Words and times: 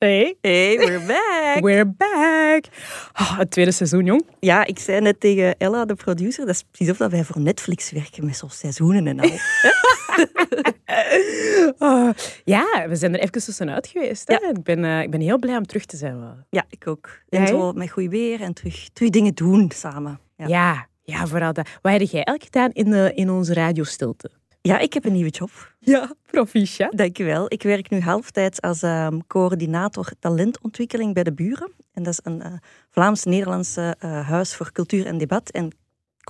Hey. 0.00 0.36
Hey, 0.40 0.78
we're 0.78 1.06
back. 1.14 1.60
We're 1.62 1.86
back. 1.86 2.64
Oh, 3.20 3.38
het 3.38 3.50
tweede 3.50 3.70
seizoen, 3.70 4.04
jong. 4.04 4.26
Ja, 4.38 4.64
ik 4.64 4.78
zei 4.78 5.00
net 5.00 5.20
tegen 5.20 5.56
Ella, 5.58 5.84
de 5.84 5.94
producer, 5.94 6.46
dat 6.46 6.54
is 6.54 6.62
precies 6.62 6.90
of 6.92 6.96
dat 6.96 7.10
wij 7.10 7.24
voor 7.24 7.40
Netflix 7.40 7.90
werken 7.90 8.24
met 8.24 8.36
zo'n 8.36 8.50
seizoenen 8.50 9.06
en 9.06 9.20
al. 9.20 9.30
Oh, 11.78 12.10
ja, 12.54 12.86
we 12.88 12.96
zijn 12.96 13.14
er 13.14 13.20
even 13.20 13.32
tussenuit 13.32 13.86
geweest. 13.86 14.28
Hè? 14.28 14.34
Ja. 14.34 14.48
Ik, 14.48 14.62
ben, 14.62 14.84
eh, 14.84 15.00
ik 15.02 15.10
ben 15.10 15.20
heel 15.20 15.38
blij 15.38 15.56
om 15.56 15.66
terug 15.66 15.84
te 15.84 15.96
zijn. 15.96 16.20
wel. 16.20 16.36
Ja, 16.50 16.64
ik 16.68 16.86
ook. 16.86 17.08
En 17.28 17.38
Jij? 17.38 17.46
zo 17.46 17.72
met 17.72 17.90
goed 17.90 18.08
weer 18.08 18.40
en 18.40 18.52
terug, 18.54 18.88
terug 18.92 19.10
dingen 19.10 19.34
doen 19.34 19.70
samen. 19.74 20.20
Ja. 20.36 20.46
Ja. 20.46 20.86
ja, 21.02 21.26
vooral 21.26 21.52
dat. 21.52 21.68
Wat 21.82 21.92
heb 21.92 22.00
jij 22.02 22.24
elk 22.24 22.42
gedaan 22.42 22.70
in, 22.72 22.90
de, 22.90 23.12
in 23.14 23.30
onze 23.30 23.54
radiostilte? 23.54 24.30
Ja, 24.62 24.78
ik 24.78 24.92
heb 24.92 25.04
een 25.04 25.12
nieuwe 25.12 25.30
job. 25.30 25.50
Ja, 25.78 26.14
proficiat. 26.26 26.96
Dankjewel. 26.96 27.44
Ik 27.48 27.62
werk 27.62 27.90
nu 27.90 28.00
halftijds 28.00 28.60
als 28.60 28.82
ehm, 28.82 29.18
coördinator 29.26 30.10
talentontwikkeling 30.18 31.14
bij 31.14 31.22
de 31.22 31.32
Buren. 31.32 31.72
En 31.92 32.02
dat 32.02 32.12
is 32.12 32.20
een 32.22 32.42
eh, 32.42 32.52
Vlaams-Nederlandse 32.90 33.96
eh, 33.98 34.28
huis 34.28 34.54
voor 34.54 34.72
cultuur 34.72 35.06
en 35.06 35.18
debat. 35.18 35.50
En 35.50 35.70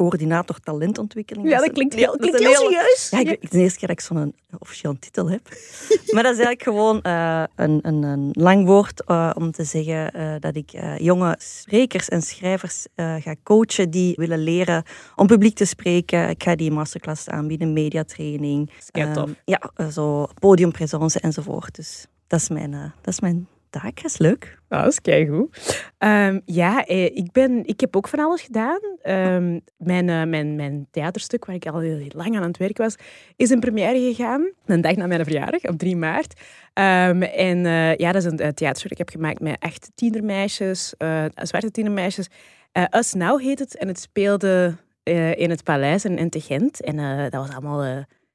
coördinator 0.01 0.59
talentontwikkeling. 0.61 1.49
Ja, 1.49 1.59
dat 1.59 1.73
klinkt 1.73 1.95
heel, 1.95 2.11
dat 2.11 2.21
klinkt 2.21 2.39
heel 2.39 2.55
serieus. 2.55 3.09
Ja, 3.11 3.19
ik, 3.19 3.29
het 3.29 3.43
is 3.43 3.51
de 3.51 3.59
eerste 3.59 3.79
keer 3.79 3.89
dat 3.89 3.97
ik 3.99 4.05
zo'n 4.05 4.35
officiële 4.59 4.99
titel 4.99 5.31
heb. 5.31 5.49
maar 6.15 6.23
dat 6.23 6.33
is 6.37 6.45
eigenlijk 6.45 6.63
gewoon 6.63 7.03
eh, 7.03 7.45
een, 7.57 7.79
een, 7.83 8.03
een 8.03 8.29
lang 8.33 8.67
woord 8.67 9.05
eh, 9.05 9.31
om 9.35 9.51
te 9.53 9.65
zeggen 9.65 10.13
eh, 10.13 10.35
dat 10.39 10.57
ik 10.57 10.73
eh, 10.73 10.99
jonge 10.99 11.35
sprekers 11.39 12.09
en 12.09 12.23
schrijvers 12.23 12.87
eh, 12.95 13.15
ga 13.19 13.35
coachen 13.43 13.91
die 13.91 14.15
willen 14.17 14.39
leren 14.43 14.83
om 15.17 15.27
publiek 15.27 15.57
te 15.57 15.65
spreken. 15.65 16.29
Ik 16.29 16.43
ga 16.43 16.57
die 16.57 16.71
masterclass 16.71 17.29
aanbieden, 17.29 17.73
mediatraining. 17.73 18.71
tof. 18.93 19.05
Ehm, 19.05 19.31
ja, 19.45 19.71
eh, 19.75 19.87
zo 19.87 20.27
podiumpresence 20.39 21.21
enzovoort. 21.21 21.75
Dus 21.75 22.07
dat 22.27 22.41
is 22.41 22.49
mijn, 22.49 22.75
eh, 22.75 22.81
dat 23.01 23.13
is 23.13 23.21
mijn 23.21 23.49
taak. 23.71 23.97
Dat 24.03 24.05
is 24.05 24.19
leuk. 24.19 24.59
Ah, 24.69 24.83
dat 24.83 24.93
is 24.93 25.01
keigoed. 25.01 25.57
Ehm, 25.99 26.41
ja, 26.45 26.85
eh, 26.85 27.05
ik, 27.05 27.33
ben, 27.33 27.67
ik 27.67 27.81
heb 27.81 27.97
ook 27.97 28.09
van 28.09 28.19
alles 28.19 28.43
gedaan. 28.43 28.81
Ehm, 29.03 29.59
mijn, 29.77 30.09
eh, 30.09 30.25
mijn, 30.25 30.55
mijn 30.55 30.87
theaterstuk, 30.91 31.45
waar 31.45 31.55
ik 31.55 31.67
al 31.67 31.79
heel, 31.79 32.07
lang 32.09 32.37
aan 32.37 32.43
het 32.43 32.57
werken 32.57 32.85
was, 32.85 32.97
is 33.37 33.51
in 33.51 33.61
première 33.61 33.99
gegaan. 33.99 34.53
Een 34.67 34.81
dag 34.81 34.97
na 34.97 35.07
mijn 35.07 35.25
verjaardag, 35.25 35.63
op 35.63 35.79
3 35.79 35.97
maart. 35.97 36.41
Ehm, 36.73 37.23
en 37.23 37.67
eh, 37.67 37.97
ja, 37.97 38.13
dat 38.13 38.25
is 38.25 38.31
een 38.31 38.37
theaterstuk 38.37 38.89
dat 38.89 38.91
ik 38.91 38.99
heb 38.99 39.09
gemaakt 39.09 39.41
met 39.41 39.57
echt 39.59 39.91
tienermeisjes, 39.95 40.95
zwarte 41.35 41.71
tienermeisjes. 41.71 42.29
Us 42.91 43.13
Now 43.13 43.41
heet 43.41 43.59
het. 43.59 43.77
En 43.77 43.89
het 43.89 44.01
speelde 44.01 44.77
in 45.35 45.51
het 45.51 45.65
paleis 45.65 46.05
in, 46.05 46.31
te 46.31 46.41
Gent. 46.41 46.83
En 46.83 46.97
dat 47.31 47.41
was 47.41 47.51
allemaal, 47.51 47.85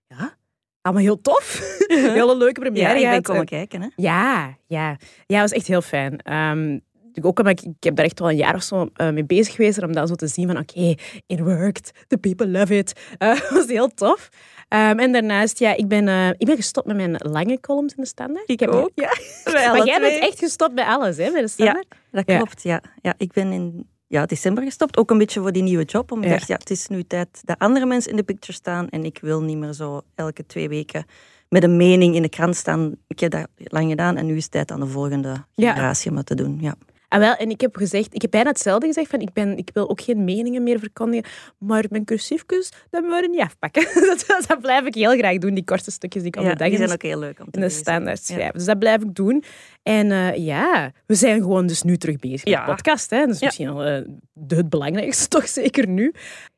ja, 0.08 0.38
allemaal 0.86 1.04
heel 1.04 1.22
tof. 1.22 1.76
Hele 1.88 2.38
leuke 2.38 2.60
première 2.60 3.00
Ja, 3.00 3.06
ik 3.06 3.12
ben 3.12 3.22
komen 3.22 3.46
kijken. 3.46 3.82
Hè. 3.82 3.88
Ja, 3.96 4.58
ja. 4.68 4.88
Ja, 5.26 5.40
dat 5.40 5.40
was 5.40 5.52
echt 5.52 5.68
heel 5.68 5.82
fijn. 5.82 6.18
Ehm, 6.18 6.80
ook 7.22 7.40
ik, 7.40 7.62
ik 7.62 7.84
heb 7.84 7.96
daar 7.96 8.06
echt 8.06 8.20
wel 8.20 8.30
een 8.30 8.36
jaar 8.36 8.56
of 8.56 8.64
zo 8.64 8.90
eh, 8.94 9.10
mee 9.10 9.26
bezig 9.26 9.56
geweest. 9.56 9.84
Om 9.84 9.94
dan 9.94 10.08
zo 10.08 10.16
te 10.16 10.28
zien 10.28 10.48
van, 10.48 10.58
oké, 10.58 10.94
it 11.26 11.40
worked. 11.40 11.92
The 12.08 12.18
people 12.18 12.48
love 12.48 12.78
it. 12.78 13.00
Eh, 13.18 13.30
dat 13.42 13.50
was 13.50 13.66
heel 13.66 13.88
tof. 13.88 14.30
Ehm, 14.68 15.00
en 15.00 15.12
daarnaast, 15.12 15.60
ja, 15.60 15.76
ik 15.76 15.88
ben, 15.88 16.08
eh, 16.08 16.30
ik 16.30 16.46
ben 16.46 16.56
gestopt 16.56 16.88
met 16.88 16.96
mijn 16.96 17.16
lange 17.18 17.60
columns 17.60 17.94
in 17.96 18.04
de 18.04 18.10
standaard. 18.10 18.50
Ik 18.50 18.60
heb 18.60 18.70
ook. 18.70 18.92
Ja. 18.96 19.14
Maar 19.54 19.86
jij 19.86 20.00
bent 20.00 20.20
echt 20.22 20.40
gestopt 20.40 20.74
bij 20.76 20.86
alles, 20.86 21.18
hè, 21.18 21.32
bij 21.32 21.42
de 21.42 21.48
standaard? 21.48 21.88
Dat 22.12 22.24
Ja. 22.28 22.36
klopt, 22.38 22.64
ja. 22.64 22.82
ja. 23.02 23.14
Ik 23.18 23.32
ben 23.34 23.52
in 23.52 23.88
ja, 24.08 24.26
december 24.26 24.64
gestopt, 24.64 24.98
ook 24.98 25.12
een 25.12 25.18
beetje 25.18 25.40
voor 25.40 25.52
die 25.52 25.64
nieuwe 25.64 25.84
job. 25.84 26.12
Omdat 26.12 26.32
ik 26.42 26.48
Ja. 26.48 26.56
het 26.56 26.70
is 26.70 26.88
nu 26.88 27.04
tijd 27.04 27.42
dat 27.44 27.60
andere 27.60 27.86
mensen 27.86 28.12
in 28.12 28.18
de 28.18 28.24
picture 28.24 28.54
staan 28.54 28.90
en 28.90 29.06
ik 29.06 29.20
wil 29.22 29.42
niet 29.42 29.58
meer 29.58 29.74
zo 29.74 30.02
elke 30.16 30.46
twee 30.46 30.70
weken 30.70 31.06
met 31.50 31.64
een 31.64 31.78
mening 31.78 32.16
in 32.16 32.22
de 32.22 32.30
krant 32.30 32.56
staan. 32.56 32.96
Ik 33.08 33.20
heb 33.20 33.32
dat 33.32 33.48
lang 33.58 33.90
gedaan 33.90 34.18
en 34.18 34.26
nu 34.26 34.36
is 34.36 34.44
het 34.44 34.52
tijd 34.52 34.72
aan 34.72 34.80
de 34.80 34.88
volgende 34.88 35.46
Ja. 35.54 35.72
generatie 35.74 36.10
om 36.10 36.16
dat 36.16 36.26
te 36.26 36.36
doen. 36.36 36.58
Ja. 36.62 36.76
Ah, 37.16 37.22
wel, 37.22 37.36
en 37.36 37.50
ik 37.50 37.62
heb 37.62 37.76
gezegd, 37.76 38.14
ik 38.16 38.22
heb 38.22 38.32
bijna 38.32 38.50
hetzelfde 38.50 38.86
gezegd, 38.88 39.10
van 39.10 39.20
ik, 39.20 39.34
ben, 39.34 39.58
ik 39.58 39.70
wil 39.74 39.90
ook 39.90 40.02
geen 40.02 40.24
meningen 40.24 40.64
meer 40.64 40.80
verkondigen, 40.80 41.32
maar 41.58 41.86
mijn 41.90 42.06
cursiefjes, 42.06 42.72
dat 42.90 43.02
moeten 43.02 43.22
we 43.22 43.28
niet 43.28 43.40
afpakken. 43.42 43.84
dat, 44.28 44.44
dat 44.48 44.60
blijf 44.62 44.86
ik 44.86 44.96
heel 44.96 45.18
graag 45.18 45.38
doen, 45.38 45.54
die 45.54 45.64
korte 45.64 45.92
stukjes 45.92 46.24
die 46.24 46.32
ik 46.32 46.38
op 46.40 46.44
Ja, 46.46 46.52
de 46.52 46.58
dag 46.58 46.68
die 46.68 46.76
in 46.76 46.82
de 46.82 46.88
zijn 46.88 47.00
ook 47.00 47.10
heel 47.12 47.20
leuk 47.20 47.40
om 47.40 47.46
te 47.52 47.60
in 47.60 47.66
de 47.66 47.70
standaard 47.74 48.28
Ja. 48.28 48.34
schrijven. 48.34 48.54
Dus 48.54 48.66
dat 48.66 48.80
blijf 48.80 49.02
ik 49.02 49.16
doen. 49.16 49.44
En 49.84 50.12
eh, 50.12 50.36
ja, 50.46 50.92
we 51.06 51.16
zijn 51.16 51.42
gewoon 51.42 51.68
dus 51.68 51.82
nu 51.82 51.98
terug 51.98 52.16
bezig 52.18 52.44
Ja. 52.50 52.58
met 52.58 52.66
de 52.68 52.72
podcast. 52.76 53.10
Hè. 53.10 53.20
Dat 53.20 53.30
is 53.30 53.40
Ja. 53.40 53.46
misschien 53.46 53.68
al 53.68 53.84
eh, 53.84 54.02
het 54.48 54.70
belangrijkste, 54.70 55.28
toch 55.38 55.48
zeker 55.48 55.88
nu. 55.88 56.14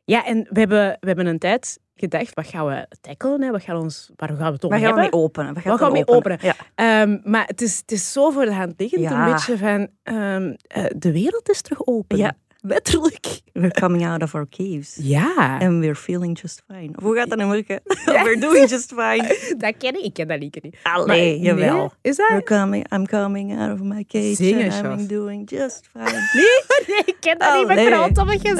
Ja, 0.06 0.25
en 0.25 0.47
we 0.50 0.59
hebben, 0.59 0.97
we 1.00 1.07
hebben 1.07 1.25
een 1.25 1.39
tijd 1.39 1.79
gedacht, 2.00 2.34
wat 2.34 2.47
gaan 2.47 2.66
we 2.66 2.88
tackelen? 3.02 3.41
Hè? 3.41 3.52
Wat 3.52 3.62
gaan 3.63 3.75
we 3.78 3.81
ons, 3.81 4.09
waar 4.16 4.30
gaan 4.30 4.38
we 4.38 4.44
het 4.44 4.66
over 4.66 4.80
gaan 4.80 4.94
we 4.94 5.00
mee 5.00 5.12
openen? 5.13 5.53
Waar 5.53 5.63
gaan 5.78 5.88
we 5.88 5.91
mee 5.94 6.08
openen? 6.08 6.38
Ja. 6.41 6.56
Ehm, 6.75 7.18
maar 7.24 7.46
het 7.46 7.62
is, 7.62 7.78
het 7.78 7.91
is 7.91 8.12
zo 8.12 8.30
voor 8.30 8.46
de 8.46 8.53
hand 8.53 8.74
liggend, 8.78 9.02
Ja. 9.02 9.25
een 9.28 9.34
beetje 9.34 9.58
van... 9.58 9.88
ehm, 10.03 10.53
eh, 10.68 10.84
de 10.96 11.12
wereld 11.12 11.50
is 11.50 11.62
terug 11.62 11.86
open. 11.88 12.18
Ja. 12.18 12.34
Letterlijk. 12.62 13.41
We're 13.53 13.72
coming 13.72 14.06
out 14.07 14.24
of 14.24 14.36
our 14.36 14.47
caves. 14.50 14.97
Ja, 15.02 15.57
And 15.62 15.80
we're 15.80 15.96
feeling 15.96 16.40
just 16.41 16.62
fine. 16.68 16.90
Of 16.96 17.03
hoe 17.03 17.16
gaat 17.16 17.30
dat 17.30 17.38
nou 17.38 17.50
werken? 17.52 17.81
We're 18.24 18.40
doing 18.40 18.69
just 18.69 18.94
fine. 18.94 19.38
dat 19.57 19.74
ken 19.78 19.94
ik. 19.97 20.03
Ik 20.03 20.13
ken 20.13 20.28
dat 20.28 20.40
niet. 20.40 20.59
Allee, 20.84 21.36
Maar- 21.38 21.46
jawel. 21.46 21.78
Nee? 21.78 21.88
Is 22.02 22.16
dat? 22.16 22.28
We're 22.30 22.44
coming, 22.44 22.91
I'm 22.94 23.06
coming 23.06 23.59
out 23.59 23.72
of 23.74 23.80
my 23.86 24.03
cage 24.07 24.36
Zing 24.36 24.72
and. 24.74 25.00
I'm 25.00 25.07
doing 25.07 25.50
just 25.50 25.90
fine. 25.94 26.30
Nee, 26.88 27.02
ik 27.06 27.18
ken 27.19 27.38
dat 27.38 27.57
niet, 27.57 27.68
maar 27.68 27.78
ik 27.78 27.90
ben 27.90 28.00
altijd 28.00 28.28
wat 28.28 28.41
je 28.41 28.56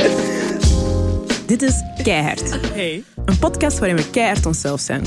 zingt. 0.00 0.41
Dit 1.52 1.62
is 1.62 1.82
Keihard. 2.02 2.72
Hey. 2.72 3.04
Een 3.24 3.38
podcast 3.38 3.78
waarin 3.78 3.96
we 3.96 4.10
keihard 4.10 4.46
onszelf 4.46 4.80
zijn. 4.80 5.04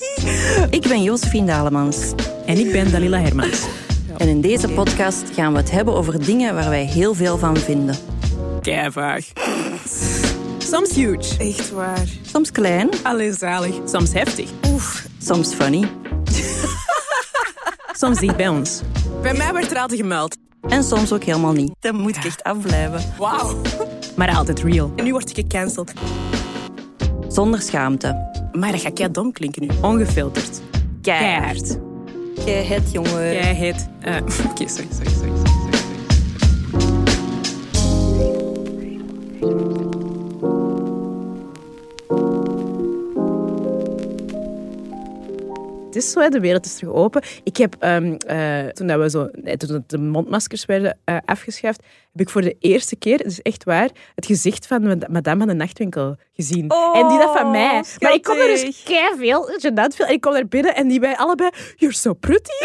Ik 0.70 0.82
ben 0.88 1.02
Josephine 1.02 1.46
Dalemans. 1.46 1.96
En 2.46 2.58
ik 2.58 2.72
ben 2.72 2.90
Dalila 2.90 3.20
Hermans. 3.20 3.62
En 4.16 4.28
in 4.28 4.40
deze 4.40 4.68
podcast 4.68 5.22
gaan 5.34 5.52
we 5.52 5.58
het 5.58 5.70
hebben 5.70 5.94
over 5.94 6.24
dingen 6.24 6.54
waar 6.54 6.68
wij 6.68 6.84
heel 6.84 7.14
veel 7.14 7.38
van 7.38 7.56
vinden. 7.56 7.96
Keivaag. 8.60 9.24
Soms 10.58 10.94
huge, 10.94 11.38
Echt 11.38 11.70
waar. 11.70 12.08
Soms 12.22 12.50
klein, 12.52 12.88
Alleen 13.02 13.34
zalig. 13.34 13.74
soms 13.84 14.12
heftig, 14.12 14.50
soms 15.22 15.54
funny 15.54 15.90
soms 18.00 18.18
dicht 18.18 18.36
bij 18.36 18.48
ons. 18.48 18.80
Bij 19.22 19.34
mij 19.34 19.52
werd 19.52 19.70
er 19.70 19.78
altijd 19.78 20.00
gemeld. 20.00 20.36
en 20.68 20.84
soms 20.84 21.12
ook 21.12 21.24
helemaal 21.24 21.52
niet. 21.52 21.72
Dan 21.80 21.94
moet 21.96 22.16
ik 22.16 22.24
echt 22.24 22.42
afblijven. 22.42 23.02
Wauw. 23.18 23.60
Maar 24.20 24.36
altijd 24.36 24.62
real. 24.62 24.92
En 24.96 25.04
nu 25.04 25.12
word 25.12 25.30
ik 25.30 25.34
gecanceld. 25.36 25.92
Zonder 27.28 27.60
schaamte. 27.62 28.28
Maar 28.52 28.72
dat 28.72 28.80
gaat 28.80 28.92
kei 28.92 29.10
dom 29.10 29.32
klinken 29.32 29.62
nu. 29.62 29.68
Ongefilterd. 29.82 30.60
Keihard. 31.02 31.78
Jij 32.44 32.64
het, 32.64 32.92
jongen. 32.92 33.32
Jij 33.32 33.54
heet... 33.54 33.88
eh, 34.00 34.16
Oké, 34.50 34.68
sorry, 34.68 34.88
sorry, 34.90 35.10
sorry, 35.10 35.36
sorry. 35.36 35.69
Het 45.90 46.02
is 46.02 46.10
zo, 46.12 46.28
de 46.28 46.40
wereld 46.40 46.64
is 46.66 46.74
terug 46.76 46.92
open. 46.94 47.22
Ik 47.44 47.56
heb, 47.56 47.76
ehm, 47.78 48.14
eh, 48.26 48.66
toen, 48.68 48.86
dat 48.86 48.98
we 49.00 49.10
zo, 49.10 49.28
nee, 49.32 49.56
toen 49.56 49.84
de 49.86 49.98
mondmaskers 49.98 50.64
werden 50.64 50.98
eh, 51.04 51.16
afgeschaft, 51.24 51.82
heb 52.12 52.20
ik 52.20 52.30
voor 52.30 52.40
de 52.42 52.56
eerste 52.60 52.96
keer, 52.96 53.18
het 53.18 53.26
is 53.26 53.40
echt 53.42 53.64
waar, 53.64 53.88
het 54.14 54.26
gezicht 54.26 54.66
van 54.66 54.82
mad- 54.82 55.08
madame 55.08 55.38
van 55.38 55.48
de 55.48 55.54
nachtwinkel 55.54 56.16
gezien. 56.32 56.70
Oh, 56.72 56.98
en 56.98 57.08
die 57.08 57.18
dat 57.18 57.36
van 57.38 57.50
mij. 57.50 57.84
Maar 57.98 58.14
ik 58.14 58.22
kom 58.22 58.38
er 58.38 58.46
dus 58.46 58.82
kei 58.84 59.16
veel, 59.18 59.48
gênant 59.50 59.94
veel. 59.96 60.06
En 60.06 60.12
ik 60.12 60.20
kom 60.20 60.32
daar 60.32 60.46
binnen 60.48 60.74
en 60.74 60.88
die 60.88 61.00
bij 61.00 61.16
allebei, 61.16 61.50
you're 61.76 61.94
so 61.94 62.12
pretty. 62.12 62.50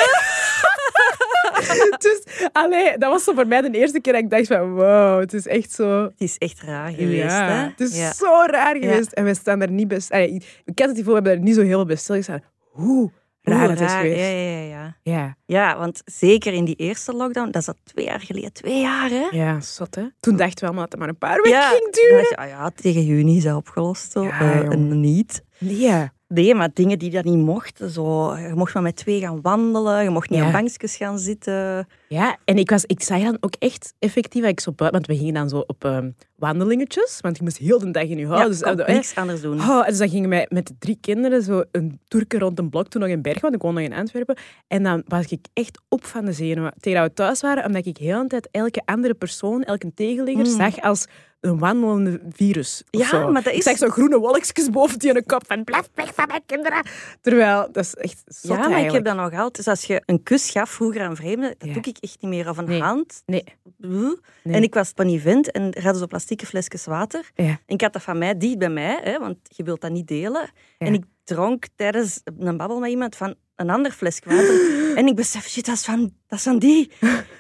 dus, 1.98 2.22
allee, 2.52 2.98
dat 2.98 3.12
was 3.12 3.24
zo 3.24 3.34
voor 3.34 3.48
mij 3.48 3.62
de 3.62 3.78
eerste 3.78 4.00
keer 4.02 4.14
dat 4.14 4.22
ik 4.22 4.30
dacht 4.30 4.48
van, 4.48 4.74
wow, 4.74 5.20
het 5.20 5.34
is 5.34 5.48
echt 5.48 5.72
zo... 5.72 6.04
Het 6.04 6.14
is 6.18 6.38
echt 6.38 6.62
raar 6.62 6.92
geweest, 6.92 7.24
ja, 7.24 7.48
hè? 7.50 7.64
het 7.70 7.80
is 7.80 7.98
Ja. 7.98 8.14
zo 8.14 8.26
raar 8.46 8.76
geweest. 8.78 9.12
En 9.12 9.24
we 9.26 9.34
staan 9.34 9.60
daar 9.60 9.72
niet 9.72 9.88
best... 9.88 10.12
Allee, 10.12 10.30
ik 10.32 10.62
ik 10.66 10.80
had 10.80 10.88
het 10.88 10.98
gevoel, 10.98 11.14
we 11.14 11.20
hebben 11.20 11.32
er 11.40 11.46
niet 11.46 11.56
zo 11.56 11.62
heel 11.62 11.70
veel 11.72 11.86
bij 11.86 11.96
stilgestaan. 11.96 12.42
Hoe 12.76 13.12
raar 13.42 13.70
het 13.70 13.80
is 13.82 13.92
geweest. 13.94 14.20
Ja, 14.20 14.28
ja, 14.28 14.60
ja. 14.60 14.96
Ja. 15.04 15.36
ja, 15.46 15.78
want 15.78 16.02
zeker 16.06 16.54
in 16.54 16.66
die 16.66 16.76
eerste 16.76 17.14
lockdown, 17.14 17.52
dat 17.52 17.62
is 17.62 17.68
al 17.68 17.74
twee 17.84 18.06
jaar 18.06 18.20
geleden. 18.20 18.54
Twee 18.54 18.82
jaar, 18.82 19.10
hè? 19.10 19.28
Ja, 19.32 19.62
zot 19.62 19.96
hè. 19.96 20.04
Toen 20.20 20.36
dachten 20.36 20.60
we 20.60 20.66
allemaal 20.66 20.84
dat 20.84 20.92
het 20.92 21.00
maar 21.00 21.10
een 21.10 21.18
paar 21.18 21.36
weken 21.42 21.50
Ja, 21.60 21.70
ging 21.70 21.94
duren. 21.94 22.18
dacht 22.18 22.30
je, 22.30 22.38
ah 22.38 22.48
ja, 22.48 22.70
tegen 22.70 23.04
juni 23.06 23.38
is 23.38 23.44
dat 23.44 23.56
opgelost. 23.56 24.12
Zo. 24.12 24.24
Ja, 24.24 24.64
Eh, 24.64 24.70
niet. 24.78 25.44
Nee. 25.58 26.10
Nee, 26.28 26.56
maar 26.56 26.70
dingen 26.74 27.00
die 27.00 27.10
dat 27.12 27.24
niet 27.24 27.38
mochten. 27.38 27.90
Zo, 27.90 28.36
je 28.38 28.52
mocht 28.56 28.74
maar 28.74 28.84
met 28.84 28.96
twee 28.96 29.20
gaan 29.20 29.42
wandelen. 29.42 30.04
Je 30.04 30.10
mocht 30.10 30.30
niet 30.30 30.40
Ja. 30.40 30.46
aan 30.46 30.52
bankjes 30.52 30.96
gaan 30.96 31.20
zitten. 31.20 31.88
Ja, 32.08 32.38
en 32.46 32.58
ik, 32.58 32.70
was, 32.70 32.86
ik 32.86 33.04
zag 33.04 33.22
dan 33.22 33.38
ook 33.40 33.56
echt 33.60 33.94
effectief, 34.00 34.42
dat 34.42 34.52
ik 34.52 34.60
zo 34.60 34.72
buiten, 34.72 35.00
want 35.02 35.12
we 35.12 35.24
gingen 35.26 35.34
dan 35.34 35.50
zo 35.50 35.64
op 35.68 35.84
ehm, 35.86 36.10
wandelingetjes, 36.36 37.18
want 37.22 37.38
je 37.38 37.44
moest 37.44 37.58
heel 37.58 37.80
de 37.80 37.92
dag 37.92 38.04
in 38.04 38.10
je 38.18 38.18
Ja, 38.18 38.28
huis. 38.28 38.60
kon 38.62 38.76
dus, 38.76 38.86
eh, 38.86 38.94
niks 38.96 39.16
anders 39.16 39.42
doen. 39.42 39.60
Oh, 39.60 39.86
dus 39.86 39.98
dan 39.98 40.10
gingen 40.10 40.30
wij 40.30 40.46
met 40.50 40.72
drie 40.80 40.98
kinderen 41.02 41.42
zo 41.42 41.64
een 41.72 42.00
toerke 42.08 42.40
rond 42.40 42.60
een 42.60 42.70
blok, 42.70 42.88
toen 42.88 43.02
nog 43.02 43.10
in 43.10 43.22
Berg, 43.22 43.42
want 43.42 43.56
ik 43.56 43.62
woonde 43.62 43.82
nog 43.82 43.90
in 43.90 43.98
Antwerpen. 43.98 44.38
En 44.68 44.84
dan 44.84 45.04
was 45.08 45.26
ik 45.26 45.46
echt 45.54 45.82
op 45.90 46.06
van 46.06 46.26
de 46.26 46.32
zenuwen 46.34 46.74
tegen 46.80 47.00
dat 47.00 47.08
we 47.10 47.14
thuis 47.14 47.42
waren, 47.42 47.66
omdat 47.66 47.86
ik 47.86 47.98
heel 47.98 48.22
de 48.22 48.28
tijd 48.28 48.48
elke 48.52 48.82
andere 48.86 49.14
persoon, 49.14 49.64
elke 49.64 49.94
tegenligger, 49.94 50.46
Mm. 50.46 50.56
zag 50.56 50.82
als 50.82 51.06
een 51.46 51.60
wandelende 51.60 52.22
virus. 52.30 52.84
Ja, 52.90 53.08
zo. 53.08 53.32
maar 53.32 53.44
dat 53.44 53.54
Ik 53.54 53.58
is- 53.60 53.64
zag 53.66 53.78
zo 53.78 53.90
groene 53.90 54.20
wolkjes 54.20 54.70
boven 54.70 55.00
die 55.00 55.16
een 55.16 55.26
kop 55.26 55.44
van 55.48 55.64
blijf 55.64 55.90
weg 55.94 56.14
van 56.14 56.28
mijn 56.28 56.42
kinderen. 56.46 56.84
Terwijl, 57.22 57.68
dat 57.72 57.84
is 57.84 57.94
echt 57.96 58.24
zot 58.26 58.58
ja, 58.58 58.68
maar 58.70 58.80
ik 58.82 58.92
heb 58.92 59.04
dat 59.06 59.16
nog 59.16 59.34
altijd. 59.34 59.56
Dus 59.56 59.68
als 59.68 59.84
je 59.84 60.02
een 60.06 60.24
kus 60.24 60.50
gaf 60.50 60.70
vroeger 60.70 61.02
aan 61.02 61.16
vreemden, 61.16 61.56
dat 61.58 61.68
Ja. 61.68 61.74
doe 61.74 61.84
ik 61.84 61.98
echt 62.00 62.18
niet 62.22 62.32
meer. 62.32 62.50
Of 62.50 62.58
een 62.58 62.66
Nee. 62.66 62.82
hand. 62.82 63.22
Nee. 63.26 63.44
Nee. 63.78 64.16
En 64.44 64.64
ik 64.64 64.74
was 64.74 64.92
op 64.92 65.00
een 65.00 65.10
event 65.10 65.52
en 65.52 65.72
er 65.74 65.82
hadden 65.84 66.02
zo 66.02 66.08
plastieke 66.08 66.46
flesjes 66.46 66.86
water. 66.86 67.32
Ja. 67.36 67.44
En 67.46 67.60
ik 67.66 67.82
had 67.82 67.94
dat 67.94 68.02
van 68.04 68.18
mij 68.18 68.38
dicht 68.38 68.58
bij 68.58 68.70
mij, 68.70 69.00
hè, 69.04 69.20
want 69.20 69.38
je 69.42 69.64
wilt 69.64 69.82
dat 69.82 69.92
niet 69.92 70.08
delen. 70.08 70.50
Ja. 70.78 70.88
En 70.88 70.94
ik 70.94 71.04
dronk 71.24 71.66
tijdens 71.76 72.22
een 72.38 72.58
babbel 72.58 72.80
met 72.80 72.90
iemand 72.90 73.16
van 73.16 73.36
een 73.56 73.70
ander 73.70 73.92
flesje 73.92 74.22
water. 74.26 74.96
en 74.98 75.08
ik 75.08 75.16
besef, 75.16 75.48
shit, 75.48 75.66
dat 75.66 75.76
is 75.76 75.84
van, 75.86 76.14
dat 76.28 76.38
is 76.40 76.44
van 76.46 76.60
die. 76.60 76.92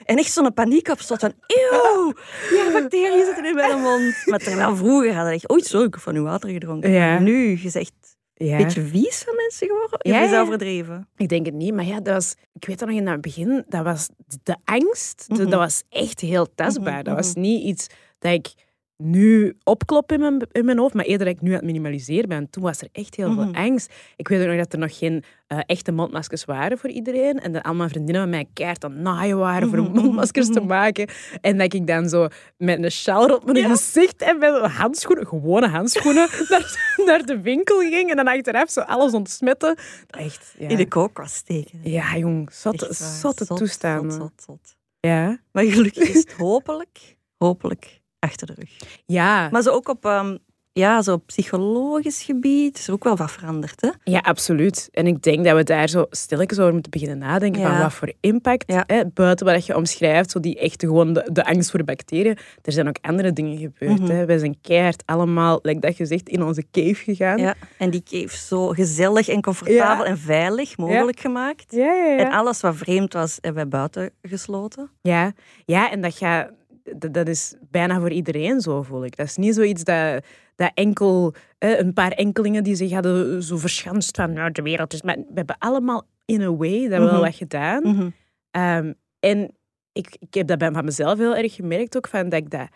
En 0.04 0.18
echt 0.18 0.32
zo'n 0.32 0.54
paniekopstoot 0.54 1.20
van, 1.20 1.34
eeuw, 1.48 2.14
ja, 2.58 2.72
bacteriën 2.72 3.26
zitten 3.26 3.46
in 3.46 3.56
mijn 3.56 3.82
mond. 3.82 4.16
Maar 4.26 4.40
terwijl 4.40 4.76
vroeger 4.76 5.08
hadden 5.14 5.28
we 5.30 5.34
echt, 5.36 5.50
ooit 5.50 5.74
ik 5.74 5.94
heb 5.94 6.00
van 6.04 6.16
uw 6.16 6.24
water 6.24 6.50
gedronken. 6.50 6.92
Ja. 6.92 7.20
Nu, 7.20 7.60
je 7.62 7.70
zegt, 7.70 7.94
Ja. 8.34 8.58
een 8.58 8.64
beetje 8.64 8.82
vies 8.82 9.24
van 9.26 9.36
mensen 9.36 9.68
geworden? 9.68 10.00
Ja, 10.02 10.16
Ja, 10.18 10.24
is 10.26 10.32
dat 10.32 10.42
overdreven? 10.42 11.10
Ik 11.18 11.30
denk 11.30 11.46
het 11.46 11.56
niet, 11.56 11.74
maar 11.74 11.86
ja, 11.86 12.00
dat 12.00 12.14
was, 12.14 12.36
ik 12.54 12.66
weet 12.66 12.80
dat 12.80 12.88
nog 12.90 12.98
in 12.98 13.08
het 13.08 13.22
begin, 13.22 13.66
dat 13.68 13.84
was 13.84 14.10
de 14.44 14.56
angst, 14.64 15.26
de- 15.28 15.34
Mhm. 15.42 15.50
dat 15.50 15.60
was 15.60 15.84
echt 15.90 16.20
heel 16.20 16.54
tastbaar. 16.56 16.94
Mhm, 16.94 17.04
Dat 17.04 17.16
was 17.16 17.34
niet 17.34 17.64
iets 17.64 17.88
dat 18.20 18.32
ik 18.34 18.54
nu 18.98 19.58
opklop 19.64 20.12
in 20.12 20.20
mijn, 20.20 20.48
in 20.52 20.66
mijn 20.66 20.78
hoofd, 20.78 20.94
maar 20.94 21.06
eerder 21.06 21.26
dat 21.28 21.36
ik 21.36 21.42
nu 21.42 21.50
aan 21.50 21.56
het 21.56 21.66
minimaliseren 21.66 22.30
ben. 22.30 22.50
Toen 22.50 22.64
was 22.64 22.82
er 22.82 22.88
echt 22.92 23.16
heel 23.16 23.32
Mhm. 23.32 23.42
veel 23.44 23.54
angst. 23.64 23.94
Ik 24.16 24.28
weet 24.28 24.42
ook 24.42 24.48
nog 24.48 24.58
dat 24.58 24.74
er 24.74 24.80
nog 24.80 24.98
geen 24.98 25.24
eh, 25.48 25.60
echte 25.66 25.92
mondmaskers 25.92 26.46
waren 26.46 26.78
voor 26.78 26.90
iedereen 26.90 27.40
en 27.40 27.52
dat 27.52 27.64
allemaal 27.64 27.90
vriendinnen 27.90 28.22
van 28.22 28.32
mij 28.32 28.46
keihard 28.54 28.84
aan 28.84 28.92
het 28.92 29.02
naaien 29.02 29.38
waren 29.38 29.70
voor 29.70 29.78
Mhm, 29.82 29.92
mondmaskers 29.92 30.48
te 30.48 30.60
mhm. 30.60 30.68
maken. 30.68 31.10
En 31.42 31.58
dat 31.58 31.74
ik 31.74 31.88
dan 31.88 32.10
zo 32.10 32.28
met 32.58 32.84
een 32.84 32.92
sjaal 32.92 33.28
rond 33.28 33.46
mijn 33.46 33.70
gezicht 33.70 34.22
en 34.22 34.38
met 34.38 34.56
handschoenen, 34.62 35.28
gewone 35.28 35.68
handschoenen, 35.68 36.28
naar, 36.50 36.94
naar 37.06 37.26
de 37.26 37.42
winkel 37.42 37.80
ging 37.80 38.10
en 38.10 38.16
dan 38.16 38.28
achteraf 38.28 38.70
zo 38.70 38.80
alles 38.82 39.14
ontsmetten. 39.14 39.78
Echt, 40.10 40.56
ja. 40.58 40.68
In 40.68 40.78
de 40.78 40.88
kookwas 40.88 41.36
steken. 41.36 41.80
Ja, 41.84 42.18
jong, 42.18 42.52
zotte, 42.52 42.88
zotte 42.94 43.46
Zot, 43.46 43.58
toestanden. 43.58 44.32
Zot. 44.46 44.76
Ja. 45.00 45.40
Maar 45.52 45.64
gelukkig 45.64 46.10
is 46.10 46.16
het 46.18 46.34
hopelijk, 46.34 47.16
hopelijk 47.38 48.02
achter 48.26 48.48
de 48.48 48.54
rug. 48.56 48.70
Ja. 49.06 49.50
Maar 49.52 49.62
zo 49.62 49.70
ook 49.70 49.90
op, 49.90 50.06
ehm, 50.06 50.38
ja, 50.74 51.02
zo 51.02 51.14
op 51.14 51.26
psychologisch 51.26 52.24
gebied 52.24 52.78
is 52.78 52.88
er 52.88 52.94
ook 52.94 53.04
wel 53.04 53.16
wat 53.16 53.32
veranderd. 53.32 53.82
Hè? 53.82 53.90
ja, 54.04 54.20
absoluut. 54.20 54.90
En 54.92 55.08
ik 55.08 55.22
denk 55.22 55.46
dat 55.46 55.56
we 55.56 55.64
daar 55.64 55.90
zo 55.90 56.06
stilletjes 56.10 56.60
over 56.60 56.74
moeten 56.74 56.92
beginnen 56.92 57.18
nadenken 57.18 57.62
van 57.62 57.80
wat 57.80 57.94
voor 57.94 58.14
impact, 58.20 58.72
Ja. 58.72 58.84
hè, 58.88 59.06
buiten 59.14 59.46
wat 59.46 59.66
je 59.66 59.76
omschrijft, 59.76 60.32
zo 60.32 60.40
die 60.40 60.60
echte 60.60 60.86
gewoon 60.88 61.14
de, 61.14 61.30
de 61.32 61.46
angst 61.46 61.72
voor 61.72 61.84
bacteriën. 61.84 62.38
Er 62.62 62.72
zijn 62.72 62.88
ook 62.88 62.98
andere 63.02 63.34
dingen 63.34 63.58
gebeurd. 63.58 64.08
Hè. 64.08 64.26
Wij 64.26 64.38
zijn 64.38 64.58
keihard 64.62 65.04
allemaal, 65.06 65.60
like 65.62 65.80
dat 65.80 65.98
je 65.98 66.06
zegt, 66.06 66.30
in 66.30 66.44
onze 66.44 66.64
cave 66.72 66.96
gegaan. 66.96 67.38
Ja. 67.38 67.56
En 67.78 67.90
die 67.90 68.04
cave 68.04 68.38
zo 68.38 68.68
gezellig 68.68 69.28
en 69.28 69.42
comfortabel 69.42 70.06
en 70.06 70.18
veilig 70.18 70.78
mogelijk 70.78 71.20
gemaakt. 71.20 71.74
En 72.18 72.32
alles 72.32 72.62
wat 72.62 72.76
vreemd 72.76 73.14
was, 73.14 73.38
hebben 73.42 73.62
wij 73.62 73.68
buiten 73.80 74.10
gesloten. 74.22 74.90
Ja, 75.02 75.34
ja 75.66 75.92
en 75.92 76.02
dat, 76.02 76.18
gaat, 76.18 76.50
dat, 76.98 77.14
dat 77.14 77.28
is 77.28 77.56
bijna 77.72 78.00
voor 78.00 78.12
iedereen 78.12 78.62
zo, 78.62 78.82
voel 78.82 79.06
ik. 79.06 79.16
Dat 79.16 79.26
is 79.26 79.36
niet 79.38 79.56
zoiets 79.56 79.84
dat, 79.84 80.24
dat 80.56 80.72
enkel 80.74 81.34
een 81.60 81.94
paar 81.94 82.12
enkelingen 82.12 82.64
die 82.64 82.76
zich 82.76 82.92
hadden 82.92 83.44
zo 83.44 83.58
verschanst 83.58 84.16
van 84.16 84.34
nou, 84.34 84.52
de 84.52 84.62
wereld 84.62 84.94
is... 84.94 85.02
Maar 85.02 85.16
we 85.16 85.34
hebben 85.34 85.56
allemaal 85.60 86.04
in 86.26 86.42
a 86.42 86.56
way 86.56 86.82
dat 86.88 87.00
wel 87.00 87.12
Mhm. 87.12 87.20
wat 87.22 87.36
gedaan. 87.36 88.14
Ehm, 88.52 88.94
en 89.20 89.56
ik, 89.92 90.16
ik 90.20 90.34
heb 90.34 90.48
dat 90.48 90.58
bij 90.58 90.72
van 90.72 90.86
mezelf 90.86 91.18
heel 91.18 91.36
erg 91.36 91.54
gemerkt 91.54 91.98
ook, 91.98 92.08
van 92.08 92.30
dat 92.30 92.40
ik 92.40 92.50
dat 92.50 92.68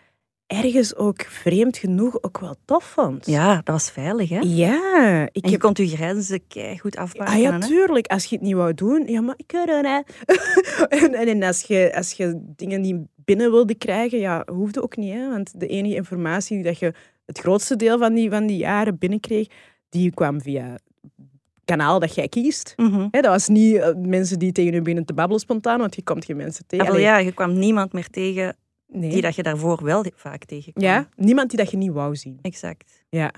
ergens 0.46 0.96
ook 0.96 1.22
vreemd 1.22 1.76
genoeg 1.76 2.22
ook 2.22 2.38
wel 2.38 2.54
tof 2.64 2.84
vond. 2.84 3.26
Ja, 3.26 3.54
dat 3.54 3.66
was 3.66 3.90
veilig. 3.90 4.28
Hè? 4.28 4.38
Ja, 4.38 5.22
ik 5.32 5.44
En 5.44 5.50
je 5.50 5.50
heb 5.50 5.60
kon 5.60 5.72
je 5.74 5.86
grenzen 5.96 6.40
goed 6.78 6.96
afbakenen. 6.96 7.38
Ah 7.38 7.42
ja, 7.42 7.52
hè? 7.52 7.66
tuurlijk. 7.66 8.06
Als 8.06 8.24
je 8.24 8.36
het 8.36 8.44
niet 8.44 8.54
wou 8.54 8.74
doen, 8.74 9.06
ja, 9.06 9.20
maar 9.20 9.34
ik 9.36 9.46
corona. 9.46 10.04
en, 10.88 11.14
en, 11.14 11.28
en 11.28 11.42
als, 11.42 11.62
je, 11.62 11.92
als 11.94 12.12
je 12.12 12.40
dingen 12.56 12.80
niet 12.80 12.96
binnen 13.30 13.50
wilde 13.50 13.74
krijgen, 13.74 14.18
ja, 14.18 14.42
hoefde 14.52 14.82
ook 14.82 14.96
niet. 14.96 15.12
Hè? 15.12 15.28
Want 15.28 15.60
de 15.60 15.66
enige 15.66 15.94
informatie 15.94 16.62
dat 16.62 16.78
je 16.78 16.92
het 17.26 17.38
grootste 17.38 17.76
deel 17.76 17.98
van 17.98 18.14
die, 18.14 18.30
van 18.30 18.46
die 18.46 18.56
jaren 18.56 18.98
binnenkreeg, 18.98 19.46
die 19.88 20.10
kwam 20.10 20.40
via 20.40 20.64
het 20.72 20.82
kanaal 21.64 21.98
dat 21.98 22.14
jij 22.14 22.28
kiest. 22.28 22.72
Mhm. 22.76 23.08
Hè, 23.10 23.20
dat 23.20 23.30
was 23.30 23.48
niet 23.48 23.76
eh, 23.76 23.94
mensen 23.96 24.38
die 24.38 24.52
tegen 24.52 24.72
je 24.72 24.80
beginnen 24.80 25.04
te 25.04 25.14
babbelen 25.14 25.40
spontaan, 25.40 25.78
want 25.78 25.94
je 25.94 26.02
komt 26.02 26.24
geen 26.24 26.36
mensen 26.36 26.66
tegen. 26.66 26.84
Ah, 26.86 26.90
Allee, 26.90 27.02
ja, 27.04 27.18
je 27.18 27.32
kwam 27.32 27.58
niemand 27.58 27.92
meer 27.92 28.08
tegen 28.08 28.56
nee. 28.86 29.10
die 29.10 29.22
dat 29.22 29.34
je 29.34 29.42
daarvoor 29.42 29.84
wel 29.84 30.04
vaak 30.14 30.44
tegenkwam. 30.44 30.84
ja, 30.84 31.08
niemand 31.16 31.48
die 31.50 31.58
dat 31.58 31.70
je 31.70 31.76
niet 31.76 31.92
wou 31.92 32.16
zien. 32.16 32.38
Exact. 32.42 33.04
Ja. 33.08 33.32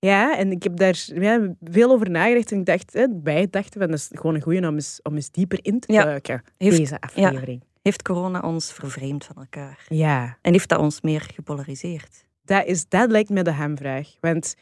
Ja, 0.00 0.38
en 0.38 0.50
ik 0.50 0.62
heb 0.62 0.76
daar 0.76 1.08
ja, 1.14 1.54
veel 1.62 1.90
over 1.90 2.10
nagedacht. 2.10 2.52
En 2.52 2.58
ik 2.58 2.66
dacht, 2.66 2.92
hè, 2.92 3.06
wij 3.22 3.46
dachten, 3.50 3.80
van, 3.80 3.90
dat 3.90 3.98
is 3.98 4.08
gewoon 4.12 4.34
een 4.34 4.42
goeie 4.42 4.68
om 4.68 4.74
eens, 4.74 5.00
om 5.02 5.14
eens 5.14 5.30
dieper 5.30 5.58
in 5.62 5.80
te 5.80 5.92
Ja. 5.92 6.04
duiken. 6.04 6.42
Heeft- 6.56 6.76
deze 6.76 7.00
aflevering. 7.00 7.62
Heeft 7.88 8.02
corona 8.02 8.40
ons 8.40 8.72
vervreemd 8.72 9.24
van 9.24 9.36
elkaar? 9.36 9.84
Ja, 9.88 10.36
En 10.42 10.52
heeft 10.52 10.68
dat 10.68 10.78
ons 10.78 11.00
meer 11.00 11.28
gepolariseerd? 11.34 12.24
dat, 12.44 12.66
is, 12.66 12.88
dat 12.88 13.10
lijkt 13.10 13.30
me 13.30 13.42
de 13.42 13.52
hamvraag. 13.52 14.08
Want 14.20 14.54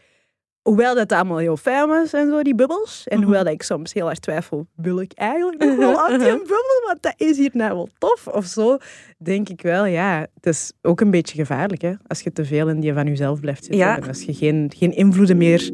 hoewel 0.62 0.94
dat 0.94 1.12
allemaal 1.12 1.37
heel 1.38 1.56
fijn 1.56 1.88
was 1.88 2.12
en 2.12 2.28
zo, 2.31 2.43
die 2.43 2.55
bubbels, 2.55 3.05
en 3.06 3.17
Mhm. 3.17 3.25
hoewel 3.26 3.44
dat 3.44 3.52
ik 3.52 3.62
soms 3.62 3.93
heel 3.93 4.08
erg 4.11 4.19
twijfel, 4.19 4.67
wil 4.75 5.00
ik 5.00 5.12
eigenlijk 5.12 5.64
nog 5.64 5.76
wel 5.76 5.99
aan 6.00 6.19
die 6.19 6.28
bubbel, 6.38 6.82
want 6.87 7.02
dat 7.02 7.14
is 7.17 7.37
hier 7.37 7.50
nou 7.52 7.75
wel 7.75 7.88
tof 7.99 8.26
of 8.26 8.44
zo, 8.44 8.76
denk 9.19 9.49
ik 9.49 9.61
wel, 9.62 9.84
ja, 9.84 10.26
het 10.34 10.46
is 10.46 10.73
ook 10.82 11.00
een 11.00 11.11
beetje 11.11 11.37
gevaarlijk, 11.38 11.82
hè, 11.82 11.93
als 12.06 12.20
je 12.20 12.32
te 12.32 12.44
veel 12.44 12.69
in 12.69 12.81
die 12.81 12.93
van 12.93 13.06
jezelf 13.06 13.40
blijft 13.40 13.64
zitten. 13.64 13.81
Ja. 13.81 13.96
En 13.96 14.08
als 14.08 14.23
je 14.23 14.34
geen, 14.34 14.73
geen 14.76 14.93
invloeden 14.93 15.37
meer 15.37 15.70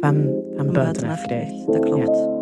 van, 0.00 0.14
van 0.56 0.64
Van 0.64 0.72
buitenaf 0.72 1.22
krijgt. 1.22 1.48
krijgt. 1.48 1.72
Dat 1.72 1.84
klopt. 1.84 2.33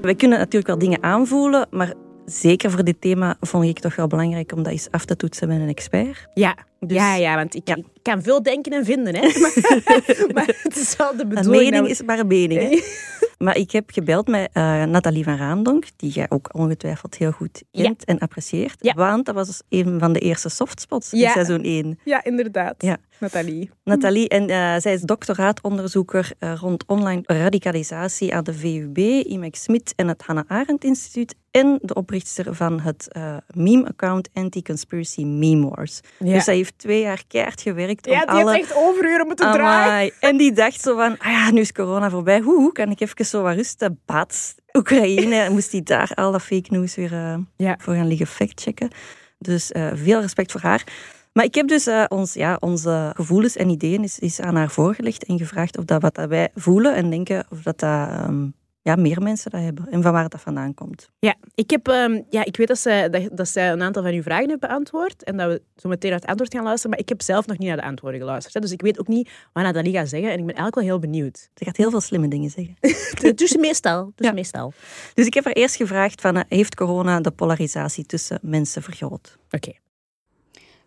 We 0.00 0.14
kunnen 0.14 0.38
natuurlijk 0.38 0.66
wel 0.66 0.78
dingen 0.78 1.02
aanvoelen, 1.02 1.66
maar 1.70 1.92
zeker 2.24 2.70
voor 2.70 2.84
dit 2.84 3.00
thema 3.00 3.36
vond 3.40 3.64
ik 3.64 3.78
toch 3.78 3.96
wel 3.96 4.06
belangrijk 4.06 4.52
om 4.52 4.62
dat 4.62 4.72
eens 4.72 4.90
af 4.90 5.04
te 5.04 5.16
toetsen 5.16 5.48
met 5.48 5.60
een 5.60 5.68
expert. 5.68 6.26
Ja, 6.34 6.56
Dus- 6.80 6.96
ja, 6.96 7.14
ja, 7.14 7.34
want 7.34 7.54
ik, 7.54 7.68
Ja. 7.68 7.76
Ik 8.02 8.12
kan 8.12 8.22
veel 8.22 8.42
denken 8.42 8.72
en 8.72 8.84
vinden, 8.84 9.14
hè. 9.14 9.20
Maar, 9.40 10.32
maar 10.34 10.58
het 10.62 10.76
is 10.76 10.96
wel 10.96 11.16
de 11.16 11.22
Een 11.22 11.28
bedoeling. 11.28 11.62
mening 11.62 11.82
dat 11.82 11.90
is 11.90 12.02
maar 12.02 12.18
een 12.18 12.26
mening. 12.26 12.60
hè. 12.60 12.80
Maar 13.38 13.56
ik 13.56 13.70
heb 13.70 13.90
gebeld 13.90 14.28
met 14.28 14.50
eh, 14.52 14.84
Nathalie 14.84 15.24
van 15.24 15.36
Raandonk, 15.36 15.84
die 15.96 16.10
jij 16.10 16.26
ook 16.28 16.48
ongetwijfeld 16.54 17.14
heel 17.16 17.30
goed 17.30 17.62
kent 17.72 18.04
en 18.04 18.18
apprecieert. 18.18 18.76
Ja. 18.78 18.92
Want 18.94 19.26
dat 19.26 19.34
was 19.34 19.46
dus 19.46 19.62
een 19.68 19.98
van 19.98 20.12
de 20.12 20.18
eerste 20.18 20.48
softspots 20.48 21.12
in 21.12 21.28
seizoen 21.28 21.62
1. 21.62 21.88
we- 21.88 21.96
Ja, 22.10 22.24
inderdaad. 22.24 22.74
Ja. 22.78 22.96
Nathalie. 23.18 23.70
Nathalie, 23.84 24.28
en 24.28 24.48
eh, 24.48 24.74
zij 24.78 24.92
is 24.92 25.00
doctoraatonderzoeker 25.02 26.30
eh, 26.38 26.52
rond 26.60 26.84
online 26.86 27.20
radicalisatie 27.24 28.34
aan 28.34 28.44
de 28.44 28.54
VUB, 28.54 28.98
IMEX 29.26 29.62
Smit 29.62 29.92
en 29.96 30.08
het 30.08 30.22
Hannah 30.22 30.44
Arendt 30.48 30.84
Instituut. 30.84 31.34
En 31.50 31.78
de 31.82 31.94
oprichter 31.94 32.54
van 32.54 32.80
het 32.80 33.08
meme-account 33.54 34.28
Anti-Conspiracy 34.32 35.24
Meme 35.24 35.68
Wars. 35.68 36.00
Dus 36.18 36.44
zij 36.44 36.54
heeft 36.56 36.78
twee 36.78 37.00
jaar 37.00 37.22
keihard 37.28 37.60
gewerkt 37.60 37.89
ja, 38.00 38.20
die 38.20 38.28
alle... 38.28 38.52
heeft 38.52 38.70
echt 38.70 38.76
overuren 38.76 39.26
moeten 39.26 39.52
draaien. 39.52 39.92
Amai. 39.92 40.12
En 40.20 40.36
die 40.36 40.52
dacht 40.52 40.80
zo 40.80 40.96
van, 40.96 41.18
ah 41.18 41.30
ja, 41.30 41.50
nu 41.50 41.60
is 41.60 41.72
corona 41.72 42.10
voorbij. 42.10 42.40
Hoe, 42.40 42.56
hoe 42.56 42.72
kan 42.72 42.90
ik 42.90 43.00
even 43.00 43.26
zo 43.26 43.42
wat 43.42 43.54
rusten? 43.54 44.00
Bad, 44.06 44.54
Oekraïne. 44.72 45.48
Moest 45.50 45.70
die 45.70 45.82
daar 45.82 46.10
al 46.14 46.32
dat 46.32 46.42
fake 46.42 46.66
news 46.68 46.94
weer 46.94 47.12
eh, 47.12 47.34
Ja. 47.56 47.76
voor 47.78 47.94
gaan 47.94 48.06
liggen 48.08 48.26
factchecken. 48.26 48.90
Dus 49.38 49.72
eh, 49.72 49.90
veel 49.94 50.20
respect 50.20 50.52
voor 50.52 50.60
haar. 50.60 50.84
Maar 51.32 51.44
ik 51.44 51.54
heb 51.54 51.68
dus 51.68 51.86
eh, 51.86 52.04
ons, 52.08 52.34
ja, 52.34 52.56
onze 52.60 53.12
gevoelens 53.16 53.56
en 53.56 53.68
ideeën 53.68 54.02
is, 54.02 54.18
is 54.18 54.40
aan 54.40 54.56
haar 54.56 54.70
voorgelegd 54.70 55.24
en 55.24 55.38
gevraagd 55.38 55.78
of 55.78 55.84
dat 55.84 56.02
wat 56.02 56.14
dat 56.14 56.28
wij 56.28 56.48
voelen 56.54 56.94
en 56.94 57.10
denken 57.10 57.46
of 57.50 57.62
dat, 57.62 57.78
dat 57.78 58.08
ehm, 58.08 58.46
ja, 58.82 58.96
meer 58.96 59.22
mensen 59.22 59.50
dat 59.50 59.60
hebben 59.60 59.86
en 59.90 60.02
van 60.02 60.12
waar 60.12 60.28
dat 60.28 60.40
vandaan 60.40 60.74
komt. 60.74 61.10
Ja, 61.18 61.34
ik, 61.54 61.70
heb, 61.70 61.88
ehm, 61.88 62.22
ja, 62.30 62.44
ik 62.44 62.56
weet 62.56 62.68
dat 62.68 62.78
zij, 62.78 63.10
dat, 63.10 63.28
dat 63.36 63.48
zij 63.48 63.70
een 63.70 63.82
aantal 63.82 64.02
van 64.02 64.12
uw 64.12 64.22
vragen 64.22 64.48
heeft 64.48 64.60
beantwoord 64.60 65.24
en 65.24 65.36
dat 65.36 65.48
we 65.48 65.62
zo 65.76 65.88
meteen 65.88 66.10
naar 66.10 66.20
het 66.20 66.28
antwoord 66.28 66.54
gaan 66.54 66.64
luisteren, 66.64 66.90
maar 66.90 66.98
ik 66.98 67.08
heb 67.08 67.22
zelf 67.22 67.46
nog 67.46 67.58
niet 67.58 67.68
naar 67.68 67.76
de 67.76 67.82
antwoorden 67.82 68.20
geluisterd. 68.20 68.54
Hè, 68.54 68.60
dus 68.60 68.72
ik 68.72 68.82
weet 68.82 69.00
ook 69.00 69.08
niet 69.08 69.30
wat 69.52 69.64
Nathalie 69.64 69.92
gaat 69.92 70.08
zeggen 70.08 70.28
en 70.30 70.38
ik 70.38 70.46
ben 70.46 70.54
eigenlijk 70.54 70.74
wel 70.74 70.84
heel 70.84 70.98
benieuwd. 70.98 71.48
Ze 71.54 71.64
gaat 71.64 71.76
heel 71.76 71.90
veel 71.90 72.00
slimme 72.00 72.28
dingen 72.28 72.50
zeggen. 72.50 72.76
dus 73.36 73.56
meestal. 73.56 74.12
Dus 74.14 74.26
Ja. 74.26 74.32
meestal. 74.32 74.72
Dus 75.14 75.26
ik 75.26 75.34
heb 75.34 75.44
haar 75.44 75.52
eerst 75.52 75.76
gevraagd 75.76 76.20
van, 76.20 76.36
eh, 76.36 76.42
heeft 76.48 76.74
corona 76.74 77.20
de 77.20 77.30
polarisatie 77.30 78.04
tussen 78.06 78.38
mensen 78.42 78.82
vergroot? 78.82 79.38
Oké. 79.50 79.72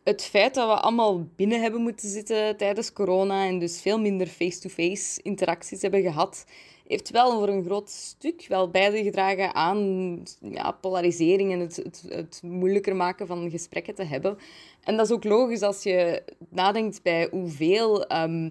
het 0.04 0.24
feit 0.24 0.54
dat 0.54 0.68
we 0.68 0.74
allemaal 0.82 1.28
binnen 1.36 1.62
hebben 1.62 1.82
moeten 1.82 2.10
zitten 2.10 2.58
tijdens 2.58 2.94
corona 2.94 3.46
en 3.46 3.60
dus 3.60 3.82
veel 3.82 4.00
minder 4.00 4.28
face-to-face 4.28 5.22
interacties 5.22 5.82
hebben 5.82 6.02
gehad, 6.02 6.46
heeft 6.88 7.10
wel 7.10 7.32
voor 7.32 7.48
een 7.48 7.66
groot 7.66 7.90
stuk 7.90 8.46
wel 8.48 8.70
bijgedragen 8.70 9.56
aan 9.56 10.24
ja, 10.40 10.72
polarisering 10.72 11.52
en 11.52 11.60
het, 11.60 11.76
het, 11.76 12.04
het 12.10 12.42
moeilijker 12.44 12.96
maken 12.96 13.28
van 13.28 13.50
gesprekken 13.50 13.96
te 13.96 14.04
hebben. 14.04 14.38
En 14.84 14.98
dat 14.98 15.06
is 15.06 15.12
ook 15.12 15.24
logisch 15.24 15.62
als 15.62 15.84
je 15.84 16.24
nadenkt 16.50 17.02
bij 17.04 17.28
hoeveel 17.32 18.06
ehm, 18.06 18.50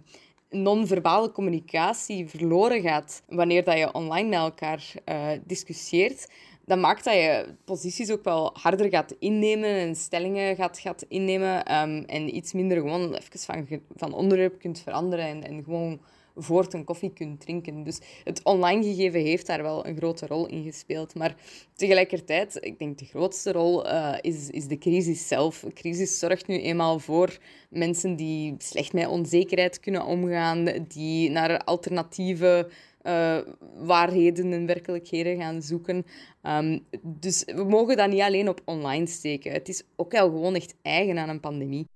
non-verbale 0.50 1.32
communicatie 1.32 2.28
verloren 2.28 2.80
gaat 2.80 3.22
wanneer 3.28 3.64
dat 3.64 3.78
je 3.78 3.92
online 3.92 4.28
met 4.28 4.38
elkaar 4.38 4.92
uh, 5.08 5.28
discussieert 5.44 6.26
dat 6.64 6.78
maakt 6.78 7.04
dat 7.04 7.14
je 7.14 7.54
posities 7.64 8.10
ook 8.10 8.24
wel 8.24 8.50
harder 8.52 8.88
gaat 8.88 9.14
innemen 9.18 9.70
en 9.70 9.96
stellingen 9.96 10.56
gaat, 10.56 10.78
gaat 10.78 11.04
innemen. 11.08 11.64
Ehm, 11.64 12.02
en 12.06 12.36
iets 12.36 12.52
minder 12.52 12.76
gewoon 12.76 13.14
even 13.14 13.38
van, 13.40 13.80
van 13.96 14.14
onderwerp 14.14 14.58
kunt 14.58 14.80
veranderen 14.80 15.26
en, 15.26 15.42
en 15.42 15.64
gewoon 15.64 16.00
voort 16.34 16.74
een 16.74 16.84
koffie 16.84 17.12
kunt 17.12 17.40
drinken. 17.40 17.84
Dus 17.84 18.00
het 18.24 18.42
online 18.44 18.82
gegeven 18.82 19.20
heeft 19.20 19.46
daar 19.46 19.62
wel 19.62 19.86
een 19.86 19.96
grote 19.96 20.26
rol 20.26 20.46
in 20.46 20.62
gespeeld. 20.62 21.14
Maar 21.14 21.34
tegelijkertijd, 21.74 22.58
ik 22.60 22.78
denk 22.78 22.98
de 22.98 23.04
grootste 23.04 23.52
rol 23.52 23.86
uh, 23.86 24.14
is, 24.20 24.50
is 24.50 24.66
de 24.66 24.78
crisis 24.78 25.28
zelf. 25.28 25.60
De 25.60 25.72
crisis 25.72 26.18
zorgt 26.18 26.46
nu 26.46 26.60
eenmaal 26.60 26.98
voor 26.98 27.38
mensen 27.70 28.16
die 28.16 28.54
slecht 28.58 28.92
met 28.92 29.06
onzekerheid 29.06 29.80
kunnen 29.80 30.04
omgaan, 30.04 30.68
die 30.88 31.30
naar 31.30 31.64
alternatieve 31.64 32.68
uh, 33.02 33.38
waarheden 33.74 34.52
en 34.52 34.66
werkelijkheden 34.66 35.36
gaan 35.36 35.62
zoeken. 35.62 36.04
Um, 36.42 36.86
dus 37.02 37.44
we 37.44 37.64
mogen 37.64 37.96
dat 37.96 38.10
niet 38.10 38.20
alleen 38.20 38.48
op 38.48 38.60
online 38.64 39.06
steken. 39.06 39.52
Het 39.52 39.68
is 39.68 39.82
ook 39.96 40.12
wel 40.12 40.28
gewoon 40.28 40.54
echt 40.54 40.74
eigen 40.82 41.18
aan 41.18 41.28
een 41.28 41.40
pandemie. 41.40 41.88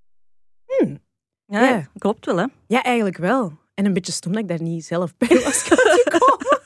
Hmm. 0.66 0.98
Ja, 1.46 1.68
ja, 1.68 1.88
klopt 1.98 2.26
wel, 2.26 2.36
hè? 2.36 2.46
Ja, 2.66 2.82
eigenlijk 2.82 3.16
wel. 3.16 3.52
En 3.76 3.84
een 3.84 3.92
beetje 3.92 4.12
stom 4.12 4.32
dat 4.32 4.42
ik 4.42 4.48
daar 4.48 4.62
niet 4.62 4.84
zelf 4.84 5.16
bij 5.16 5.40
was 5.44 5.62
gekomen. 5.68 6.60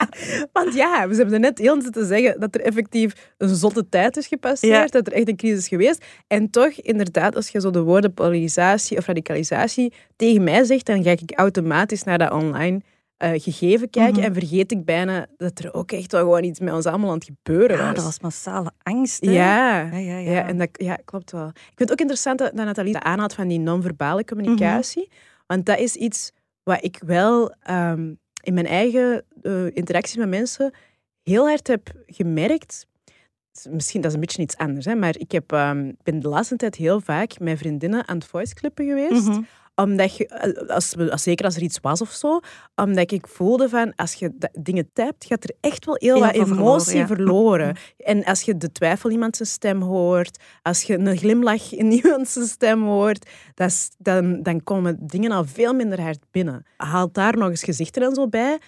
Want 0.52 0.74
ja, 0.74 1.08
we 1.08 1.16
hebben 1.16 1.40
net 1.40 1.58
heel 1.58 1.90
te 1.90 2.04
zeggen 2.04 2.40
dat 2.40 2.54
er 2.54 2.60
effectief 2.60 3.32
een 3.38 3.54
zotte 3.54 3.88
tijd 3.88 4.16
is 4.16 4.26
gepasseerd, 4.26 4.92
dat 4.92 5.06
er 5.06 5.12
echt 5.12 5.28
een 5.28 5.36
crisis 5.36 5.58
is 5.58 5.68
geweest. 5.68 6.04
En 6.26 6.50
toch, 6.50 6.72
inderdaad, 6.72 7.36
als 7.36 7.48
je 7.48 7.60
zo 7.60 7.70
de 7.70 7.82
woorden 7.82 8.14
polarisatie 8.14 8.96
of 8.96 9.06
radicalisatie 9.06 9.92
tegen 10.16 10.44
mij 10.44 10.64
zegt, 10.64 10.86
dan 10.86 11.02
ga 11.02 11.10
ik 11.10 11.32
automatisch 11.34 12.02
naar 12.02 12.18
dat 12.18 12.32
online 12.32 12.80
uh, 13.18 13.30
gegeven 13.34 13.90
kijken 13.90 14.14
mhm. 14.14 14.24
en 14.24 14.34
vergeet 14.34 14.72
ik 14.72 14.84
bijna 14.84 15.26
dat 15.36 15.58
er 15.58 15.74
ook 15.74 15.92
echt 15.92 16.12
wel 16.12 16.20
gewoon 16.20 16.44
iets 16.44 16.60
met 16.60 16.74
ons 16.74 16.86
allemaal 16.86 17.10
aan 17.10 17.14
het 17.14 17.30
gebeuren 17.36 17.76
was. 17.76 17.86
Ja, 17.86 17.92
dat 17.92 18.04
was 18.04 18.20
massale 18.20 18.70
angst. 18.82 19.24
Ja, 19.24 19.80
ja, 19.80 19.96
ja. 19.96 20.18
ja, 20.18 20.46
en 20.46 20.58
dat, 20.58 20.68
ja, 20.72 20.98
klopt 21.04 21.32
wel. 21.32 21.48
Ik 21.48 21.72
vind 21.74 21.78
het 21.78 21.92
ook 21.92 22.00
interessant 22.00 22.38
dat, 22.38 22.56
dat 22.56 22.64
Nathalie 22.64 22.98
aanhaalt 22.98 23.34
van 23.34 23.48
die 23.48 23.58
non-verbale 23.58 24.24
communicatie. 24.24 25.06
Mhm. 25.08 25.16
Want 25.46 25.66
dat 25.66 25.78
is 25.78 25.94
iets 25.94 26.32
wat 26.62 26.84
ik 26.84 27.00
wel 27.06 27.54
um, 27.70 28.18
in 28.42 28.54
mijn 28.54 28.66
eigen 28.66 29.24
uh, 29.42 29.66
interacties 29.66 30.16
met 30.16 30.28
mensen 30.28 30.74
heel 31.22 31.48
hard 31.48 31.66
heb 31.66 31.90
gemerkt. 32.06 32.86
Misschien 33.70 34.00
dat 34.00 34.10
is 34.10 34.16
een 34.16 34.22
beetje 34.22 34.42
iets 34.42 34.56
anders, 34.56 34.86
hè, 34.86 34.94
maar 34.94 35.18
ik 35.18 35.32
heb, 35.32 35.52
um, 35.52 35.96
ben 36.02 36.20
de 36.20 36.28
laatste 36.28 36.56
tijd 36.56 36.74
heel 36.74 37.00
vaak 37.00 37.38
met 37.38 37.58
vriendinnen 37.58 38.08
aan 38.08 38.16
het 38.16 38.26
voice 38.26 38.54
clippen 38.54 38.86
geweest. 38.86 39.28
Mm 39.28 39.46
omdat 39.82 40.16
je, 40.16 40.66
als, 40.68 40.96
als, 41.10 41.22
zeker 41.22 41.44
als 41.44 41.56
er 41.56 41.62
iets 41.62 41.78
was 41.80 42.00
of 42.00 42.10
zo, 42.10 42.40
omdat 42.74 43.12
ik 43.12 43.26
voelde 43.26 43.68
van, 43.68 43.94
als 43.96 44.14
je 44.14 44.32
dingen 44.58 44.90
typt, 44.92 45.24
gaat 45.24 45.44
er 45.44 45.54
echt 45.60 45.84
wel 45.84 45.96
heel, 45.98 46.20
wat 46.20 46.32
emotie 46.32 47.06
verloren. 47.06 47.76
En 47.96 48.24
als 48.24 48.42
je 48.42 48.56
de 48.56 48.72
twijfel 48.72 49.08
in 49.08 49.14
iemand 49.14 49.36
zijn 49.36 49.48
stem 49.48 49.82
hoort, 49.82 50.42
als 50.62 50.82
je 50.82 50.98
een 50.98 51.16
glimlach 51.16 51.72
in 51.72 51.92
iemand 52.02 52.28
zijn 52.28 52.46
stem 52.46 52.82
hoort, 52.82 53.30
dat 53.54 53.90
dan, 53.98 54.42
dan 54.42 54.62
komen 54.62 54.96
dingen 55.00 55.30
al 55.30 55.44
veel 55.44 55.74
minder 55.74 56.00
hard 56.00 56.24
binnen. 56.30 56.66
Haal 56.76 57.12
daar 57.12 57.36
nog 57.36 57.48
eens 57.48 57.64
gezichten 57.64 58.02
en 58.02 58.14
zo 58.14 58.28
bij, 58.28 58.58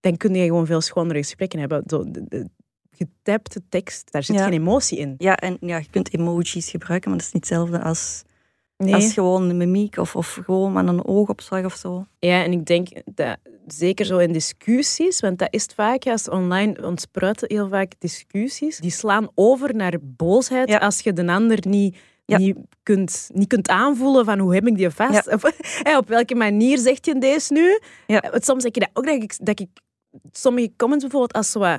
dan 0.00 0.16
kun 0.16 0.34
je 0.34 0.44
gewoon 0.44 0.66
veel 0.66 0.80
schonere 0.80 1.18
gesprekken 1.18 1.58
hebben. 1.58 1.82
De, 1.86 2.10
de, 2.10 2.48
getypte 2.96 3.62
tekst, 3.68 4.12
daar 4.12 4.22
zit 4.22 4.40
geen 4.40 4.52
emotie 4.52 4.98
in. 4.98 5.14
Ja, 5.18 5.36
en 5.36 5.56
ja, 5.60 5.76
je 5.76 5.90
kunt 5.90 6.14
emojis 6.14 6.70
gebruiken, 6.70 7.10
maar 7.10 7.18
dat 7.18 7.26
is 7.26 7.32
niet 7.32 7.48
hetzelfde 7.48 7.80
als 7.80 8.22
Nee. 8.76 8.94
Als 8.94 9.12
gewoon 9.12 9.48
een 9.48 9.56
mimiek 9.56 9.96
of, 9.96 10.16
of 10.16 10.40
gewoon 10.44 10.72
met 10.72 10.88
een 10.88 11.04
oogopslag 11.04 11.64
of 11.64 11.74
zo. 11.74 12.06
Ja, 12.18 12.42
en 12.42 12.52
ik 12.52 12.64
denk 12.64 12.88
dat 13.04 13.36
zeker 13.66 14.04
zo 14.04 14.18
in 14.18 14.32
discussies, 14.32 15.20
want 15.20 15.38
dat 15.38 15.48
is 15.50 15.62
het 15.62 15.74
vaak, 15.74 16.06
als 16.06 16.28
online 16.28 16.86
ontspruiten 16.86 17.48
heel 17.52 17.68
vaak 17.68 17.92
discussies, 17.98 18.78
die 18.78 18.90
slaan 18.90 19.28
over 19.34 19.74
naar 19.74 19.94
boosheid 20.02 20.80
als 20.80 21.00
je 21.00 21.12
de 21.12 21.26
ander 21.26 21.58
niet, 21.68 21.96
niet, 22.26 22.56
kunt, 22.82 23.30
niet 23.32 23.48
kunt 23.48 23.68
aanvoelen 23.68 24.24
van 24.24 24.38
hoe 24.38 24.54
heb 24.54 24.66
ik 24.66 24.76
die 24.76 24.90
vast? 24.90 25.28
Of, 25.34 25.44
op 25.96 26.08
welke 26.08 26.34
manier 26.34 26.78
zegt 26.78 27.06
je 27.06 27.18
deze 27.18 27.52
nu? 27.52 27.78
Soms 28.32 28.62
denk 28.62 28.74
je 28.74 28.80
dat 28.80 28.90
ook 28.92 29.04
dat 29.04 29.22
ik, 29.22 29.34
dat 29.46 29.60
ik 29.60 29.68
sommige 30.32 30.72
comments 30.76 31.04
bijvoorbeeld 31.04 31.32
als 31.32 31.50
zo 31.50 31.78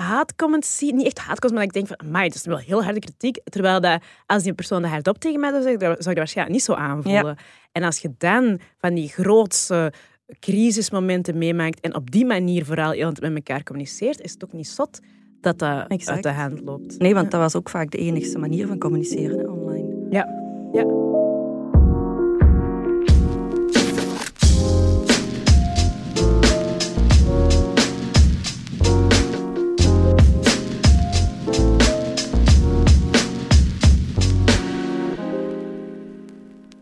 haatcomments 0.00 0.76
zie. 0.76 0.94
Niet 0.94 1.06
echt 1.06 1.18
haatcomments, 1.18 1.52
maar 1.52 1.62
ik 1.62 1.72
denk 1.72 1.86
van, 1.86 2.08
amai, 2.08 2.28
dat 2.28 2.36
is 2.36 2.46
wel 2.46 2.58
heel 2.58 2.84
harde 2.84 2.98
kritiek. 2.98 3.38
Terwijl 3.44 3.80
dat, 3.80 4.02
als 4.26 4.42
die 4.42 4.52
persoon 4.52 4.82
dat 4.82 4.90
hardop 4.90 5.18
tegen 5.18 5.40
mij 5.40 5.50
zou 5.50 5.62
zeggen, 5.62 5.80
zou 5.80 5.94
ik 5.96 6.04
dat 6.04 6.16
waarschijnlijk 6.16 6.56
niet 6.56 6.64
zo 6.64 6.72
aanvoelen. 6.72 7.36
En 7.72 7.82
als 7.82 7.98
je 7.98 8.14
dan 8.18 8.60
van 8.78 8.94
die 8.94 9.08
grootste 9.08 9.92
crisismomenten 10.40 11.38
meemaakt 11.38 11.80
en 11.80 11.94
op 11.94 12.10
die 12.10 12.26
manier 12.26 12.64
vooral 12.64 12.94
iemand 12.94 13.20
met 13.20 13.34
elkaar 13.34 13.62
communiceert, 13.62 14.20
is 14.20 14.32
het 14.32 14.44
ook 14.44 14.52
niet 14.52 14.68
zot 14.68 15.00
dat 15.40 15.58
dat 15.58 16.06
uit 16.06 16.22
de 16.22 16.30
hand 16.30 16.60
loopt. 16.60 16.98
Nee, 16.98 17.14
want 17.14 17.30
dat 17.30 17.40
was 17.40 17.56
ook 17.56 17.68
vaak 17.68 17.90
de 17.90 17.98
enigste 17.98 18.38
manier 18.38 18.66
van 18.66 18.78
communiceren 18.78 19.50
online. 19.50 20.06
Ja, 20.10 20.28
ja. 20.72 21.05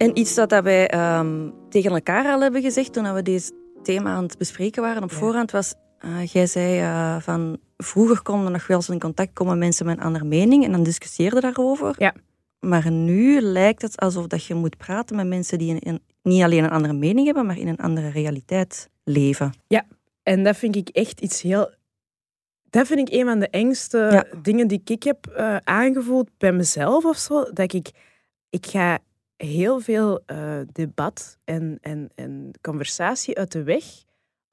En 0.04 0.18
iets 0.18 0.34
dat 0.34 0.62
wij 0.62 1.16
um, 1.18 1.54
tegen 1.68 1.90
elkaar 1.90 2.26
al 2.26 2.40
hebben 2.40 2.62
gezegd 2.62 2.92
toen 2.92 3.14
we 3.14 3.22
deze 3.22 3.52
thema 3.82 4.10
aan 4.10 4.22
het 4.22 4.38
bespreken 4.38 4.82
waren 4.82 5.02
op 5.02 5.12
voorhand 5.12 5.50
was... 5.50 5.74
Uh, 6.04 6.26
jij 6.26 6.46
zei 6.46 6.80
uh, 6.80 7.20
van 7.20 7.58
vroeger 7.76 8.22
konden 8.22 8.52
nog 8.52 8.66
wel 8.66 8.76
eens 8.76 8.88
in 8.88 9.00
contact 9.00 9.32
komen 9.32 9.58
mensen 9.58 9.86
met 9.86 9.96
een 9.96 10.04
andere 10.04 10.24
mening 10.24 10.64
en 10.64 10.72
dan 10.72 10.82
discussieerden 10.82 11.42
daarover. 11.42 11.94
Ja. 11.98 12.14
Maar 12.60 12.90
nu 12.90 13.40
lijkt 13.40 13.82
het 13.82 14.00
alsof 14.00 14.26
dat 14.26 14.44
je 14.44 14.54
moet 14.54 14.76
praten 14.76 15.16
met 15.16 15.26
mensen 15.26 15.58
die 15.58 15.86
een, 15.86 16.00
niet 16.22 16.42
alleen 16.42 16.64
een 16.64 16.70
andere 16.70 16.94
mening 16.94 17.26
hebben, 17.26 17.46
maar 17.46 17.58
in 17.58 17.68
een 17.68 17.78
andere 17.78 18.08
realiteit 18.08 18.90
leven. 19.04 19.52
Ja, 19.66 19.86
en 20.22 20.44
dat 20.44 20.56
vind 20.56 20.76
ik 20.76 20.88
echt 20.88 21.20
iets 21.20 21.42
heel 21.42 21.70
dat 22.70 22.86
vind 22.86 23.08
ik 23.08 23.14
een 23.14 23.26
van 23.26 23.38
de 23.38 23.48
engste 23.48 24.26
dingen 24.42 24.68
die 24.68 24.82
ik 24.84 25.02
heb 25.02 25.34
uh, 25.36 25.56
aangevoeld 25.56 26.30
bij 26.38 26.52
mezelf 26.52 27.04
of 27.04 27.16
zo. 27.16 27.52
Dat 27.52 27.72
ik, 27.72 27.90
ik 28.50 28.66
ga 28.66 28.98
heel 29.36 29.80
veel 29.80 30.22
uh, 30.26 30.60
debat 30.72 31.38
en, 31.44 31.78
en, 31.80 32.10
en 32.14 32.50
conversatie 32.60 33.38
uit 33.38 33.52
de 33.52 33.62
weg 33.62 33.84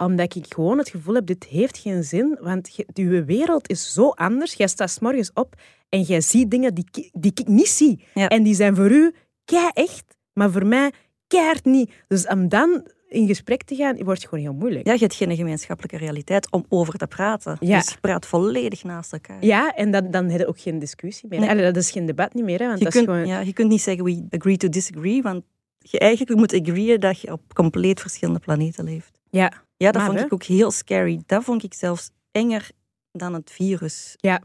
omdat 0.03 0.35
ik 0.35 0.53
gewoon 0.53 0.77
het 0.77 0.89
gevoel 0.89 1.15
heb, 1.15 1.25
dit 1.25 1.43
heeft 1.43 1.77
geen 1.77 2.03
zin, 2.03 2.38
want 2.41 2.75
je, 2.75 2.85
uw 2.93 3.25
wereld 3.25 3.69
is 3.69 3.93
zo 3.93 4.09
anders. 4.09 4.53
Jij 4.53 4.67
staat 4.67 4.89
s 4.89 5.00
morgens 5.00 5.31
op 5.33 5.55
en 5.89 6.01
jij 6.01 6.21
ziet 6.21 6.51
dingen 6.51 6.73
die, 6.73 7.09
die 7.13 7.31
ik 7.35 7.47
niet 7.47 7.67
zie. 7.67 8.03
En 8.13 8.43
die 8.43 8.55
zijn 8.55 8.75
voor 8.75 8.91
u 8.91 9.13
kei 9.45 9.69
echt, 9.73 10.17
maar 10.33 10.51
voor 10.51 10.65
mij 10.65 10.91
keihard 11.27 11.65
niet. 11.65 11.91
Dus 12.07 12.27
om 12.27 12.50
dan 12.50 12.88
in 13.12 13.27
gesprek 13.27 13.63
te 13.63 13.75
gaan, 13.75 14.03
wordt 14.03 14.24
gewoon 14.24 14.44
heel 14.44 14.53
moeilijk. 14.53 14.88
Ja, 14.88 14.94
je 14.94 15.00
hebt 15.00 15.13
geen 15.13 15.36
gemeenschappelijke 15.36 15.98
realiteit 15.98 16.51
om 16.51 16.65
over 16.70 16.94
te 16.98 17.08
praten. 17.08 17.58
Ja. 17.60 17.77
Dus 17.77 17.89
je 17.89 18.00
praat 18.01 18.25
volledig 18.25 18.84
naast 18.84 19.13
elkaar. 19.13 19.46
Ja, 19.46 19.75
en 19.75 19.91
dan, 19.91 20.12
dan 20.12 20.30
heb 20.30 20.39
je 20.39 20.48
ook 20.48 20.60
geen 20.60 20.80
discussie 20.80 21.30
meer. 21.30 21.39
Nee. 21.39 21.62
dat 21.62 21.75
is 21.75 21.91
geen 21.91 22.06
debat 22.06 22.34
niet 22.34 22.44
meer. 22.44 22.60
Hè, 22.60 22.65
want 22.65 22.77
je, 22.77 22.84
dat 22.84 22.94
kunt, 22.94 23.08
is 23.08 23.13
gewoon... 23.13 23.27
ja, 23.27 23.39
je 23.39 23.53
kunt 23.53 23.70
niet 23.70 23.82
zeggen 23.82 24.03
we 24.03 24.25
agree 24.30 24.58
to 24.58 24.70
disagree, 24.70 25.22
want 25.22 25.44
je 25.77 26.00
eigenlijk 26.00 26.39
moet 26.39 26.53
agreeën 26.53 27.00
dat 27.00 27.20
je 27.20 27.32
op 27.32 27.53
compleet 27.53 28.01
verschillende 28.01 28.39
planeten 28.39 28.84
leeft. 28.84 29.20
Ja, 29.30 29.51
ja 29.77 29.91
dat 29.91 30.01
vond 30.01 30.20
ik 30.20 30.34
ook 30.34 30.44
heel 30.44 30.72
scary. 30.72 31.22
Dat 31.25 31.44
vond 31.44 31.63
ik 31.63 31.74
zelfs 31.74 32.10
enger 32.32 32.70
dan 33.12 33.34
het 33.34 33.51
virus. 33.51 34.13
Ja, 34.18 34.41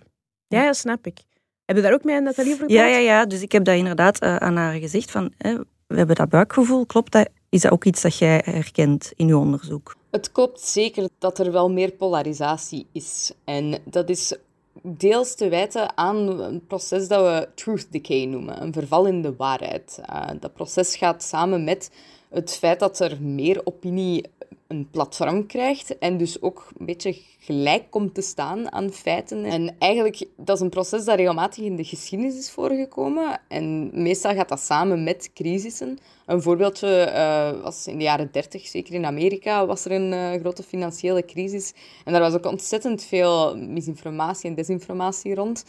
ja 0.46 0.64
dat 0.64 0.76
snap 0.76 1.06
ik. 1.06 1.18
Heb 1.64 1.76
je 1.76 1.82
daar 1.82 1.92
ook 1.92 2.04
mee 2.04 2.16
aan 2.16 2.22
Nathalie 2.22 2.52
over 2.52 2.70
Ja, 2.70 2.86
ja, 2.86 2.98
ja. 2.98 3.26
Dus 3.26 3.42
ik 3.42 3.52
heb 3.52 3.64
dat 3.64 3.76
inderdaad 3.76 4.22
uh, 4.22 4.36
aan 4.36 4.56
haar 4.56 4.72
gezegd. 4.72 5.10
Van, 5.10 5.32
hè, 5.38 5.56
we 5.86 5.96
hebben 5.96 6.16
dat 6.16 6.28
buikgevoel. 6.28 6.86
Klopt 6.86 7.12
dat? 7.12 7.28
Is 7.48 7.60
dat 7.60 7.72
ook 7.72 7.84
iets 7.84 8.02
dat 8.02 8.18
jij 8.18 8.42
herkent 8.44 9.12
in 9.16 9.26
je 9.26 9.36
onderzoek? 9.36 9.96
Het 10.10 10.32
klopt 10.32 10.60
zeker 10.60 11.08
dat 11.18 11.38
er 11.38 11.52
wel 11.52 11.70
meer 11.70 11.92
polarisatie 11.92 12.86
is. 12.92 13.32
En 13.44 13.78
dat 13.84 14.08
is 14.08 14.34
deels 14.82 15.34
te 15.34 15.48
wijten 15.48 15.96
aan 15.96 16.40
een 16.40 16.66
proces 16.66 17.08
dat 17.08 17.22
we 17.22 17.48
truth 17.54 17.92
decay 17.92 18.24
noemen, 18.24 18.62
een 18.62 18.72
verval 18.72 19.06
in 19.06 19.22
de 19.22 19.36
waarheid. 19.36 20.00
Uh, 20.10 20.26
dat 20.40 20.54
proces 20.54 20.96
gaat 20.96 21.22
samen 21.22 21.64
met 21.64 21.90
het 22.28 22.56
feit 22.56 22.80
dat 22.80 23.00
er 23.00 23.22
meer 23.22 23.60
opinie 23.64 24.24
een 24.66 24.88
platform 24.90 25.46
krijgt 25.46 25.98
en 25.98 26.16
dus 26.16 26.42
ook 26.42 26.68
een 26.78 26.86
beetje 26.86 27.16
gelijk 27.38 27.90
komt 27.90 28.14
te 28.14 28.20
staan 28.20 28.72
aan 28.72 28.90
feiten. 28.90 29.44
En 29.44 29.76
eigenlijk, 29.78 30.24
dat 30.36 30.56
is 30.56 30.62
een 30.62 30.68
proces 30.68 31.04
dat 31.04 31.16
regelmatig 31.16 31.64
in 31.64 31.76
de 31.76 31.84
geschiedenis 31.84 32.38
is 32.38 32.50
voorgekomen. 32.50 33.40
En 33.48 33.90
meestal 34.02 34.34
gaat 34.34 34.48
dat 34.48 34.60
samen 34.60 35.04
met 35.04 35.30
crisissen. 35.34 35.98
Een 36.26 36.42
voorbeeldje 36.42 36.88
eh, 36.88 37.62
was 37.62 37.86
in 37.86 37.98
de 37.98 38.04
jaren 38.04 38.28
30, 38.32 38.66
zeker 38.66 38.94
in 38.94 39.04
Amerika, 39.04 39.66
was 39.66 39.84
er 39.84 39.92
een 39.92 40.12
eh, 40.12 40.40
grote 40.40 40.62
financiële 40.62 41.24
crisis. 41.24 41.72
En 42.04 42.12
daar 42.12 42.20
was 42.20 42.34
ook 42.34 42.46
ontzettend 42.46 43.04
veel 43.04 43.56
misinformatie 43.56 44.48
en 44.48 44.54
desinformatie 44.54 45.34
rond. 45.34 45.64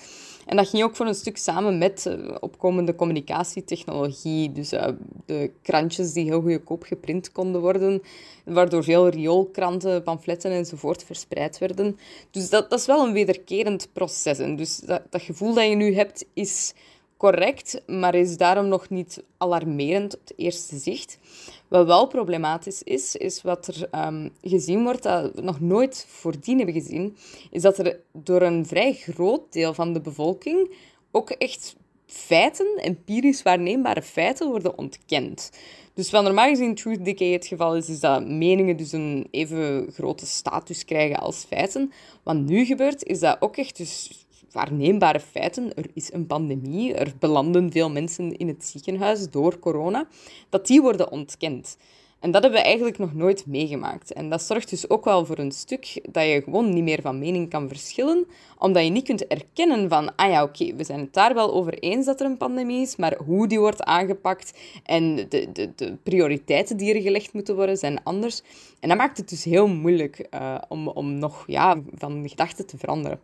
En 0.47 0.55
dat 0.55 0.69
ging 0.69 0.83
ook 0.83 0.95
voor 0.95 1.05
een 1.05 1.15
stuk 1.15 1.37
samen 1.37 1.77
met 1.77 2.05
eh, 2.05 2.35
opkomende 2.39 2.95
communicatietechnologie. 2.95 4.51
Dus 4.51 4.71
eh, 4.71 4.87
de 5.25 5.51
krantjes 5.61 6.13
die 6.13 6.25
heel 6.25 6.41
goedkoop 6.41 6.83
geprint 6.83 7.31
konden 7.31 7.61
worden, 7.61 8.01
waardoor 8.45 8.83
veel 8.83 9.07
rioolkranten, 9.07 10.03
pamfletten 10.03 10.51
enzovoort 10.51 11.03
verspreid 11.03 11.57
werden. 11.57 11.97
Dus 12.31 12.49
dat, 12.49 12.69
dat 12.69 12.79
is 12.79 12.85
wel 12.85 13.07
een 13.07 13.13
wederkerend 13.13 13.89
proces. 13.93 14.39
En 14.39 14.55
dus 14.55 14.77
dat, 14.77 15.01
dat 15.09 15.21
gevoel 15.21 15.53
dat 15.53 15.67
je 15.67 15.75
nu 15.75 15.95
hebt 15.95 16.25
is 16.33 16.73
correct, 17.17 17.81
maar 17.88 18.15
is 18.15 18.38
daarom 18.38 18.67
nog 18.67 18.89
niet 18.89 19.24
alarmerend 19.38 20.13
op 20.13 20.19
het 20.19 20.33
eerste 20.36 20.77
zicht. 20.77 21.19
Wat 21.67 21.86
wel 21.86 22.07
problematisch 22.07 22.83
is, 22.83 23.15
is 23.15 23.41
wat 23.41 23.67
er 23.67 23.88
ehm, 23.91 24.29
gezien 24.41 24.83
wordt, 24.83 25.03
dat 25.03 25.31
we 25.36 25.41
nog 25.41 25.59
nooit 25.59 26.05
voordien 26.09 26.57
hebben 26.57 26.75
gezien, 26.75 27.17
is 27.51 27.62
dat 27.62 27.77
er 27.77 28.00
door 28.12 28.41
een 28.41 28.65
vrij 28.65 28.93
groot 28.93 29.53
deel 29.53 29.74
van 29.74 29.93
de 29.93 30.01
bevolking 30.01 30.75
ook 31.12 31.29
echt 31.29 31.75
feiten, 32.05 32.77
empirisch 32.77 33.43
waarneembare 33.43 34.01
feiten, 34.01 34.50
worden 34.50 34.77
ontkend. 34.77 35.51
Dus 35.93 36.12
wat 36.12 36.24
normaal 36.24 36.50
gezien 36.50 36.75
truth 36.75 37.05
decay 37.05 37.31
het 37.31 37.47
geval 37.47 37.75
is, 37.75 37.89
is 37.89 38.00
dat 38.00 38.27
meningen 38.27 38.77
dus 38.77 38.91
een 38.91 39.27
even 39.31 39.88
grote 39.93 40.25
status 40.25 40.86
krijgen 40.86 41.19
als 41.19 41.45
feiten. 41.47 41.91
Wat 42.24 42.36
nu 42.36 42.65
gebeurt, 42.65 43.03
is 43.03 43.19
dat 43.19 43.38
ook 43.39 43.57
echt 43.57 43.77
dus 43.77 44.25
waarneembare 44.57 45.19
feiten. 45.19 45.73
Er 45.75 45.89
is 45.93 46.13
een 46.13 46.27
pandemie, 46.27 46.93
er 46.93 47.13
belanden 47.19 47.71
veel 47.71 47.89
mensen 47.89 48.37
in 48.37 48.47
het 48.47 48.65
ziekenhuis 48.65 49.29
door 49.29 49.59
corona, 49.59 50.07
dat 50.49 50.67
die 50.67 50.81
worden 50.81 51.11
ontkend. 51.11 51.77
En 52.19 52.31
dat 52.31 52.41
hebben 52.41 52.59
we 52.59 52.65
eigenlijk 52.65 52.97
nog 52.97 53.13
nooit 53.13 53.45
meegemaakt. 53.45 54.13
En 54.13 54.29
dat 54.29 54.41
zorgt 54.41 54.69
dus 54.69 54.89
ook 54.89 55.05
wel 55.05 55.25
voor 55.25 55.37
een 55.37 55.51
stuk 55.51 56.01
dat 56.11 56.23
je 56.23 56.41
gewoon 56.43 56.73
niet 56.73 56.83
meer 56.83 57.01
van 57.01 57.19
mening 57.19 57.49
kan 57.49 57.67
verschillen, 57.67 58.27
omdat 58.57 58.83
je 58.83 58.89
niet 58.89 59.05
kunt 59.05 59.27
erkennen 59.27 59.89
van, 59.89 60.15
ah 60.15 60.29
ja, 60.29 60.43
oké, 60.43 60.75
we 60.75 60.83
zijn 60.83 60.99
het 60.99 61.13
daar 61.13 61.33
wel 61.33 61.53
over 61.53 61.73
eens 61.73 62.05
dat 62.05 62.19
er 62.19 62.25
een 62.25 62.37
pandemie 62.37 62.81
is, 62.81 62.95
maar 62.95 63.17
hoe 63.25 63.47
die 63.47 63.59
wordt 63.59 63.83
aangepakt 63.83 64.59
en 64.83 65.15
de, 65.15 65.49
de, 65.53 65.71
de 65.75 65.97
prioriteiten 66.03 66.77
die 66.77 66.93
er 66.93 67.01
gelegd 67.01 67.33
moeten 67.33 67.55
worden 67.55 67.77
zijn 67.77 68.03
anders. 68.03 68.41
En 68.79 68.89
dat 68.89 68.97
maakt 68.97 69.17
het 69.17 69.29
dus 69.29 69.43
heel 69.43 69.67
moeilijk 69.67 70.19
eh, 70.19 70.57
om, 70.67 70.87
om 70.87 71.19
nog 71.19 71.43
ja, 71.47 71.81
van 71.93 72.29
gedachten 72.29 72.65
te 72.65 72.77
veranderen. 72.77 73.19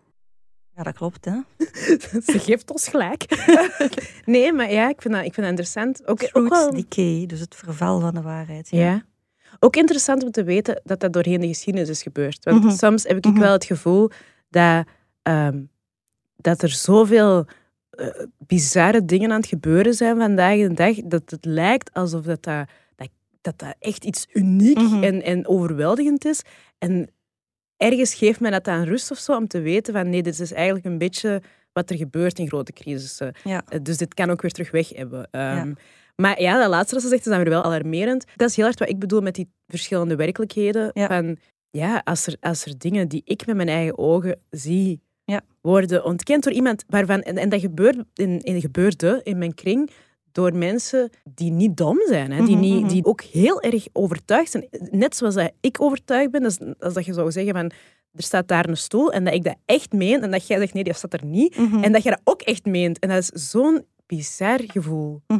Ja, 0.75 0.83
dat 0.83 0.93
klopt. 0.93 1.25
Hè? 1.25 1.33
Ze 2.31 2.39
geeft 2.39 2.71
ons 2.71 2.87
gelijk. 2.87 3.25
nee, 4.25 4.53
maar 4.53 4.71
ja, 4.71 4.89
ik 4.89 5.01
vind 5.01 5.13
dat, 5.13 5.23
ik 5.25 5.33
vind 5.33 5.47
dat 5.47 5.59
interessant. 5.59 6.07
Ook, 6.07 6.29
ook 6.31 6.49
wel, 6.49 6.71
decay, 6.73 7.25
dus 7.25 7.39
het 7.39 7.55
verval 7.55 7.99
van 7.99 8.13
de 8.13 8.21
waarheid. 8.21 8.69
ja. 8.69 9.03
Ook 9.59 9.75
interessant 9.75 10.23
om 10.23 10.31
te 10.31 10.43
weten 10.43 10.81
dat 10.83 10.99
dat 10.99 11.13
doorheen 11.13 11.39
de 11.41 11.47
geschiedenis 11.47 11.89
is 11.89 12.01
gebeurd. 12.03 12.43
Want 12.43 12.63
Mhm. 12.63 12.75
soms 12.75 13.03
heb 13.03 13.17
ik 13.17 13.25
Mhm. 13.25 13.39
wel 13.39 13.51
het 13.51 13.65
gevoel 13.65 14.09
dat, 14.49 14.85
ehm, 15.21 15.61
dat 16.35 16.61
er 16.61 16.69
zoveel 16.69 17.45
eh, 17.93 18.07
bizarre 18.37 19.05
dingen 19.05 19.31
aan 19.31 19.37
het 19.39 19.47
gebeuren 19.47 19.93
zijn 19.93 20.17
vandaag 20.17 20.57
de 20.57 20.73
dag, 20.73 20.95
dat 20.95 21.21
het 21.25 21.45
lijkt 21.45 21.93
alsof 21.93 22.21
dat, 22.23 22.43
dat, 22.43 22.67
dat, 22.95 23.07
dat, 23.41 23.59
dat 23.59 23.75
echt 23.79 24.03
iets 24.05 24.25
uniek 24.33 24.77
Mhm. 24.77 25.03
en, 25.03 25.21
en 25.23 25.47
overweldigend 25.47 26.25
is. 26.25 26.41
En 26.77 27.09
ergens 27.83 28.13
geeft 28.13 28.39
mij 28.39 28.51
dat 28.51 28.67
aan 28.67 28.83
rust 28.83 29.11
of 29.11 29.17
zo, 29.17 29.35
om 29.35 29.47
te 29.47 29.61
weten 29.61 29.93
van 29.93 30.09
nee, 30.09 30.23
dit 30.23 30.39
is 30.39 30.51
eigenlijk 30.51 30.85
een 30.85 30.97
beetje 30.97 31.41
wat 31.73 31.89
er 31.89 31.95
gebeurt 31.97 32.39
in 32.39 32.47
grote 32.47 32.71
crisissen. 32.73 33.33
Ja. 33.43 33.63
Eh, 33.69 33.79
Dus 33.81 33.97
dit 33.97 34.13
kan 34.13 34.29
ook 34.29 34.41
weer 34.41 34.51
terug 34.51 34.71
weg 34.71 34.89
hebben. 34.89 35.27
Ehm, 35.31 35.67
Ja. 35.67 35.73
Maar 36.15 36.41
ja, 36.41 36.59
dat 36.59 36.69
laatste 36.69 36.93
dat 36.93 37.03
ze 37.03 37.09
zegt 37.09 37.25
is 37.25 37.31
dan 37.31 37.39
weer 37.41 37.49
wel 37.49 37.63
alarmerend. 37.63 38.25
Dat 38.35 38.49
is 38.49 38.55
heel 38.55 38.65
erg 38.65 38.79
wat 38.79 38.89
ik 38.89 38.99
bedoel 38.99 39.21
met 39.21 39.35
die 39.35 39.49
verschillende 39.67 40.15
werkelijkheden. 40.15 40.89
Ja. 40.93 41.07
Van, 41.07 41.37
ja, 41.69 42.01
als 42.03 42.27
er, 42.27 42.35
als 42.39 42.65
er 42.65 42.77
dingen 42.77 43.07
die 43.07 43.21
ik 43.25 43.45
met 43.45 43.55
mijn 43.55 43.67
eigen 43.69 43.97
ogen 43.97 44.39
zie, 44.49 45.01
Ja. 45.25 45.41
worden 45.61 46.03
ontkend 46.05 46.43
door 46.43 46.53
iemand 46.53 46.83
waarvan... 46.87 47.21
En, 47.21 47.37
en 47.37 47.49
dat 47.49 47.59
gebeurt 47.59 47.97
in, 48.13 48.39
in, 48.39 48.61
gebeurde 48.61 49.19
in 49.23 49.37
mijn 49.37 49.53
kring 49.53 49.89
door 50.33 50.55
mensen 50.55 51.09
die 51.33 51.51
niet 51.51 51.77
dom 51.77 52.01
zijn. 52.07 52.31
Hè? 52.31 52.45
Die, 52.45 52.55
Mhm, 52.55 52.63
niet, 52.65 52.79
mhm. 52.79 52.87
die 52.87 53.05
ook 53.05 53.21
heel 53.21 53.61
erg 53.61 53.87
overtuigd 53.93 54.51
zijn. 54.51 54.67
Net 54.91 55.15
zoals 55.15 55.35
dat 55.35 55.51
ik 55.61 55.81
overtuigd 55.81 56.31
ben. 56.31 56.43
Als 56.79 56.93
dat 56.93 57.05
je 57.05 57.13
zou 57.13 57.31
zeggen 57.31 57.53
van... 57.53 57.71
Er 58.13 58.23
staat 58.23 58.47
daar 58.47 58.69
een 58.69 58.77
stoel 58.77 59.11
en 59.13 59.23
dat 59.23 59.33
ik 59.33 59.43
dat 59.43 59.55
echt 59.65 59.91
meen. 59.93 60.21
En 60.21 60.31
dat 60.31 60.47
jij 60.47 60.57
zegt, 60.59 60.73
nee, 60.73 60.83
die 60.83 60.93
staat 60.93 61.13
er 61.13 61.25
niet. 61.25 61.57
Mhm. 61.57 61.83
En 61.83 61.91
dat 61.91 62.03
je 62.03 62.09
dat 62.09 62.21
ook 62.23 62.41
echt 62.41 62.65
meent. 62.65 62.99
En 62.99 63.09
dat 63.09 63.17
is 63.17 63.49
zo'n 63.49 63.85
bizar 64.05 64.59
gevoel. 64.67 65.21
Ja, 65.27 65.37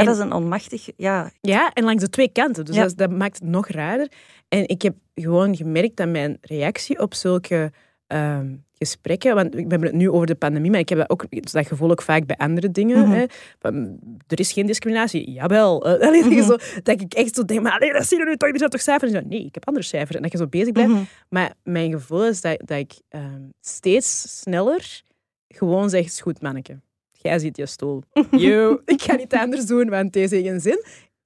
En- 0.00 0.04
dat 0.06 0.14
is 0.16 0.20
een 0.20 0.32
onmachtig... 0.32 0.88
Ja, 0.96 1.30
Ja, 1.40 1.70
en 1.72 1.84
langs 1.84 2.02
de 2.02 2.08
twee 2.10 2.28
kanten. 2.32 2.64
Dus 2.64 2.74
Ja. 2.74 2.82
dat, 2.82 2.96
dat 2.96 3.10
maakt 3.10 3.38
het 3.38 3.48
nog 3.48 3.68
raarder. 3.68 4.10
En 4.48 4.68
ik 4.68 4.82
heb 4.82 4.94
gewoon 5.14 5.56
gemerkt 5.56 5.96
dat 5.96 6.08
mijn 6.08 6.38
reactie 6.40 7.00
op 7.00 7.14
zulke 7.14 7.72
ehm, 8.06 8.54
gesprekken... 8.78 9.34
Want 9.34 9.54
we 9.54 9.60
hebben 9.60 9.82
het 9.82 9.92
nu 9.92 10.10
over 10.10 10.26
de 10.26 10.34
pandemie, 10.34 10.70
maar 10.70 10.80
ik 10.80 10.88
heb 10.88 10.98
dat, 10.98 11.10
ook, 11.10 11.26
dat 11.52 11.66
gevoel 11.66 11.90
ook 11.90 12.02
vaak 12.02 12.26
bij 12.26 12.36
andere 12.36 12.70
dingen. 12.70 12.98
Mhm. 12.98 13.10
hè. 13.10 13.24
Van, 13.58 13.98
er 14.26 14.40
is 14.40 14.52
geen 14.52 14.66
discriminatie. 14.66 15.30
Jawel. 15.30 15.86
Eh, 15.86 15.92
allee, 16.06 16.24
Mhm. 16.24 16.42
zo, 16.42 16.56
dat 16.82 17.00
ik 17.00 17.14
echt 17.14 17.34
zo 17.34 17.44
denk, 17.44 17.62
maar 17.62 17.72
allee, 17.72 17.92
dat 17.92 18.06
zie 18.06 18.18
je 18.18 18.24
nu 18.24 18.36
toch, 18.36 18.50
er 18.50 18.58
zijn 18.58 18.70
toch 18.70 18.80
cijfers? 18.80 19.12
En 19.12 19.22
zo, 19.22 19.28
nee, 19.28 19.44
ik 19.44 19.54
heb 19.54 19.66
andere 19.66 19.86
cijfers. 19.86 20.16
En 20.16 20.22
dat 20.22 20.32
je 20.32 20.38
zo 20.38 20.46
bezig 20.46 20.72
blijft. 20.72 20.92
Mhm. 20.92 21.02
Maar 21.28 21.52
mijn 21.62 21.90
gevoel 21.92 22.26
is 22.26 22.40
dat, 22.40 22.62
dat 22.64 22.78
ik 22.78 22.92
ehm, 23.08 23.42
steeds 23.60 24.40
sneller 24.40 25.02
gewoon 25.48 25.90
zeg, 25.90 26.04
is 26.04 26.20
goed, 26.20 26.42
manneke. 26.42 26.80
Jij 27.12 27.38
ziet 27.38 27.56
je 27.56 27.66
stoel. 27.66 28.02
Yo, 28.30 28.80
ik 28.84 29.02
ga 29.02 29.14
niet 29.14 29.34
anders 29.34 29.66
doen, 29.66 29.88
want 29.88 30.12
deze 30.12 30.34
heeft 30.34 30.46
geen 30.46 30.60
zin. 30.60 30.84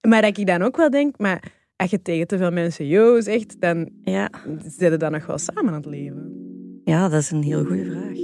Maar 0.09 0.23
dat 0.23 0.39
ik 0.39 0.47
dan 0.47 0.63
ook 0.63 0.77
wel 0.77 0.91
denk, 0.91 1.19
maar 1.19 1.43
als 1.77 1.91
je 1.91 2.03
tegen 2.03 2.27
te 2.27 2.39
veel 2.39 2.51
mensen 2.51 2.87
yo 2.87 3.21
zegt, 3.21 3.61
dan 3.61 3.91
ja. 4.03 4.31
zitten 4.67 4.99
dan 4.99 5.13
nog 5.13 5.27
wel 5.27 5.39
samen 5.39 5.69
aan 5.69 5.75
het 5.75 5.87
leven. 5.87 6.50
Ja, 6.91 7.09
dat 7.09 7.21
is 7.21 7.31
een 7.31 7.43
heel 7.43 7.65
goede 7.65 7.85
vraag. 7.85 8.17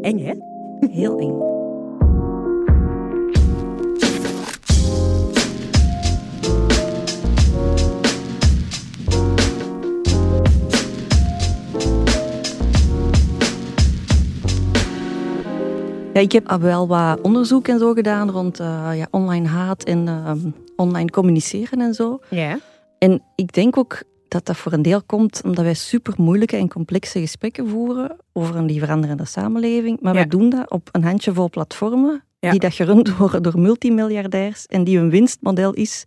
Eng, 0.00 0.18
hè? 0.18 0.34
Heel 0.90 1.18
eng. 1.18 1.50
Ja, 16.12 16.20
ik 16.20 16.32
heb 16.32 16.56
wel 16.60 16.88
wat 16.88 17.20
onderzoek 17.20 17.68
en 17.68 17.78
zo 17.78 17.92
gedaan 17.92 18.30
rond 18.30 18.60
eh, 18.60 18.90
ja, 18.94 19.06
online 19.10 19.48
haat 19.48 19.84
en 19.84 20.08
ehm, 20.08 20.50
online 20.76 21.10
communiceren 21.10 21.80
en 21.80 21.94
zo. 21.94 22.18
Ja. 22.28 22.58
En 22.98 23.22
ik 23.34 23.52
denk 23.52 23.76
ook 23.76 24.02
dat 24.32 24.46
dat 24.46 24.56
voor 24.56 24.72
een 24.72 24.82
deel 24.82 25.02
komt 25.02 25.40
omdat 25.44 25.64
wij 25.64 25.74
super 25.74 26.14
moeilijke 26.16 26.56
en 26.56 26.68
complexe 26.68 27.20
gesprekken 27.20 27.68
voeren 27.68 28.16
over 28.32 28.56
een 28.56 28.66
die 28.66 28.78
veranderende 28.78 29.24
samenleving. 29.24 30.00
Maar 30.00 30.12
wij 30.12 30.22
Ja. 30.22 30.28
doen 30.28 30.50
dat 30.50 30.70
op 30.70 30.88
een 30.92 31.04
handjevol 31.04 31.50
platformen 31.50 32.24
Ja. 32.38 32.50
die 32.50 32.60
dat 32.60 32.74
gerund 32.74 33.16
worden 33.16 33.42
door 33.42 33.58
multimiljardairs 33.60 34.66
en 34.66 34.84
die 34.84 34.98
hun 34.98 35.10
winstmodel 35.10 35.72
is 35.72 36.02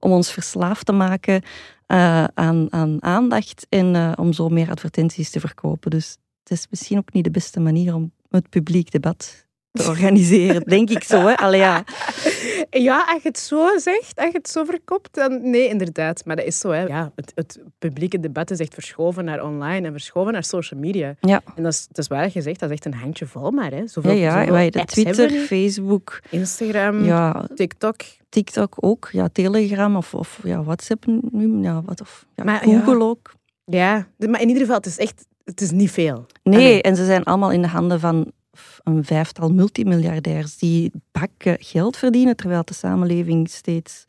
om 0.00 0.10
ons 0.12 0.32
verslaafd 0.32 0.86
te 0.86 0.92
maken 0.92 1.42
eh, 1.86 2.24
aan, 2.34 2.66
aan 2.70 2.96
aandacht 3.02 3.66
en 3.68 3.94
eh, 3.94 4.12
om 4.16 4.32
zo 4.32 4.48
meer 4.48 4.70
advertenties 4.70 5.30
te 5.30 5.40
verkopen. 5.40 5.90
Dus 5.90 6.16
het 6.42 6.58
is 6.58 6.66
misschien 6.70 6.98
ook 6.98 7.12
niet 7.12 7.24
de 7.24 7.30
beste 7.30 7.60
manier 7.60 7.94
om 7.94 8.12
het 8.30 8.48
publiek 8.48 8.90
debat 8.90 9.46
te 9.72 9.88
organiseren, 9.92 10.62
denk 10.64 10.90
ik 10.90 11.02
zo. 11.04 11.26
Hè? 11.26 11.34
Allee, 11.36 11.60
ja. 11.60 11.84
Ja, 12.88 13.04
als 13.12 13.22
je 13.22 13.28
het 13.28 13.38
zo 13.38 13.78
zegt, 13.78 14.18
als 14.18 14.30
je 14.30 14.36
het 14.36 14.48
zo 14.48 14.64
verkopt, 14.64 15.14
dan 15.14 15.50
nee, 15.50 15.68
inderdaad. 15.68 16.24
Maar 16.24 16.36
dat 16.36 16.44
is 16.44 16.58
zo, 16.58 16.70
hè. 16.70 16.82
Ja, 16.82 17.12
het, 17.14 17.32
het 17.34 17.60
publieke 17.78 18.20
debat 18.20 18.50
is 18.50 18.58
echt 18.58 18.74
verschoven 18.74 19.24
naar 19.24 19.44
online 19.44 19.86
en 19.86 19.92
verschoven 19.92 20.32
naar 20.32 20.44
social 20.44 20.80
media. 20.80 21.14
Ja. 21.20 21.42
En 21.54 21.62
dat 21.62 21.72
is, 21.72 21.86
dat 21.86 21.98
is 21.98 22.06
waar 22.06 22.30
je 22.32 22.40
zegt, 22.40 22.60
dat 22.60 22.70
is 22.70 22.74
echt 22.76 22.84
een 22.84 23.00
handje 23.00 23.26
vol 23.26 23.50
maar, 23.50 23.70
hè. 23.70 23.76
Ja, 23.76 23.86
Zoveel, 23.86 24.12
ja, 24.12 24.50
wij 24.50 24.62
hebben 24.62 24.86
Twitter. 24.86 25.30
Facebook, 25.30 26.20
Instagram, 26.30 27.04
ja, 27.04 27.44
TikTok. 27.54 27.96
TikTok 28.28 28.76
ook, 28.80 29.08
ja, 29.12 29.28
Telegram 29.28 29.96
of, 29.96 30.14
of 30.14 30.40
ja, 30.42 30.62
WhatsApp 30.62 31.06
nu, 31.06 31.62
ja, 31.62 31.82
wat, 31.82 32.00
of 32.00 32.26
ja, 32.34 32.44
Maar 32.44 32.62
Google 32.62 32.98
ja. 32.98 33.04
ook. 33.04 33.32
Ja, 33.64 34.06
maar 34.18 34.40
in 34.40 34.46
ieder 34.46 34.62
geval, 34.62 34.76
het 34.76 34.86
is 34.86 34.98
echt, 34.98 35.26
het 35.44 35.60
is 35.60 35.70
niet 35.70 35.90
veel. 35.90 36.26
Nee, 36.42 36.54
Allee. 36.54 36.82
en 36.82 36.96
ze 36.96 37.04
zijn 37.04 37.24
allemaal 37.24 37.50
in 37.50 37.62
de 37.62 37.68
handen 37.68 38.00
van 38.00 38.32
een 38.84 39.04
vijftal 39.04 39.48
multimiljardairs 39.52 40.58
die 40.58 40.90
bakken 41.12 41.56
geld 41.60 41.96
verdienen, 41.96 42.36
terwijl 42.36 42.62
de 42.64 42.74
samenleving 42.74 43.48
steeds 43.50 44.04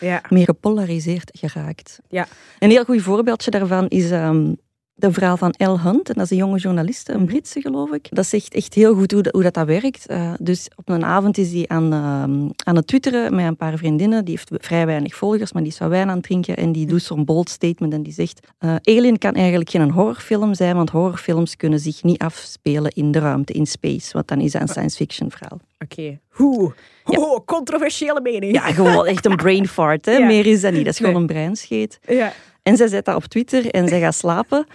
Ja. 0.00 0.22
meer 0.28 0.44
gepolariseerd 0.44 1.30
geraakt. 1.38 1.98
Ja. 2.08 2.26
Een 2.58 2.70
heel 2.70 2.84
goed 2.84 3.02
voorbeeldje 3.02 3.50
daarvan 3.50 3.88
is 3.88 4.10
ehm, 4.10 4.52
de 5.00 5.12
verhaal 5.12 5.36
van 5.36 5.54
Elle 5.56 5.78
Hunt. 5.78 6.08
En 6.08 6.14
dat 6.14 6.24
is 6.24 6.30
een 6.30 6.36
jonge 6.36 6.58
journaliste, 6.58 7.12
een 7.12 7.24
Britse 7.26 7.60
geloof 7.60 7.90
ik. 7.92 8.06
Dat 8.10 8.26
zegt 8.26 8.54
echt 8.54 8.74
heel 8.74 8.94
goed 8.94 9.12
hoe 9.12 9.22
dat, 9.22 9.32
hoe 9.32 9.42
dat, 9.42 9.54
dat 9.54 9.66
werkt. 9.66 10.06
Eh, 10.06 10.32
dus 10.40 10.68
op 10.76 10.88
een 10.88 11.04
avond 11.04 11.38
is 11.38 11.52
hij 11.52 11.64
aan, 11.68 11.92
ehm, 11.92 12.48
aan 12.64 12.76
het 12.76 12.86
twitteren 12.86 13.34
met 13.34 13.46
een 13.46 13.56
paar 13.56 13.76
vriendinnen. 13.76 14.24
Die 14.24 14.34
heeft 14.48 14.64
vrij 14.66 14.86
weinig 14.86 15.14
volgers, 15.14 15.52
maar 15.52 15.62
die 15.62 15.72
is 15.72 15.78
wat 15.78 15.88
wijn 15.88 16.08
aan 16.08 16.16
het 16.16 16.24
drinken. 16.24 16.56
En 16.56 16.72
die 16.72 16.86
doet 16.86 17.02
zo'n 17.02 17.24
bold 17.24 17.48
statement 17.48 17.92
en 17.92 18.02
die 18.02 18.12
zegt... 18.12 18.40
eh, 18.58 18.74
Alien 18.82 19.18
kan 19.18 19.32
eigenlijk 19.34 19.70
geen 19.70 19.90
horrorfilm 19.90 20.54
zijn, 20.54 20.76
want 20.76 20.90
horrorfilms 20.90 21.56
kunnen 21.56 21.78
zich 21.80 22.02
niet 22.02 22.18
afspelen 22.18 22.90
in 22.94 23.10
de 23.12 23.18
ruimte, 23.18 23.52
in 23.52 23.66
space. 23.66 24.12
Want 24.12 24.28
dan 24.28 24.40
is 24.40 24.52
dat 24.52 24.62
een 24.62 24.68
science 24.68 24.96
fiction 24.96 25.30
verhaal. 25.30 25.60
Oké. 25.78 26.18
Hoe? 26.28 26.72
Oh, 27.04 27.44
controversiële 27.44 28.20
mening. 28.20 28.52
Ja, 28.54 28.60
gewoon 28.72 29.06
echt 29.06 29.26
een 29.26 29.36
brain 29.36 29.68
fart. 29.68 30.04
Hè? 30.06 30.12
Ja. 30.18 30.26
Meer 30.26 30.46
is 30.46 30.60
dat 30.60 30.72
niet. 30.72 30.84
Dat 30.84 30.92
is 30.92 30.98
gewoon 30.98 31.12
Nee. 31.12 31.20
een 31.22 31.26
breinscheet. 31.28 31.98
Ja. 32.08 32.32
En 32.70 32.76
zij 32.76 32.88
zet 32.88 33.04
dat 33.04 33.16
op 33.16 33.24
Twitter 33.24 33.66
en 33.70 33.88
zij 33.88 34.00
gaat 34.00 34.14
slapen. 34.14 34.66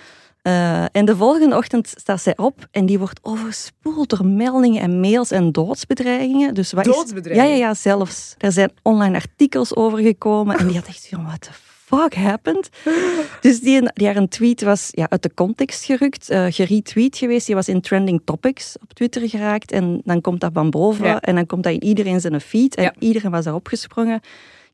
Eh, 0.42 0.84
en 0.92 1.06
de 1.06 1.16
volgende 1.16 1.56
ochtend 1.58 1.94
staat 1.98 2.22
zij 2.22 2.38
op 2.38 2.68
en 2.72 2.86
die 2.86 3.00
wordt 3.00 3.20
overspoeld 3.24 4.10
door 4.10 4.26
meldingen 4.26 4.82
en 4.82 5.00
mails 5.00 5.32
en 5.32 5.52
doodsbedreigingen. 5.52 6.54
Dus 6.54 6.72
wat 6.72 6.88
is- 6.88 6.96
Doodsbedreigingen? 6.96 7.52
Ja, 7.52 7.58
ja, 7.58 7.68
ja, 7.68 7.74
zelfs. 7.74 8.36
Er 8.38 8.52
zijn 8.52 8.72
online 8.82 9.16
artikels 9.16 9.76
over 9.76 10.00
gekomen 10.00 10.58
en 10.58 10.68
die 10.68 10.76
had 10.76 10.88
echt 10.88 11.08
van, 11.10 11.26
what 11.26 11.42
the 11.42 11.50
fuck 11.86 12.14
happened? 12.16 12.70
Dus 13.42 13.60
die, 13.60 13.92
die 13.94 14.08
haar 14.08 14.16
een 14.16 14.28
tweet 14.28 14.62
was 14.62 14.88
ja, 14.92 15.10
uit 15.10 15.24
de 15.24 15.34
context 15.34 15.84
gerukt, 15.86 16.30
eh 16.30 16.46
geretweet 16.50 17.18
geweest. 17.18 17.46
Die 17.46 17.56
was 17.56 17.68
in 17.68 17.82
trending 17.82 18.22
topics 18.26 18.76
op 18.82 18.94
Twitter 18.94 19.30
geraakt 19.30 19.72
en 19.72 20.02
dan 20.04 20.22
komt 20.22 20.40
dat 20.40 20.52
van 20.54 20.70
boven 20.70 21.06
Ja. 21.06 21.20
en 21.22 21.36
dan 21.36 21.46
komt 21.46 21.64
dat 21.64 21.74
in 21.74 21.84
iedereen 21.84 22.22
zijn 22.22 22.42
feed 22.42 22.76
en 22.76 22.84
Ja. 22.84 22.94
iedereen 23.00 23.32
was 23.32 23.44
daarop 23.44 23.68
gesprongen. 23.68 24.22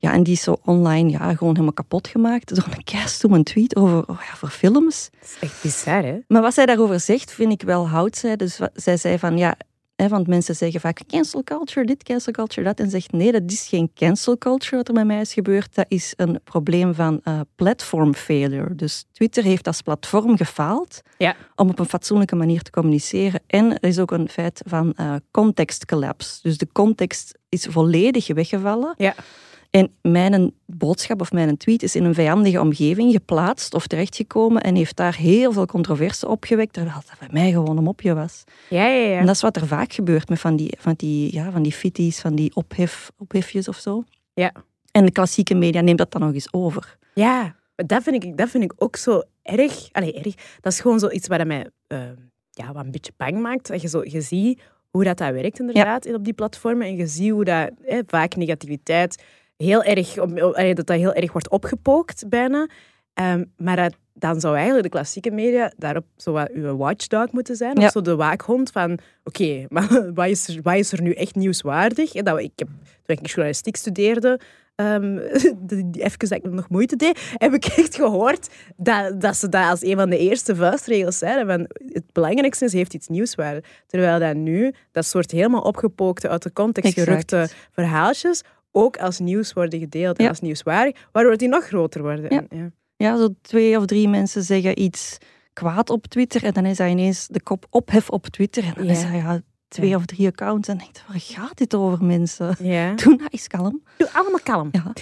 Ja, 0.02 0.14
en 0.14 0.24
die 0.24 0.34
is 0.34 0.42
zo 0.42 0.58
online 0.66 1.10
ja, 1.10 1.36
gewoon 1.36 1.54
helemaal 1.54 1.74
kapot 1.74 2.08
gemaakt 2.08 2.56
door 2.56 2.66
een 2.76 2.84
keistoeme 2.84 3.44
tweet 3.44 3.76
over 3.76 3.98
oh 4.08 4.18
ja, 4.30 4.36
voor 4.36 4.50
films. 4.50 5.10
Dat 5.20 5.30
is 5.30 5.38
echt 5.40 5.62
bizar, 5.62 6.04
hè? 6.04 6.18
Maar 6.28 6.42
wat 6.42 6.54
zij 6.54 6.66
daarover 6.66 7.00
zegt, 7.00 7.32
vind 7.32 7.52
ik 7.52 7.62
wel 7.62 7.88
hout. 7.90 8.18
Zij. 8.18 8.36
Dus 8.36 8.60
zij 8.74 8.98
zei 8.98 9.20
van 9.20 9.38
ja, 9.38 9.56
hè, 9.96 10.08
want 10.08 10.28
mensen 10.28 10.56
zeggen 10.56 10.80
vaak 10.82 11.00
cancel 11.08 11.44
culture, 11.44 11.86
dit, 11.86 12.04
cancel 12.04 12.32
culture, 12.32 12.64
dat. 12.68 12.80
En 12.80 12.90
zegt 12.90 13.12
nee, 13.12 13.32
dat 13.32 13.42
is 13.46 13.68
geen 13.68 13.92
cancel 13.96 14.38
culture 14.38 14.76
wat 14.76 14.88
er 14.88 14.94
met 14.94 15.06
mij 15.06 15.22
is 15.22 15.34
gebeurd. 15.34 15.76
Dat 15.76 15.86
is 15.88 16.14
een 16.16 16.40
probleem 16.44 16.94
van 16.96 17.20
eh, 17.24 17.40
platform 17.56 18.14
failure. 18.14 18.76
Dus 18.76 19.06
Twitter 19.12 19.44
heeft 19.44 19.68
als 19.68 19.82
platform 19.82 20.38
gefaald 20.38 21.02
Ja. 21.18 21.36
om 21.56 21.70
op 21.70 21.80
een 21.80 21.86
fatsoenlijke 21.90 22.36
manier 22.36 22.62
te 22.62 22.72
communiceren. 22.72 23.42
En 23.48 23.80
er 23.80 23.90
is 23.90 24.00
ook 24.00 24.12
een 24.12 24.30
feit 24.30 24.62
van 24.66 24.94
eh 24.96 25.16
context 25.32 25.86
collapse. 25.86 26.40
Dus 26.42 26.58
de 26.58 26.68
context 26.72 27.38
is 27.50 27.66
volledig 27.70 28.28
weggevallen. 28.34 28.94
Ja. 28.98 29.16
En 29.72 29.92
mijn 30.02 30.54
boodschap 30.66 31.22
of 31.22 31.32
mijn 31.32 31.58
tweet 31.58 31.84
is 31.84 31.96
in 31.96 32.04
een 32.04 32.14
vijandige 32.14 32.60
omgeving 32.60 33.12
geplaatst 33.12 33.74
of 33.74 33.88
terechtgekomen 33.88 34.62
en 34.62 34.76
heeft 34.76 34.96
daar 34.96 35.16
heel 35.16 35.52
veel 35.52 35.66
controverse 35.66 36.28
opgewekt, 36.28 36.74
terwijl 36.74 36.96
dat 36.96 37.20
bij 37.20 37.28
mij 37.32 37.52
gewoon 37.52 37.78
een 37.78 37.84
mopje 37.84 38.14
was. 38.14 38.44
Ja, 38.70 38.86
ja, 38.88 39.08
ja. 39.08 39.20
En 39.20 39.26
dat 39.26 39.36
is 39.36 39.42
wat 39.42 39.56
er 39.56 39.68
vaak 39.68 39.94
gebeurt 39.94 40.30
met 40.30 40.40
van 40.40 40.56
die, 40.56 40.78
van 40.80 40.94
die, 40.98 41.34
ja, 41.34 41.52
van 41.52 41.64
die 41.64 41.72
fitties, 41.72 42.20
van 42.20 42.36
die 42.36 42.56
ophef, 42.56 43.12
ophefjes 43.18 43.68
of 43.68 43.78
zo. 43.78 44.04
Ja. 44.34 44.52
En 44.92 45.06
de 45.06 45.12
klassieke 45.12 45.56
media 45.56 45.82
neemt 45.82 45.98
dat 45.98 46.12
dan 46.12 46.22
nog 46.22 46.34
eens 46.34 46.54
over. 46.54 46.98
Ja, 47.14 47.56
maar 47.76 47.88
dat 47.88 48.04
vind 48.04 48.24
ik, 48.24 48.38
dat 48.38 48.50
vind 48.50 48.64
ik 48.64 48.74
ook 48.78 48.96
zo 48.96 49.22
erg. 49.42 49.90
Allee, 49.92 50.14
erg. 50.14 50.36
Dat 50.62 50.74
is 50.74 50.80
gewoon 50.80 51.00
zoiets 51.00 51.28
wat 51.28 51.46
mij 51.46 51.70
eh, 51.88 52.00
ja, 52.50 52.74
wat 52.74 52.86
een 52.86 52.92
beetje 52.92 53.14
bang 53.18 53.42
maakt. 53.42 53.68
Dat 53.68 53.82
je, 53.82 53.88
zo, 53.88 54.02
je 54.04 54.22
ziet 54.22 54.62
hoe 54.90 55.04
dat, 55.04 55.18
dat 55.18 55.34
werkt 55.34 55.60
inderdaad 55.60 56.06
in 56.06 56.16
op 56.16 56.24
die 56.24 56.34
platformen. 56.34 56.88
En 56.88 56.96
je 56.96 57.08
ziet 57.08 57.32
hoe 57.32 57.44
dat, 57.44 57.72
eh, 57.86 58.00
vaak 58.08 58.36
negativiteit 58.36 59.24
heel 59.62 59.84
erg, 59.84 60.13
dat 60.76 60.88
dat 60.88 60.97
heel 60.97 61.13
erg 61.13 61.32
wordt 61.32 61.50
opgepookt 61.50 62.30
bijna. 62.30 62.67
Ehm, 63.13 63.43
maar 63.58 63.76
dat, 63.76 63.95
dan 64.13 64.39
zou 64.39 64.56
eigenlijk 64.56 64.84
de 64.84 64.89
klassieke 64.89 65.32
media 65.32 65.71
daarop 65.78 66.06
zo 66.15 66.32
wat 66.32 66.50
uw 66.50 66.78
watchdog 66.78 67.32
moeten 67.32 67.56
zijn. 67.56 67.80
Ja. 67.80 67.86
Of 67.86 67.91
zo 67.91 68.02
de 68.02 68.15
waakhond 68.15 68.71
van, 68.71 69.00
oké, 69.24 69.65
maar 69.69 70.13
wat 70.13 70.28
is, 70.28 70.47
er, 70.47 70.62
wat 70.62 70.76
is 70.76 70.91
er 70.91 71.02
nu 71.02 71.12
echt 71.12 71.36
nieuwswaardig? 71.36 72.13
En 72.13 72.26
dat, 72.26 72.39
ik 72.39 72.52
heb, 72.56 72.67
toen 73.04 73.15
ik 73.15 73.28
journalistiek 73.28 73.76
studeerde, 73.76 74.39
die, 75.67 75.89
die, 75.89 76.04
even 76.04 76.19
dat 76.19 76.32
ik 76.32 76.43
nog 76.43 76.69
moeite 76.69 76.95
deed, 76.95 77.34
heb 77.38 77.54
ik 77.54 77.65
echt 77.65 77.95
gehoord 77.95 78.50
dat, 78.78 79.21
dat 79.21 79.38
ze 79.38 79.50
dat 79.50 79.69
als 79.69 79.84
een 79.84 79.95
van 79.95 80.10
de 80.10 80.17
eerste 80.17 80.56
vuistregels 80.56 81.17
zeiden. 81.17 81.47
Van, 81.47 81.60
het 81.93 82.04
belangrijkste 82.12 82.65
is, 82.65 82.74
heeft 82.74 82.93
iets 82.93 83.08
nieuwswaarde. 83.08 83.63
Terwijl 83.88 84.19
dat 84.19 84.36
nu, 84.36 84.74
dat 84.91 85.06
soort 85.06 85.32
helemaal 85.32 85.62
opgepookte, 85.62 86.30
uit 86.30 86.43
de 86.43 86.54
context 86.54 86.93
gerukte 86.93 87.50
verhaaltjes, 87.71 88.41
ook 88.72 88.98
als 88.98 89.20
nieuws 89.20 89.54
worden 89.54 89.80
gedeeld 89.80 90.18
en 90.18 90.24
Ja. 90.24 90.30
als 90.30 90.40
nieuwswaardig, 90.40 91.08
waardoor 91.12 91.38
die 91.38 91.48
nog 91.48 91.64
groter 91.66 92.02
worden. 92.02 92.24
Ja. 92.30 92.44
En, 92.50 92.58
ja. 92.58 92.72
Ja, 92.96 93.18
zo 93.18 93.28
twee 93.42 93.78
of 93.78 93.86
drie 93.86 94.08
mensen 94.10 94.44
zeggen 94.44 94.82
iets 94.82 95.18
kwaad 95.54 95.90
op 95.90 96.08
Twitter 96.08 96.44
en 96.44 96.54
dan 96.54 96.66
is 96.66 96.78
dat 96.78 96.90
ineens 96.90 97.28
de 97.28 97.42
kop 97.42 97.66
ophef 97.70 98.10
op 98.10 98.28
Twitter. 98.28 98.64
En 98.64 98.74
dan 98.76 98.86
is 98.86 99.02
dat 99.02 99.12
ja, 99.12 99.42
twee 99.68 99.96
of 99.96 100.06
drie 100.06 100.28
accounts 100.28 100.68
en 100.68 100.78
denkt, 100.78 101.04
waar 101.08 101.20
gaat 101.20 101.58
dit 101.58 101.76
over 101.76 102.04
mensen? 102.06 102.56
Ja. 102.60 102.94
Doe 103.04 103.16
nou 103.16 103.28
eens 103.30 103.48
kalm. 103.48 103.82
Doe 103.98 104.10
allemaal 104.14 104.40
kalm. 104.44 104.70
Ja. 104.72 104.94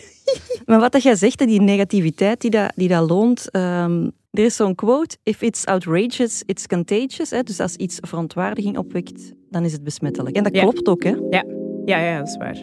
Maar 0.65 0.79
wat 0.79 0.91
dat 0.91 1.03
jij 1.03 1.15
zegt, 1.15 1.37
die 1.47 1.61
negativiteit 1.61 2.41
die 2.41 2.49
dat, 2.51 2.71
die 2.75 2.87
dat 2.87 3.09
loont. 3.09 3.51
ehm, 3.51 4.09
er 4.31 4.43
is 4.45 4.55
zo'n 4.55 4.75
quote: 4.75 5.17
If 5.23 5.41
it's 5.41 5.65
outrageous, 5.65 6.43
it's 6.45 6.67
contagious. 6.67 7.29
Hè? 7.29 7.43
Dus 7.43 7.59
als 7.59 7.75
iets 7.75 7.97
verontwaardiging 8.01 8.77
opwekt, 8.77 9.31
dan 9.49 9.63
is 9.63 9.71
het 9.71 9.83
besmettelijk. 9.83 10.35
En 10.35 10.43
dat 10.43 10.55
Ja. 10.55 10.61
klopt 10.61 10.87
ook. 10.87 11.03
Hè? 11.03 11.15
Ja, 11.29 11.43
ja, 11.85 11.97
ja 11.99 12.17
dat 12.17 12.27
is 12.27 12.37
waar. 12.37 12.55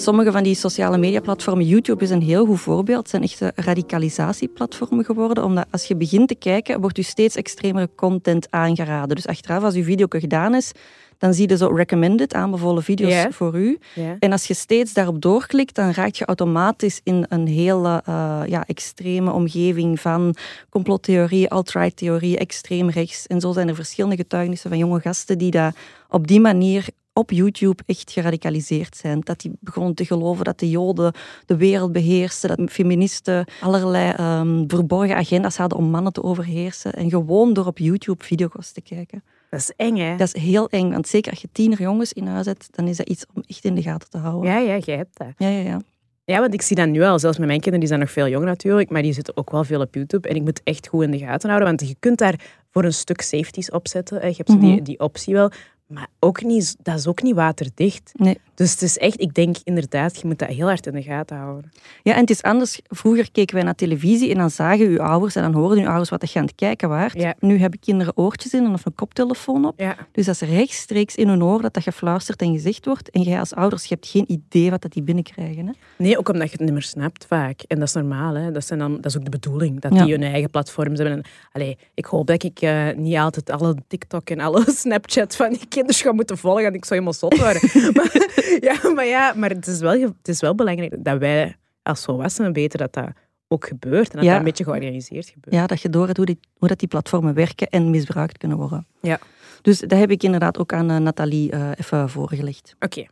Sommige 0.00 0.32
van 0.32 0.42
die 0.42 0.54
sociale 0.54 0.98
mediaplatformen, 0.98 1.66
YouTube 1.66 2.04
is 2.04 2.10
een 2.10 2.22
heel 2.22 2.46
goed 2.46 2.60
voorbeeld, 2.60 3.08
zijn 3.08 3.22
echte 3.22 3.52
radicalisatieplatformen 3.54 5.04
geworden. 5.04 5.44
Omdat 5.44 5.66
als 5.70 5.84
je 5.84 5.96
begint 5.96 6.28
te 6.28 6.34
kijken, 6.34 6.80
wordt 6.80 6.96
je 6.96 7.02
steeds 7.02 7.36
extremere 7.36 7.88
content 7.96 8.46
aangeraden. 8.50 9.16
Dus 9.16 9.26
achteraf, 9.26 9.62
als 9.62 9.74
je 9.74 9.84
video 9.84 10.06
gedaan 10.08 10.54
is, 10.54 10.72
dan 11.18 11.34
zie 11.34 11.48
je 11.48 11.56
zo 11.56 11.66
recommended, 11.66 12.34
aanbevolen 12.34 12.82
video's 12.82 13.26
voor 13.30 13.58
u. 13.58 13.78
En 14.18 14.32
als 14.32 14.46
je 14.46 14.54
steeds 14.54 14.92
daarop 14.92 15.22
doorklikt, 15.22 15.74
dan 15.74 15.90
raak 15.90 16.14
je 16.14 16.24
automatisch 16.24 17.00
in 17.04 17.26
een 17.28 17.46
hele 17.46 18.02
eh, 18.04 18.42
ja, 18.46 18.66
extreme 18.66 19.32
omgeving 19.32 20.00
van 20.00 20.34
complottheorieën, 20.70 21.48
alt-right 21.48 21.96
theorieën, 21.96 22.38
extreem 22.38 22.90
rechts. 22.90 23.26
En 23.26 23.40
zo 23.40 23.52
zijn 23.52 23.68
er 23.68 23.74
verschillende 23.74 24.16
getuigenissen 24.16 24.70
van 24.70 24.78
jonge 24.78 25.00
gasten 25.00 25.38
die 25.38 25.50
daar 25.50 25.74
op 26.08 26.26
die 26.26 26.40
manier 26.40 26.86
op 27.12 27.30
YouTube 27.30 27.82
echt 27.86 28.10
geradicaliseerd 28.10 28.96
zijn. 28.96 29.20
Dat 29.20 29.40
die 29.40 29.52
begonnen 29.60 29.94
te 29.94 30.04
geloven 30.04 30.44
dat 30.44 30.58
de 30.58 30.70
Joden 30.70 31.12
de 31.46 31.56
wereld 31.56 31.92
beheersen, 31.92 32.48
dat 32.56 32.70
feministen 32.70 33.44
allerlei 33.60 34.12
ehm, 34.12 34.64
verborgen 34.66 35.16
agenda's 35.16 35.56
hadden 35.56 35.78
om 35.78 35.84
mannen 35.90 36.12
te 36.12 36.22
overheersen. 36.22 36.92
En 36.92 37.10
gewoon 37.10 37.52
door 37.52 37.66
op 37.66 37.78
YouTube 37.78 38.24
video's 38.24 38.72
te 38.72 38.80
kijken. 38.80 39.22
Dat 39.50 39.60
is 39.60 39.72
eng, 39.76 39.96
hè? 39.96 40.16
Dat 40.16 40.34
is 40.34 40.42
heel 40.42 40.68
eng, 40.68 40.90
want 40.90 41.08
zeker 41.08 41.30
als 41.30 41.40
je 41.40 41.48
tiener 41.52 41.80
jongens 41.80 42.12
in 42.12 42.26
huis 42.26 42.46
hebt, 42.46 42.68
dan 42.70 42.88
is 42.88 42.96
dat 42.96 43.08
iets 43.08 43.24
om 43.34 43.42
echt 43.46 43.64
in 43.64 43.74
de 43.74 43.82
gaten 43.82 44.10
te 44.10 44.18
houden. 44.18 44.50
Ja, 44.50 44.58
ja, 44.58 44.78
jij 44.78 44.96
hebt 44.96 45.18
dat. 45.18 45.28
Ja, 45.36 45.48
ja, 45.48 45.60
ja. 45.68 45.80
Ja, 46.24 46.40
want 46.40 46.54
ik 46.54 46.62
zie 46.62 46.76
dat 46.76 46.88
nu 46.88 47.02
al, 47.02 47.18
zelfs 47.18 47.38
met 47.38 47.46
mijn 47.46 47.60
kinderen, 47.60 47.80
die 47.80 47.88
zijn 47.88 48.00
nog 48.00 48.10
veel 48.10 48.28
jonger 48.28 48.46
natuurlijk, 48.46 48.90
maar 48.90 49.02
die 49.02 49.12
zitten 49.12 49.36
ook 49.36 49.50
wel 49.50 49.64
veel 49.64 49.80
op 49.80 49.94
YouTube. 49.94 50.28
En 50.28 50.34
ik 50.36 50.42
moet 50.42 50.60
echt 50.64 50.88
goed 50.88 51.02
in 51.02 51.10
de 51.10 51.18
gaten 51.18 51.48
houden, 51.48 51.68
want 51.68 51.88
je 51.88 51.96
kunt 51.98 52.18
daar 52.18 52.40
voor 52.70 52.84
een 52.84 52.92
stuk 52.92 53.20
safeties 53.20 53.70
opzetten. 53.70 54.28
Je 54.28 54.34
hebt 54.36 54.50
zo 54.50 54.58
die, 54.58 54.72
Mhm. 54.74 54.82
die 54.82 54.98
optie 55.00 55.34
wel, 55.34 55.50
maar 55.90 56.06
ook 56.18 56.42
niet, 56.42 56.76
dat 56.82 56.98
is 56.98 57.06
ook 57.06 57.22
niet 57.22 57.34
waterdicht. 57.34 58.10
Nee. 58.12 58.38
Dus 58.54 58.70
het 58.72 58.82
is 58.82 58.98
echt, 58.98 59.20
ik 59.20 59.34
denk 59.34 59.56
inderdaad, 59.64 60.20
je 60.20 60.26
moet 60.26 60.38
dat 60.38 60.48
heel 60.48 60.66
hard 60.66 60.86
in 60.86 60.92
de 60.92 61.02
gaten 61.02 61.36
houden. 61.36 61.70
Ja, 62.02 62.14
en 62.14 62.20
het 62.20 62.30
is 62.30 62.42
anders. 62.42 62.80
Vroeger 62.88 63.30
keken 63.30 63.54
wij 63.54 63.64
naar 63.64 63.74
televisie 63.74 64.30
en 64.30 64.36
dan 64.36 64.50
zagen 64.50 64.86
uw 64.86 65.00
ouders 65.00 65.36
en 65.36 65.42
dan 65.42 65.54
hoorden 65.54 65.78
uw 65.78 65.88
ouders 65.88 66.08
wat 66.10 66.32
je 66.32 66.38
aan 66.38 66.44
het 66.44 66.54
kijken 66.54 66.88
waart. 66.88 67.20
Ja. 67.20 67.34
Nu 67.38 67.58
hebben 67.58 67.78
kinderen 67.80 68.16
oortjes 68.16 68.54
in 68.54 68.72
of 68.72 68.86
een 68.86 68.94
koptelefoon 68.94 69.64
op. 69.64 69.80
Ja. 69.80 69.96
Dus 70.12 70.26
dat 70.26 70.40
is 70.40 70.48
rechtstreeks 70.48 71.14
in 71.14 71.28
hun 71.28 71.42
oor 71.42 71.62
dat 71.62 71.74
dat 71.74 71.82
gefluisterd 71.82 72.40
en 72.42 72.52
gezegd 72.52 72.84
wordt. 72.84 73.10
En 73.10 73.22
jij 73.22 73.38
als 73.38 73.54
ouders, 73.54 73.84
je 73.84 73.94
hebt 73.94 74.06
geen 74.06 74.24
idee 74.26 74.70
wat 74.70 74.82
dat 74.82 74.92
die 74.92 75.02
binnenkrijgen. 75.02 75.66
Hè? 75.66 75.72
Nee, 75.96 76.18
ook 76.18 76.28
omdat 76.28 76.46
je 76.46 76.52
het 76.52 76.60
niet 76.60 76.72
meer 76.72 76.82
snapt 76.82 77.26
vaak. 77.26 77.60
En 77.66 77.78
dat 77.78 77.88
is 77.88 77.94
normaal. 77.94 78.34
Hè. 78.34 78.52
Dat, 78.52 78.66
zijn 78.66 78.78
dan, 78.78 78.94
dat 78.94 79.04
is 79.06 79.16
ook 79.16 79.24
de 79.24 79.30
bedoeling, 79.30 79.80
dat 79.80 79.94
Ja. 79.94 80.04
die 80.04 80.12
hun 80.12 80.22
eigen 80.22 80.50
platforms 80.50 80.98
hebben. 80.98 81.16
En, 81.16 81.24
allee, 81.52 81.78
ik 81.94 82.04
hoop 82.04 82.26
dat 82.26 82.42
ik 82.42 82.60
eh, 82.60 82.88
niet 82.96 83.16
altijd 83.16 83.50
alle 83.50 83.74
TikTok 83.86 84.30
en 84.30 84.40
alle 84.40 84.64
Snapchat 84.80 85.36
van 85.36 85.50
die 85.50 85.66
kinderen 85.80 86.02
ga 86.04 86.12
moeten 86.12 86.38
volgen. 86.38 86.64
En 86.64 86.74
ik 86.74 86.84
zou 86.84 87.00
helemaal 87.00 87.12
zot 87.12 87.38
worden. 87.38 87.62
maar, 87.96 88.12
ja, 88.60 88.90
maar 88.94 89.06
ja, 89.06 89.32
maar 89.36 89.50
het 89.50 89.66
is, 89.66 89.80
wel, 89.80 90.00
het 90.00 90.28
is 90.28 90.40
wel 90.40 90.54
belangrijk 90.54 91.04
dat 91.04 91.18
wij 91.18 91.56
als 91.82 92.04
volwassenen 92.04 92.52
weten 92.52 92.78
dat 92.78 92.92
dat 92.92 93.08
ook 93.48 93.66
gebeurt. 93.66 94.10
En 94.10 94.16
dat 94.16 94.24
Ja. 94.24 94.30
dat 94.30 94.38
een 94.38 94.44
beetje 94.44 94.64
georganiseerd 94.64 95.28
gebeurt. 95.28 95.54
Ja, 95.54 95.66
dat 95.66 95.80
je 95.80 95.90
door 95.90 96.04
hebt 96.04 96.16
hoe, 96.16 96.26
die, 96.26 96.38
hoe 96.58 96.68
dat 96.68 96.78
die 96.78 96.88
platformen 96.88 97.34
werken 97.34 97.68
en 97.68 97.90
misbruikt 97.90 98.38
kunnen 98.38 98.58
worden. 98.58 98.86
Ja. 99.00 99.18
Dus 99.62 99.78
dat 99.78 99.98
heb 99.98 100.10
ik 100.10 100.22
inderdaad 100.22 100.58
ook 100.58 100.72
aan 100.72 100.90
eh, 100.90 100.96
Nathalie 100.96 101.50
eh, 101.50 101.70
even 101.76 102.08
voorgelegd. 102.08 102.74
Oké. 102.80 103.06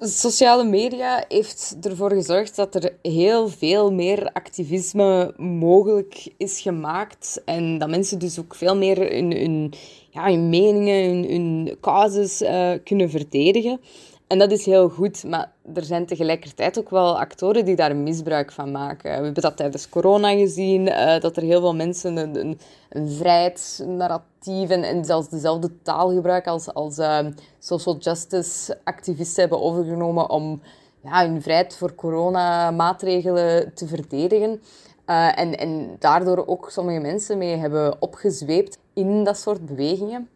Sociale 0.00 0.64
media 0.64 1.24
heeft 1.28 1.76
ervoor 1.80 2.12
gezorgd 2.12 2.56
dat 2.56 2.74
er 2.74 2.92
heel 3.02 3.48
veel 3.48 3.92
meer 3.92 4.30
activisme 4.32 5.34
mogelijk 5.36 6.32
is 6.36 6.60
gemaakt. 6.60 7.42
En 7.44 7.78
dat 7.78 7.88
mensen 7.88 8.18
dus 8.18 8.38
ook 8.38 8.54
veel 8.54 8.76
meer 8.76 8.98
hun, 8.98 9.36
hun, 9.36 9.72
ja, 10.12 10.30
hun 10.30 10.48
meningen, 10.48 11.04
hun, 11.04 11.24
hun 11.30 11.76
eh, 12.40 12.72
kunnen 12.84 13.10
verdedigen. 13.10 13.80
En 14.26 14.38
dat 14.38 14.50
is 14.50 14.64
heel 14.64 14.88
goed, 14.88 15.24
maar 15.24 15.52
er 15.74 15.84
zijn 15.84 16.06
tegelijkertijd 16.06 16.78
ook 16.78 16.90
wel 16.90 17.18
actoren 17.18 17.64
die 17.64 17.76
daar 17.76 17.96
misbruik 17.96 18.52
van 18.52 18.70
maken. 18.70 19.10
We 19.10 19.24
hebben 19.24 19.42
dat 19.42 19.56
tijdens 19.56 19.88
corona 19.88 20.30
gezien, 20.30 20.88
eh, 20.88 21.20
dat 21.20 21.36
er 21.36 21.42
heel 21.42 21.60
veel 21.60 21.74
mensen 21.74 22.16
een, 22.16 22.58
een, 22.88 23.08
vrijheidsnarratief 23.08 24.68
en, 24.68 25.04
zelfs 25.04 25.28
dezelfde 25.28 25.70
taal 25.82 26.22
als, 26.44 26.74
als 26.74 26.98
uh, 26.98 27.18
social 27.58 27.96
justice 27.98 28.78
activisten 28.84 29.40
hebben 29.40 29.62
overgenomen 29.62 30.30
om 30.30 30.62
ja, 31.02 31.26
hun 31.26 31.42
vrijheid 31.42 31.76
voor 31.76 31.94
coronamaatregelen 31.94 33.74
te 33.74 33.86
verdedigen. 33.86 34.60
Uh, 35.06 35.38
en, 35.38 35.56
en 35.58 35.96
daardoor 35.98 36.46
ook 36.46 36.70
sommige 36.70 37.00
mensen 37.00 37.38
mee 37.38 37.56
hebben 37.56 38.02
opgezweept 38.02 38.78
in 38.94 39.24
dat 39.24 39.38
soort 39.38 39.66
bewegingen 39.66 40.28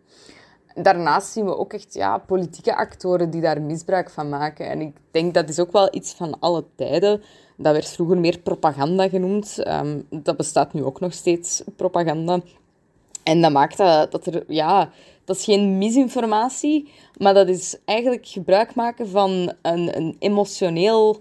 daarnaast 0.83 1.33
zien 1.33 1.45
we 1.45 1.57
ook 1.57 1.73
echt 1.73 1.95
ja, 1.95 2.19
politieke 2.19 2.77
actoren 2.77 3.31
die 3.31 3.41
daar 3.41 3.63
misbruik 3.63 4.11
van 4.11 4.29
maken. 4.29 4.69
En 4.69 4.81
ik 4.81 4.97
denk 5.11 5.35
dat 5.35 5.49
is 5.49 5.59
ook 5.59 5.73
wel 5.73 5.89
iets 5.95 6.13
van 6.13 6.41
alle 6.41 6.65
tijden. 6.75 7.23
Dat 7.57 7.73
werd 7.73 7.89
vroeger 7.89 8.19
meer 8.19 8.39
propaganda 8.39 9.09
genoemd. 9.09 9.69
Um, 9.69 10.07
dat 10.11 10.37
bestaat 10.37 10.73
nu 10.73 10.85
ook 10.85 11.01
nog 11.01 11.13
steeds, 11.13 11.63
propaganda. 11.77 12.41
En 13.23 13.41
dat 13.41 13.53
maakt 13.53 13.77
dat, 13.77 14.13
dat 14.13 14.27
er, 14.27 14.45
ja, 14.49 14.91
dat 15.25 15.37
is 15.37 15.45
geen 15.45 15.79
misinformatie, 15.79 16.93
maar 17.19 17.35
dat 17.35 17.49
is 17.49 17.79
eigenlijk 17.85 18.27
gebruik 18.27 18.75
maken 18.75 19.09
van 19.09 19.53
een, 19.63 19.97
een 19.97 20.17
emotioneel 20.19 21.21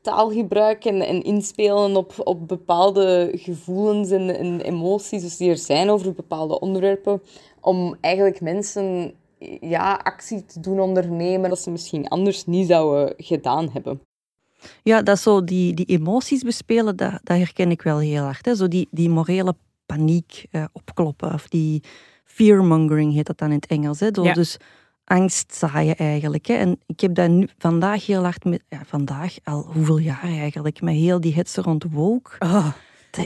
taalgebruik 0.00 0.84
en, 0.84 1.00
en 1.00 1.22
inspelen 1.22 1.96
op, 1.96 2.12
op 2.18 2.48
bepaalde 2.48 3.30
gevoelens 3.34 4.10
en, 4.10 4.36
en 4.36 4.60
emoties 4.60 5.22
dus 5.22 5.36
die 5.36 5.50
er 5.50 5.58
zijn 5.58 5.90
over 5.90 6.12
bepaalde 6.12 6.60
onderwerpen, 6.60 7.22
om 7.60 7.96
eigenlijk 8.00 8.40
mensen 8.40 9.14
ja, 9.60 10.00
actie 10.02 10.44
te 10.44 10.60
doen 10.60 10.80
ondernemen 10.80 11.50
dat 11.50 11.58
ze 11.58 11.70
misschien 11.70 12.08
anders 12.08 12.46
niet 12.46 12.66
zouden 12.68 13.14
gedaan 13.16 13.70
hebben. 13.72 14.00
Ja, 14.82 15.02
dat 15.02 15.18
zo 15.18 15.44
die, 15.44 15.74
die 15.74 15.86
emoties 15.86 16.42
bespelen, 16.42 16.96
dat, 16.96 17.20
dat 17.22 17.36
herken 17.36 17.70
ik 17.70 17.82
wel 17.82 17.98
heel 17.98 18.22
hard. 18.22 18.44
Hè. 18.44 18.54
Zo 18.54 18.68
die, 18.68 18.88
die 18.90 19.08
morele 19.08 19.54
paniek 19.86 20.46
eh, 20.50 20.64
opkloppen, 20.72 21.32
of 21.32 21.48
die 21.48 21.82
fearmongering 22.24 23.12
heet 23.12 23.26
dat 23.26 23.38
dan 23.38 23.48
in 23.48 23.54
het 23.54 23.66
Engels. 23.66 24.00
Hè. 24.00 24.08
ja. 24.12 24.32
Dus 24.32 24.56
angst 25.10 25.54
zaaien 25.54 25.96
eigenlijk. 25.96 26.46
Hè. 26.46 26.54
En 26.54 26.80
ik 26.86 27.00
heb 27.00 27.14
dat 27.14 27.28
nu 27.28 27.48
vandaag 27.58 28.06
heel 28.06 28.22
hard 28.22 28.44
met, 28.44 28.62
ja, 28.68 28.80
vandaag 28.86 29.34
al 29.44 29.68
hoeveel 29.72 29.98
jaar 29.98 30.22
eigenlijk, 30.22 30.80
met 30.80 30.94
heel 30.94 31.20
die 31.20 31.34
hetze 31.34 31.62
rond 31.62 31.84
woke. 31.90 32.30
Oh. 32.38 32.66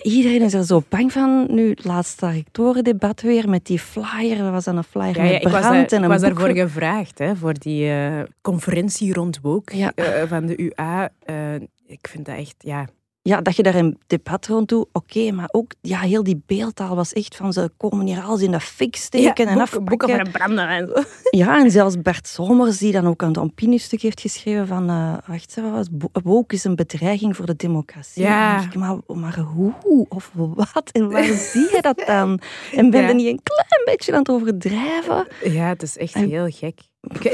Iedereen 0.02 0.42
is 0.42 0.54
er 0.54 0.64
zo 0.64 0.82
bang 0.88 1.12
van. 1.12 1.46
Nu, 1.48 1.68
het 1.70 1.84
laatste 1.84 2.30
rectorendebat 2.30 3.20
weer 3.20 3.48
met 3.48 3.66
die 3.66 3.78
flyer. 3.78 4.38
Dat 4.38 4.50
was 4.50 4.64
dan 4.64 4.76
een 4.76 4.84
flyer 4.84 5.16
ja, 5.16 5.22
met 5.22 5.40
brand 5.40 5.44
ik 5.44 5.50
was, 5.50 5.64
en 5.64 5.96
een 5.96 6.02
Ik 6.02 6.08
was 6.08 6.20
daarvoor 6.20 6.54
gevraagd, 6.56 7.18
hè, 7.18 7.36
voor 7.36 7.52
die 7.58 7.86
uh, 7.86 8.22
conferentie 8.40 9.12
rond 9.12 9.40
woke 9.40 9.76
uh, 9.76 10.22
van 10.26 10.46
de 10.46 10.56
UA. 10.56 11.10
Uh, 11.26 11.54
ik 11.86 12.08
vind 12.08 12.26
dat 12.26 12.36
echt, 12.36 12.54
ja, 12.58 12.86
ja, 13.26 13.40
dat 13.40 13.56
je 13.56 13.62
daar 13.62 13.74
een 13.74 13.98
debat 14.06 14.46
rond 14.46 14.68
doet, 14.68 14.86
oké, 14.92 15.30
maar 15.30 15.48
ook 15.52 15.72
ja, 15.80 16.00
heel 16.00 16.22
die 16.22 16.42
beeldtaal 16.46 16.96
was 16.96 17.12
echt 17.12 17.36
van 17.36 17.52
ze 17.52 17.70
komen 17.76 18.06
hier 18.06 18.20
alles 18.20 18.40
in 18.40 18.50
de 18.50 18.60
fik 18.60 18.96
steken 18.96 19.44
ja, 19.44 19.50
en 19.50 19.60
afpakken. 19.60 19.84
Boeken 19.84 20.08
van 20.08 20.30
branden 20.30 20.68
en 20.68 20.86
zo. 20.86 21.02
Ja, 21.38 21.58
en 21.58 21.70
zelfs 21.70 22.02
Bert 22.02 22.28
Somers, 22.28 22.78
die 22.78 22.92
dan 22.92 23.06
ook 23.06 23.22
een 23.22 23.36
opiniestuk 23.36 24.00
heeft 24.00 24.20
geschreven 24.20 24.66
van, 24.66 24.90
uh, 24.90 25.14
wacht, 25.26 25.54
wat 25.54 25.70
was 25.70 25.86
woke 26.22 26.54
is 26.54 26.64
een 26.64 26.76
bedreiging 26.76 27.36
voor 27.36 27.46
de 27.46 27.56
democratie. 27.56 28.22
Ja. 28.22 28.62
Ik, 28.62 28.74
maar, 28.74 28.98
maar 29.06 29.38
hoe 29.38 30.06
of 30.08 30.30
wat 30.34 30.90
en 30.92 31.10
waar 31.10 31.24
zie 31.52 31.68
je 31.72 31.78
dat 31.80 32.02
dan? 32.06 32.40
En 32.72 32.90
ben 32.90 33.00
je 33.00 33.06
ja. 33.06 33.12
niet 33.12 33.26
een 33.26 33.40
klein 33.42 33.84
beetje 33.84 34.12
aan 34.12 34.18
het 34.18 34.30
overdrijven? 34.30 35.26
Ja, 35.44 35.68
het 35.68 35.82
is 35.82 35.96
echt 35.96 36.14
en, 36.14 36.28
heel 36.28 36.48
gek. 36.50 36.80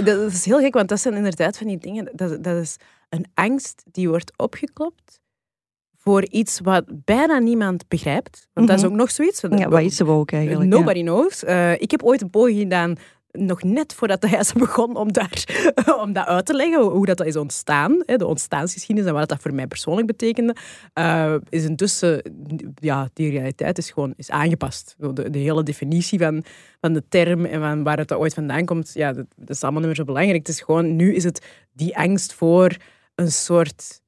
Dat 0.05 0.33
is 0.33 0.45
heel 0.45 0.59
gek, 0.59 0.75
want 0.75 0.89
dat 0.89 1.01
zijn 1.01 1.15
inderdaad 1.15 1.59
van 1.59 1.67
die 1.67 1.79
dingen, 1.79 2.11
dat, 2.13 2.45
dat 2.45 2.57
is 2.57 2.77
een 3.09 3.27
angst 3.35 3.83
die 3.93 4.09
wordt 4.09 4.33
opgeklopt 4.37 5.20
voor 6.03 6.27
iets 6.29 6.61
wat 6.61 6.85
bijna 7.05 7.39
niemand 7.39 7.89
begrijpt. 7.89 8.49
Want 8.53 8.69
dat 8.69 8.79
is 8.79 8.85
ook 8.85 8.93
nog 8.93 9.11
zoiets. 9.11 9.41
Ja, 9.41 9.69
wat 9.69 9.81
is 9.81 10.03
ook 10.03 10.33
eigenlijk? 10.33 10.71
Nobody 10.71 10.99
ja. 10.99 11.05
knows. 11.05 11.45
Uh, 11.45 11.73
ik 11.73 11.91
heb 11.91 12.03
ooit 12.03 12.23
een 12.23 12.31
poging 12.31 12.59
gedaan, 12.59 12.97
nog 13.31 13.63
net 13.63 13.95
voordat 13.95 14.21
de 14.21 14.29
huis 14.29 14.53
begon, 14.65 14.97
om, 14.97 15.13
daar, 15.13 15.45
om 16.03 16.13
dat 16.13 16.27
uit 16.27 16.47
te 16.47 16.55
leggen, 16.55 16.83
hoe 16.83 17.07
dat 17.07 17.25
is 17.25 17.37
ontstaan. 17.37 18.03
De 18.07 18.27
ontstaansgeschiedenis 18.27 19.11
en 19.11 19.17
wat 19.17 19.29
dat 19.29 19.43
voor 19.43 19.55
mij 19.55 19.67
persoonlijk 19.67 20.07
betekende. 20.07 20.57
Uh, 20.95 21.35
is 21.49 21.65
intussen, 21.65 22.23
ja, 22.75 23.09
die 23.13 23.31
realiteit 23.31 23.79
is 23.79 23.91
gewoon 23.91 24.13
is 24.17 24.31
aangepast. 24.31 24.95
De, 24.99 25.31
de 25.31 25.39
hele 25.39 25.63
definitie 25.63 26.19
van, 26.19 26.45
van 26.81 26.93
de 26.93 27.03
term 27.09 27.45
en 27.45 27.61
van 27.61 27.83
waar 27.83 27.99
het 27.99 28.13
ooit 28.13 28.35
vandaan 28.35 28.65
komt, 28.65 28.91
ja, 28.95 29.13
dat, 29.13 29.27
dat 29.37 29.57
is 29.57 29.63
allemaal 29.63 29.81
niet 29.81 29.89
meer 29.89 29.99
zo 29.99 30.05
belangrijk. 30.05 30.47
Het 30.47 30.57
is 30.57 30.61
gewoon, 30.61 30.97
nu 30.97 31.15
is 31.15 31.25
het 31.25 31.47
die 31.73 31.97
angst 31.97 32.33
voor 32.33 32.77
een 33.15 33.33
soort 33.33 34.00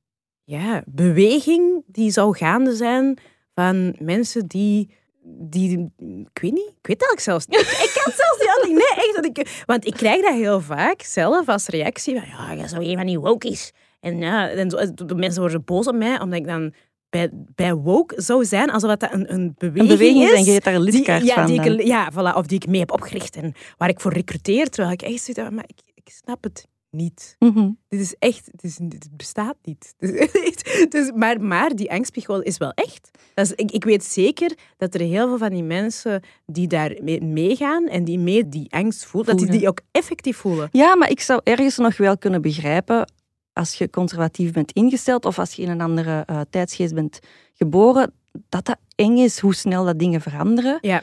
ja, 0.61 0.83
beweging 0.87 1.83
die 1.87 2.11
zou 2.11 2.37
gaande 2.37 2.75
zijn 2.75 3.19
van 3.55 3.97
mensen 3.99 4.47
die, 4.47 4.91
die 5.23 5.93
ik 5.99 6.43
weet 6.43 6.53
niet, 6.53 6.73
ik 6.81 6.87
weet 6.87 7.01
het 7.01 7.09
eigenlijk 7.09 7.21
zelfs 7.21 7.47
niet. 7.47 7.61
Ik 7.61 7.91
kan 7.95 8.13
het 8.13 8.23
zelfs 8.25 8.67
niet 8.67 8.77
Nee, 8.77 9.05
echt. 9.07 9.15
Dat 9.15 9.25
ik, 9.25 9.63
want 9.67 9.87
ik 9.87 9.93
krijg 9.93 10.23
dat 10.23 10.35
heel 10.35 10.61
vaak 10.61 11.03
zelf 11.03 11.49
als 11.49 11.67
reactie 11.67 12.15
van, 12.19 12.29
ja, 12.29 12.53
je 12.53 12.69
zou 12.69 12.85
een 12.85 12.97
van 12.97 13.07
die 13.07 13.19
wokies. 13.19 13.73
En 14.01 14.19
ja, 14.19 14.49
en 14.49 14.71
zo, 14.71 14.95
de 14.95 15.15
mensen 15.15 15.41
worden 15.41 15.65
boos 15.65 15.87
op 15.87 15.95
mij, 15.95 16.21
omdat 16.21 16.39
ik 16.39 16.47
dan 16.47 16.75
bij, 17.11 17.31
bij 17.33 17.75
woke 17.75 18.21
zou 18.21 18.45
zijn, 18.45 18.71
alsof 18.71 18.97
dat 18.97 19.13
een, 19.13 19.33
een 19.33 19.55
beweging, 19.59 19.91
een 19.91 19.97
beweging 19.97 20.23
is. 20.23 20.33
en 20.33 20.45
je 20.45 20.53
hebt 20.53 20.65
daar 20.65 20.75
een 20.75 20.83
lidkaart 20.83 21.21
die, 21.21 21.31
ja, 21.31 21.35
van. 21.35 21.47
Die 21.47 21.61
ik, 21.61 21.87
ja, 21.87 22.13
voilà, 22.13 22.37
of 22.37 22.47
die 22.47 22.59
ik 22.59 22.67
mee 22.67 22.81
heb 22.81 22.93
opgericht 22.93 23.37
en 23.37 23.55
waar 23.77 23.89
ik 23.89 24.01
voor 24.01 24.13
recruteer, 24.13 24.69
terwijl 24.69 24.95
ik 24.95 25.03
echt 25.03 25.23
zit, 25.23 25.37
maar 25.51 25.65
ik, 25.67 25.81
ik 25.95 26.13
snap 26.13 26.43
het 26.43 26.67
niet. 26.93 27.37
Mm 27.39 27.53
-hmm. 27.55 27.79
Dit 27.89 28.01
is 28.01 28.15
echt, 28.19 28.49
dit, 28.51 28.65
is, 28.65 28.77
dit 28.81 29.09
bestaat 29.17 29.57
niet. 29.63 29.95
dus, 30.95 31.11
maar, 31.15 31.41
maar 31.41 31.75
die 31.75 31.91
angstspiegel 31.91 32.43
is 32.43 32.59
wel 32.59 32.71
echt. 32.71 33.11
Dat 33.35 33.47
is, 33.47 33.53
ik, 33.53 33.71
ik 33.71 33.85
weet 33.85 34.05
zeker 34.05 34.57
dat 34.77 34.95
er 34.95 35.01
heel 35.01 35.29
veel 35.29 35.39
van 35.39 35.51
die 35.51 35.63
mensen 35.63 36.23
die 36.47 36.67
daar 36.67 36.97
mee, 37.03 37.23
meegaan 37.23 37.89
en 37.89 38.05
die 38.05 38.19
mee 38.19 38.49
die 38.49 38.73
angst 38.73 39.05
voelen, 39.05 39.31
voelen, 39.31 39.45
dat 39.45 39.51
die 39.51 39.59
die 39.59 39.69
ook 39.69 39.81
effectief 39.91 40.37
voelen. 40.37 40.69
Ja, 40.73 40.97
maar 40.97 41.11
ik 41.11 41.21
zou 41.21 41.41
ergens 41.45 41.77
nog 41.77 41.97
wel 41.97 42.19
kunnen 42.19 42.43
begrijpen 42.43 43.13
als 43.53 43.75
je 43.75 43.91
conservatief 43.91 44.53
bent 44.53 44.73
ingesteld 44.73 45.25
of 45.25 45.39
als 45.39 45.53
je 45.53 45.63
in 45.63 45.71
een 45.71 45.81
andere 45.81 46.27
uh, 46.31 46.41
tijdsgeest 46.51 46.95
bent 46.95 47.19
geboren, 47.55 48.13
dat 48.49 48.65
dat 48.65 48.79
eng 48.95 49.17
is 49.17 49.39
hoe 49.39 49.55
snel 49.55 49.85
dat 49.85 49.99
dingen 49.99 50.21
veranderen. 50.21 50.79
Ja. 50.81 51.03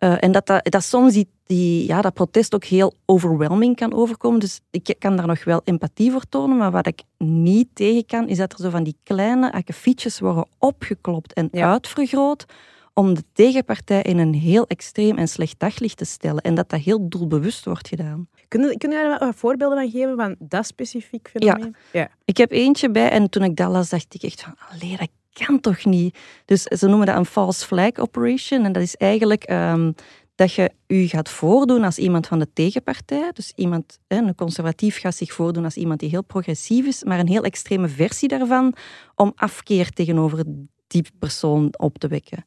Uh, 0.00 0.22
en 0.22 0.32
dat, 0.32 0.46
dat, 0.46 0.64
dat 0.64 0.84
soms 0.84 1.12
die, 1.12 1.28
die, 1.44 1.86
ja, 1.86 2.00
dat 2.00 2.14
protest 2.14 2.54
ook 2.54 2.64
heel 2.64 2.94
overwhelming 3.04 3.76
kan 3.76 3.94
overkomen. 3.94 4.40
Dus 4.40 4.60
ik 4.70 4.94
kan 4.98 5.16
daar 5.16 5.26
nog 5.26 5.44
wel 5.44 5.60
empathie 5.64 6.10
voor 6.10 6.24
tonen. 6.28 6.56
Maar 6.56 6.70
wat 6.70 6.86
ik 6.86 7.02
niet 7.18 7.68
tegen 7.72 8.06
kan, 8.06 8.28
is 8.28 8.36
dat 8.36 8.52
er 8.52 8.58
zo 8.58 8.70
van 8.70 8.84
die 8.84 8.96
kleine 9.02 9.52
akkefietjes 9.52 10.20
worden 10.20 10.46
opgeklopt 10.58 11.32
en 11.32 11.48
ja. 11.52 11.70
uitvergroot 11.70 12.46
om 12.94 13.14
de 13.14 13.24
tegenpartij 13.32 14.02
in 14.02 14.18
een 14.18 14.34
heel 14.34 14.66
extreem 14.66 15.18
en 15.18 15.28
slecht 15.28 15.58
daglicht 15.58 15.96
te 15.96 16.04
stellen. 16.04 16.42
En 16.42 16.54
dat 16.54 16.68
dat 16.68 16.80
heel 16.80 17.08
doelbewust 17.08 17.64
wordt 17.64 17.88
gedaan. 17.88 18.28
Kunnen, 18.48 18.76
jij 18.78 19.02
er 19.02 19.18
wat 19.18 19.34
voorbeelden 19.36 19.78
van 19.78 19.90
geven 19.90 20.16
van 20.16 20.36
dat 20.38 20.66
specifiek 20.66 21.28
fenomeen? 21.32 21.76
Ja. 21.92 22.00
ja. 22.00 22.08
Ik 22.24 22.36
heb 22.36 22.50
eentje 22.50 22.90
bij 22.90 23.10
en 23.10 23.30
toen 23.30 23.42
ik 23.42 23.56
dat 23.56 23.70
las, 23.70 23.88
dacht 23.88 24.14
ik 24.14 24.22
echt 24.22 24.42
van, 24.42 24.54
allee, 24.70 24.96
dat 24.96 25.08
kan 25.32 25.60
toch 25.60 25.84
niet? 25.84 26.18
Dus 26.44 26.62
ze 26.62 26.86
noemen 26.86 27.06
dat 27.06 27.16
een 27.16 27.26
false 27.26 27.66
flag 27.66 27.96
operation. 27.96 28.64
En 28.64 28.72
dat 28.72 28.82
is 28.82 28.96
eigenlijk 28.96 29.50
um, 29.50 29.94
dat 30.34 30.52
je 30.52 30.70
u 30.86 31.06
gaat 31.06 31.28
voordoen 31.28 31.84
als 31.84 31.98
iemand 31.98 32.26
van 32.26 32.38
de 32.38 32.52
tegenpartij. 32.52 33.30
Dus 33.32 33.52
iemand, 33.54 33.98
een 34.08 34.34
conservatief 34.34 35.00
gaat 35.00 35.14
zich 35.14 35.32
voordoen 35.32 35.64
als 35.64 35.76
iemand 35.76 36.00
die 36.00 36.08
heel 36.08 36.24
progressief 36.24 36.86
is, 36.86 37.04
maar 37.04 37.18
een 37.18 37.28
heel 37.28 37.42
extreme 37.42 37.88
versie 37.88 38.28
daarvan 38.28 38.74
om 39.14 39.32
afkeer 39.34 39.90
tegenover 39.90 40.44
die 40.86 41.04
persoon 41.18 41.74
op 41.76 41.98
te 41.98 42.08
wekken. 42.08 42.44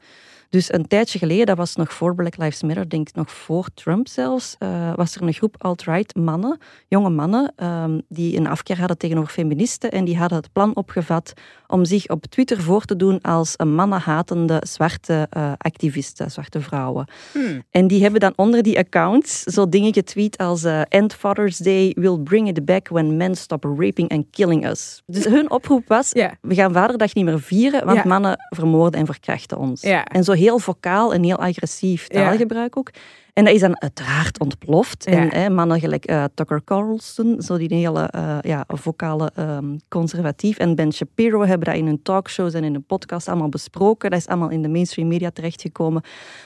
Dus 0.53 0.73
een 0.73 0.87
tijdje 0.87 1.19
geleden, 1.19 1.45
dat 1.45 1.57
was 1.57 1.75
nog 1.75 1.93
voor 1.93 2.15
Black 2.15 2.37
Lives 2.37 2.61
Matter, 2.61 2.89
denk 2.89 3.09
ik 3.09 3.15
nog 3.15 3.31
voor 3.31 3.67
Trump 3.73 4.07
zelfs, 4.07 4.55
uh, 4.59 4.93
was 4.95 5.15
er 5.15 5.21
een 5.21 5.33
groep 5.33 5.55
alt-right 5.57 6.15
mannen, 6.15 6.57
jonge 6.87 7.09
mannen, 7.09 7.53
um, 7.63 8.01
die 8.09 8.37
een 8.37 8.47
afkeer 8.47 8.79
hadden 8.79 8.97
tegenover 8.97 9.31
feministen 9.31 9.91
en 9.91 10.05
die 10.05 10.17
hadden 10.17 10.37
het 10.37 10.51
plan 10.51 10.75
opgevat 10.75 11.33
om 11.67 11.85
zich 11.85 12.07
op 12.07 12.25
Twitter 12.25 12.61
voor 12.61 12.85
te 12.85 12.95
doen 12.95 13.21
als 13.21 13.53
een 13.57 13.75
mannenhatende 13.75 14.61
zwarte 14.65 15.27
uh, 15.37 15.51
activisten, 15.57 16.31
zwarte 16.31 16.61
vrouwen. 16.61 17.07
Hmm. 17.31 17.63
En 17.71 17.87
die 17.87 18.01
hebben 18.01 18.19
dan 18.19 18.33
onder 18.35 18.63
die 18.63 18.77
accounts 18.77 19.41
zo 19.41 19.69
dingen 19.69 19.93
getweet 19.93 20.37
als 20.37 20.63
uh, 20.63 20.81
End 20.87 21.13
Father's 21.13 21.57
Day 21.57 21.95
will 21.99 22.17
bring 22.17 22.47
it 22.47 22.65
back 22.65 22.87
when 22.87 23.17
men 23.17 23.35
stop 23.35 23.63
raping 23.63 24.09
and 24.09 24.25
killing 24.31 24.67
us. 24.67 25.01
Dus 25.05 25.25
hun 25.25 25.51
oproep 25.51 25.87
was, 25.87 26.11
yeah. 26.11 26.31
we 26.41 26.55
gaan 26.55 26.73
Vaderdag 26.73 27.13
niet 27.13 27.25
meer 27.25 27.41
vieren, 27.41 27.85
want 27.85 28.03
mannen 28.03 28.37
vermoorden 28.49 28.99
en 28.99 29.05
verkrachten 29.05 29.57
ons. 29.57 29.81
En 29.83 30.23
zo 30.23 30.31
heel 30.43 30.59
vocaal 30.59 31.13
en 31.13 31.23
heel 31.23 31.37
agressief 31.39 32.07
taalgebruik 32.07 32.77
ook. 32.77 32.89
En 33.33 33.45
dat 33.45 33.53
is 33.53 33.59
dan 33.59 33.81
uiteraard 33.81 34.39
ontploft. 34.39 35.05
En 35.05 35.29
hè, 35.33 35.49
mannen 35.49 35.79
gelijk 35.79 36.05
eh, 36.05 36.23
Tucker 36.33 36.63
Carlson, 36.63 37.41
zo 37.41 37.57
die 37.57 37.73
hele 37.75 38.01
eh, 38.01 38.37
ja, 38.41 38.63
vocale 38.67 39.31
ehm, 39.35 39.77
conservatief. 39.89 40.57
En 40.57 40.75
Ben 40.75 40.93
Shapiro 40.93 41.45
hebben 41.45 41.67
dat 41.67 41.75
in 41.75 41.85
hun 41.85 42.01
talkshows 42.01 42.53
en 42.53 42.63
in 42.63 42.75
een 42.75 42.85
podcast 42.85 43.27
allemaal 43.27 43.49
besproken. 43.49 44.09
Dat 44.09 44.19
is 44.19 44.27
allemaal 44.27 44.49
in 44.49 44.61
de 44.61 44.67
mainstream 44.67 45.07
media 45.07 45.29
terechtgekomen. 45.31 46.01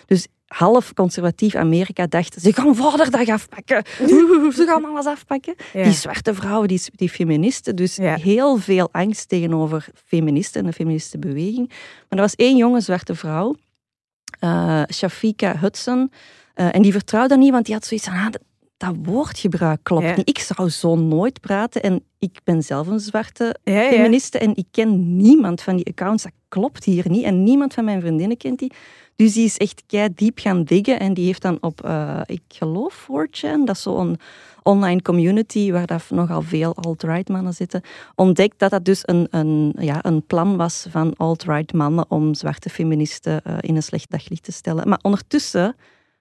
Dus 0.05 0.27
half 0.47 0.93
conservatief 0.93 1.55
Amerika 1.55 2.07
dacht, 2.07 2.41
ze 2.41 2.53
gaan 2.53 2.75
vaderdag 2.75 3.27
afpakken. 3.27 3.83
ze 4.57 4.65
gaan 4.67 4.85
alles 4.85 5.05
afpakken. 5.05 5.55
Ja. 5.73 5.83
Die 5.83 5.93
zwarte 5.93 6.33
vrouwen, 6.33 6.67
die, 6.67 6.81
die 6.95 7.09
feministen. 7.09 7.75
Dus 7.75 7.95
Ja. 7.95 8.15
heel 8.15 8.57
veel 8.57 8.89
angst 8.91 9.29
tegenover 9.29 9.87
feministen 10.05 10.61
en 10.61 10.67
de 10.67 10.73
feministenbeweging. 10.73 11.67
Maar 11.67 12.19
er 12.19 12.25
was 12.25 12.35
één 12.35 12.57
jonge 12.57 12.81
zwarte 12.81 13.15
vrouw, 13.15 13.55
eh 14.39 14.81
Shafika 14.93 15.57
Hudson. 15.57 16.11
eh, 16.53 16.75
en 16.75 16.81
die 16.81 16.91
vertrouwde 16.91 17.37
niet, 17.37 17.51
want 17.51 17.65
die 17.65 17.73
had 17.73 17.85
zoiets 17.85 18.05
van... 18.07 18.15
Ah, 18.17 18.23
dat, 18.31 18.41
dat 18.77 18.95
woordgebruik 19.03 19.79
klopt 19.83 20.03
Ja. 20.03 20.15
niet. 20.15 20.29
Ik 20.29 20.39
zou 20.39 20.69
zo 20.69 20.95
nooit 20.95 21.41
praten. 21.41 21.81
En 21.83 22.03
ik 22.19 22.39
ben 22.43 22.63
zelf 22.63 22.87
een 22.87 22.99
zwarte 22.99 23.55
Ja, 23.63 23.89
feministe 23.89 24.37
en 24.39 24.55
ik 24.55 24.65
ken 24.71 25.15
niemand 25.15 25.61
van 25.61 25.75
die 25.75 25.85
accounts. 25.87 26.23
Dat 26.23 26.31
klopt 26.47 26.83
hier 26.83 27.09
niet. 27.09 27.23
En 27.23 27.43
niemand 27.43 27.73
van 27.73 27.83
mijn 27.85 28.01
vriendinnen 28.01 28.37
kent 28.37 28.59
die. 28.59 28.71
Dus 29.15 29.33
die 29.33 29.45
is 29.45 29.57
echt 29.57 29.83
kei 29.87 30.09
diep 30.15 30.39
gaan 30.39 30.63
diggen. 30.63 30.99
En 30.99 31.13
die 31.13 31.25
heeft 31.25 31.41
dan 31.41 31.57
op, 31.61 31.83
eh, 31.83 32.21
ik 32.25 32.41
geloof 32.47 32.93
4chan, 33.11 33.65
dat 33.65 33.75
is 33.75 33.81
zo'n 33.81 34.17
online 34.67 35.01
community 35.01 35.71
waar 35.71 35.85
dat 35.85 36.03
nogal 36.09 36.41
veel 36.41 36.75
alt-right 36.75 37.29
mannen 37.29 37.53
zitten, 37.53 37.81
ontdekt 38.15 38.59
dat 38.59 38.71
dat 38.71 38.85
dus 38.85 39.01
een, 39.05 39.27
een, 39.29 39.73
ja, 39.79 39.99
een 40.05 40.25
plan 40.25 40.57
was 40.57 40.85
van 40.89 41.13
alt-right 41.17 41.73
mannen 41.73 42.05
om 42.09 42.33
zwarte 42.33 42.69
feministen 42.69 43.41
eh, 43.43 43.53
in 43.59 43.75
een 43.75 43.83
slecht 43.83 44.09
daglicht 44.11 44.43
te 44.43 44.51
stellen. 44.51 44.89
Maar 44.89 44.99
ondertussen 45.01 45.75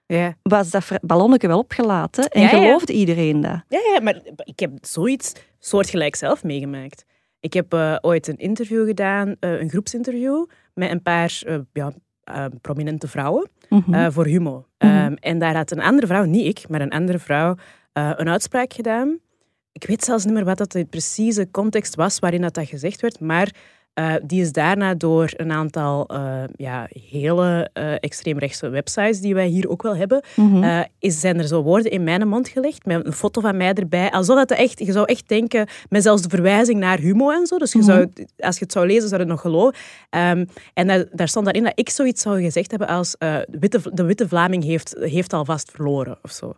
Ja. 0.05 0.33
was 0.41 0.69
dat 0.69 0.87
ballonnetje 1.01 1.47
wel 1.47 1.57
opgelaten 1.59 2.27
en 2.29 2.41
Ja, 2.41 2.49
ja. 2.51 2.57
geloofde 2.57 2.93
iedereen 2.93 3.41
dat. 3.41 3.61
Ja, 3.69 3.79
ja, 3.93 4.01
maar 4.01 4.21
ik 4.43 4.59
heb 4.59 4.71
zoiets 4.81 5.33
soortgelijk 5.59 6.15
zelf 6.15 6.43
meegemaakt. 6.43 7.05
Ik 7.39 7.53
heb 7.53 7.73
eh, 7.73 7.95
ooit 8.01 8.27
een 8.27 8.37
interview 8.37 8.85
gedaan, 8.87 9.35
eh, 9.39 9.59
een 9.59 9.69
groepsinterview, 9.69 10.45
met 10.73 10.91
een 10.91 11.01
paar 11.01 11.41
ja, 11.73 11.91
prominente 12.61 13.07
vrouwen 13.07 13.49
Mhm. 13.69 14.11
voor 14.11 14.25
Humo. 14.25 14.65
Mhm. 14.77 14.91
Ehm, 14.91 15.13
en 15.19 15.39
daar 15.39 15.55
had 15.55 15.71
een 15.71 15.81
andere 15.81 16.07
vrouw, 16.07 16.23
niet 16.23 16.45
ik, 16.57 16.69
maar 16.69 16.81
een 16.81 16.91
andere 16.91 17.19
vrouw, 17.19 17.55
eh, 17.97 18.11
een 18.15 18.29
uitspraak 18.29 18.73
gedaan. 18.73 19.19
Ik 19.71 19.87
weet 19.87 20.03
zelfs 20.03 20.25
niet 20.25 20.33
meer 20.33 20.45
wat 20.45 20.57
dat 20.57 20.71
de 20.71 20.85
precieze 20.85 21.47
context 21.51 21.95
was 21.95 22.19
waarin 22.19 22.41
dat, 22.41 22.53
dat 22.53 22.67
gezegd 22.67 23.01
werd, 23.01 23.19
maar 23.19 23.51
eh, 23.93 24.13
die 24.23 24.41
is 24.41 24.51
daarna 24.51 24.93
door 24.95 25.29
een 25.35 25.51
aantal 25.51 26.05
eh, 26.07 26.43
ja, 26.55 26.87
hele 27.09 27.69
eh 27.73 27.93
extreemrechtse 27.99 28.69
websites 28.69 29.19
die 29.21 29.33
wij 29.33 29.47
hier 29.47 29.69
ook 29.69 29.81
wel 29.81 29.95
hebben, 29.95 30.23
Mhm. 30.35 30.83
is, 30.99 31.19
zijn 31.19 31.37
er 31.37 31.47
zo 31.47 31.61
woorden 31.63 31.91
in 31.91 32.03
mijn 32.03 32.27
mond 32.27 32.47
gelegd, 32.47 32.85
met 32.85 33.05
een 33.05 33.13
foto 33.13 33.41
van 33.41 33.57
mij 33.57 33.73
erbij. 33.73 34.11
Alsof 34.11 34.35
dat 34.37 34.51
echt, 34.51 34.79
je 34.79 34.91
zou 34.91 35.05
echt 35.05 35.27
denken, 35.29 35.67
met 35.89 36.03
zelfs 36.03 36.21
de 36.21 36.29
verwijzing 36.29 36.79
naar 36.79 36.99
Humo 36.99 37.31
en 37.31 37.45
zo. 37.47 37.57
Dus 37.57 37.71
je 37.71 37.77
Mhm. 37.79 37.87
zou, 37.87 38.11
als 38.37 38.57
je 38.57 38.63
het 38.63 38.71
zou 38.73 38.85
lezen, 38.87 39.09
zou 39.09 39.13
je 39.21 39.27
het 39.27 39.27
nog 39.27 39.41
geloven. 39.41 39.75
Ehm, 40.09 40.45
en 40.73 40.87
daar, 40.87 41.05
daar 41.11 41.27
stond 41.27 41.45
daarin 41.45 41.63
dat 41.63 41.79
ik 41.79 41.89
zoiets 41.89 42.21
zou 42.21 42.41
gezegd 42.41 42.69
hebben 42.69 42.87
als 42.89 43.15
de, 43.19 43.45
witte, 43.59 43.79
de 43.93 44.03
witte 44.03 44.27
Vlaming 44.27 44.63
heeft, 44.63 44.95
heeft 44.99 45.33
alvast 45.33 45.71
verloren 45.71 46.17
of 46.21 46.31
zo. 46.31 46.53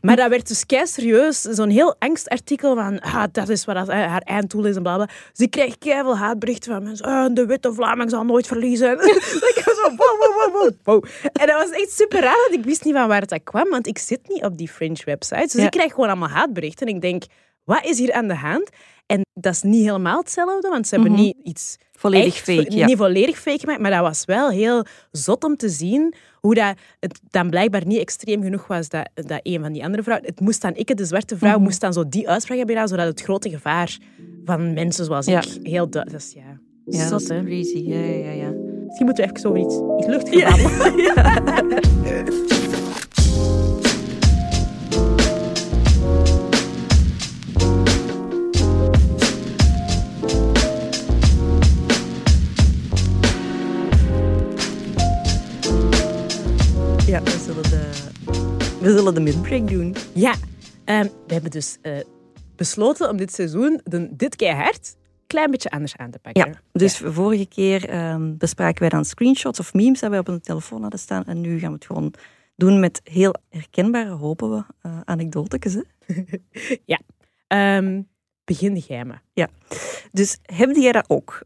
Maar 0.00 0.16
dat 0.16 0.28
werd 0.28 0.48
dus 0.48 0.66
kei 0.66 0.86
serieus, 0.86 1.40
zo'n 1.40 1.68
heel 1.68 1.96
angstartikel 1.98 2.74
van 2.74 3.00
ah, 3.00 3.24
dat 3.32 3.48
is 3.48 3.64
wat 3.64 3.88
haar 3.88 4.20
einddoel 4.20 4.64
is 4.64 4.76
en 4.76 4.82
bla 4.82 4.94
bla. 4.96 5.04
Dus 5.06 5.46
ik 5.46 5.50
kreeg 5.50 5.78
keiveel 5.78 6.16
haatberichten 6.16 6.72
van 6.72 6.82
mensen, 6.82 7.06
ah, 7.06 7.34
de 7.34 7.46
witte 7.46 7.72
Vlaming 7.74 8.10
zal 8.10 8.24
nooit 8.24 8.46
verliezen. 8.46 8.92
ik 9.54 9.62
was 9.64 9.76
zo, 9.76 9.96
wow, 9.96 9.98
wow, 9.98 10.52
wow, 10.54 10.70
wow. 10.82 11.04
En 11.32 11.46
dat 11.46 11.56
was 11.56 11.70
echt 11.70 11.92
super 11.92 12.20
raar, 12.20 12.46
want 12.48 12.58
ik 12.58 12.64
wist 12.64 12.84
niet 12.84 12.94
van 12.94 13.08
waar 13.08 13.20
het 13.20 13.28
dat 13.28 13.42
kwam, 13.44 13.70
want 13.70 13.86
ik 13.86 13.98
zit 13.98 14.28
niet 14.28 14.44
op 14.44 14.56
die 14.58 14.68
fringe 14.68 15.02
websites. 15.04 15.52
Dus 15.52 15.60
Ja. 15.60 15.64
ik 15.66 15.70
krijg 15.70 15.92
gewoon 15.92 16.08
allemaal 16.08 16.28
haatberichten 16.28 16.86
en 16.86 16.94
ik 16.94 17.00
denk, 17.00 17.22
wat 17.64 17.84
is 17.84 17.98
hier 17.98 18.12
aan 18.12 18.28
de 18.28 18.36
hand? 18.36 18.68
En 19.08 19.20
dat 19.34 19.52
is 19.52 19.62
niet 19.62 19.84
helemaal 19.84 20.18
hetzelfde, 20.18 20.68
want 20.68 20.86
ze 20.86 20.94
hebben 20.94 21.12
Mhm. 21.12 21.20
niet 21.22 21.36
iets 21.42 21.76
Volledig 21.92 22.34
echt, 22.34 22.44
fake, 22.44 22.76
ja. 22.76 22.86
Niet 22.86 22.96
volledig 22.96 23.38
fake 23.38 23.58
gemaakt, 23.58 23.80
maar 23.80 23.90
dat 23.90 24.00
was 24.00 24.24
wel 24.24 24.50
heel 24.50 24.84
zot 25.12 25.44
om 25.44 25.56
te 25.56 25.68
zien 25.68 26.14
hoe 26.40 26.54
dat 26.54 26.74
het 27.00 27.20
dan 27.30 27.50
blijkbaar 27.50 27.86
niet 27.86 27.98
extreem 28.00 28.42
genoeg 28.42 28.66
was 28.66 28.88
dat, 28.88 29.08
dat 29.14 29.40
een 29.42 29.60
van 29.60 29.72
die 29.72 29.84
andere 29.84 30.02
vrouwen... 30.02 30.28
Het 30.28 30.40
moest 30.40 30.62
dan, 30.62 30.72
ik, 30.74 30.96
de 30.96 31.04
zwarte 31.04 31.36
vrouw, 31.36 31.54
Mhm. 31.54 31.62
moest 31.62 31.80
dan 31.80 31.92
zo 31.92 32.08
die 32.08 32.28
uitspraak 32.28 32.56
hebben 32.58 32.74
gedaan, 32.76 32.90
zodat 32.90 33.06
het 33.06 33.20
grote 33.22 33.50
gevaar 33.50 33.98
van 34.44 34.72
mensen 34.74 35.04
zoals 35.04 35.26
Ja. 35.26 35.38
ik 35.42 35.58
heel 35.62 35.88
duidelijk... 35.90 36.10
Dat 36.24 36.28
is, 36.28 36.32
ja, 36.42 36.58
Ja, 36.84 36.98
dat 36.98 37.08
zot, 37.08 37.20
is 37.20 37.28
hè. 37.28 37.44
crazy. 37.44 37.78
Ja, 37.78 37.98
ja, 38.00 38.30
ja. 38.30 38.50
Misschien 38.86 39.06
moeten 39.06 39.24
we 39.26 39.32
even 39.36 39.50
over 39.50 39.60
iets, 39.60 39.74
iets 39.98 40.06
babbelen. 40.06 40.38
Ja, 40.38 41.18
we 58.88 58.94
zullen 58.94 59.14
de 59.14 59.20
midbreak 59.20 59.68
doen. 59.68 59.94
Ja, 60.14 60.34
ehm, 60.84 61.08
we 61.26 61.32
hebben 61.32 61.50
dus 61.50 61.78
eh, 61.82 61.98
besloten 62.56 63.08
om 63.10 63.16
dit 63.16 63.32
seizoen 63.32 63.80
de, 63.84 64.08
dit 64.16 64.36
keihard 64.36 64.96
een 65.00 65.26
klein 65.26 65.50
beetje 65.50 65.70
anders 65.70 65.96
aan 65.96 66.10
te 66.10 66.18
pakken. 66.18 66.46
Ja, 66.46 66.60
dus 66.72 66.96
vorige 66.96 67.46
keer 67.46 67.88
ehm, 67.88 68.36
bespraken 68.36 68.80
wij 68.80 68.88
dan 68.88 69.04
screenshots 69.04 69.60
of 69.60 69.74
memes 69.74 70.00
dat 70.00 70.10
wij 70.10 70.18
op 70.18 70.28
onze 70.28 70.40
telefoon 70.40 70.80
hadden 70.80 71.00
staan. 71.00 71.24
En 71.24 71.40
nu 71.40 71.58
gaan 71.58 71.68
we 71.68 71.74
het 71.74 71.86
gewoon 71.86 72.14
doen 72.56 72.80
met 72.80 73.00
heel 73.04 73.34
herkenbare, 73.48 74.10
hopen 74.10 74.50
we, 74.50 74.64
eh 74.80 75.00
anekdotekes. 75.04 75.74
Hè? 75.74 75.82
Ehm, 77.46 78.02
begin 78.44 78.76
jij 78.76 79.04
maar. 79.04 79.22
Dus 80.12 80.38
heb 80.42 80.74
jij 80.74 80.92
dat 80.92 81.04
ook? 81.08 81.42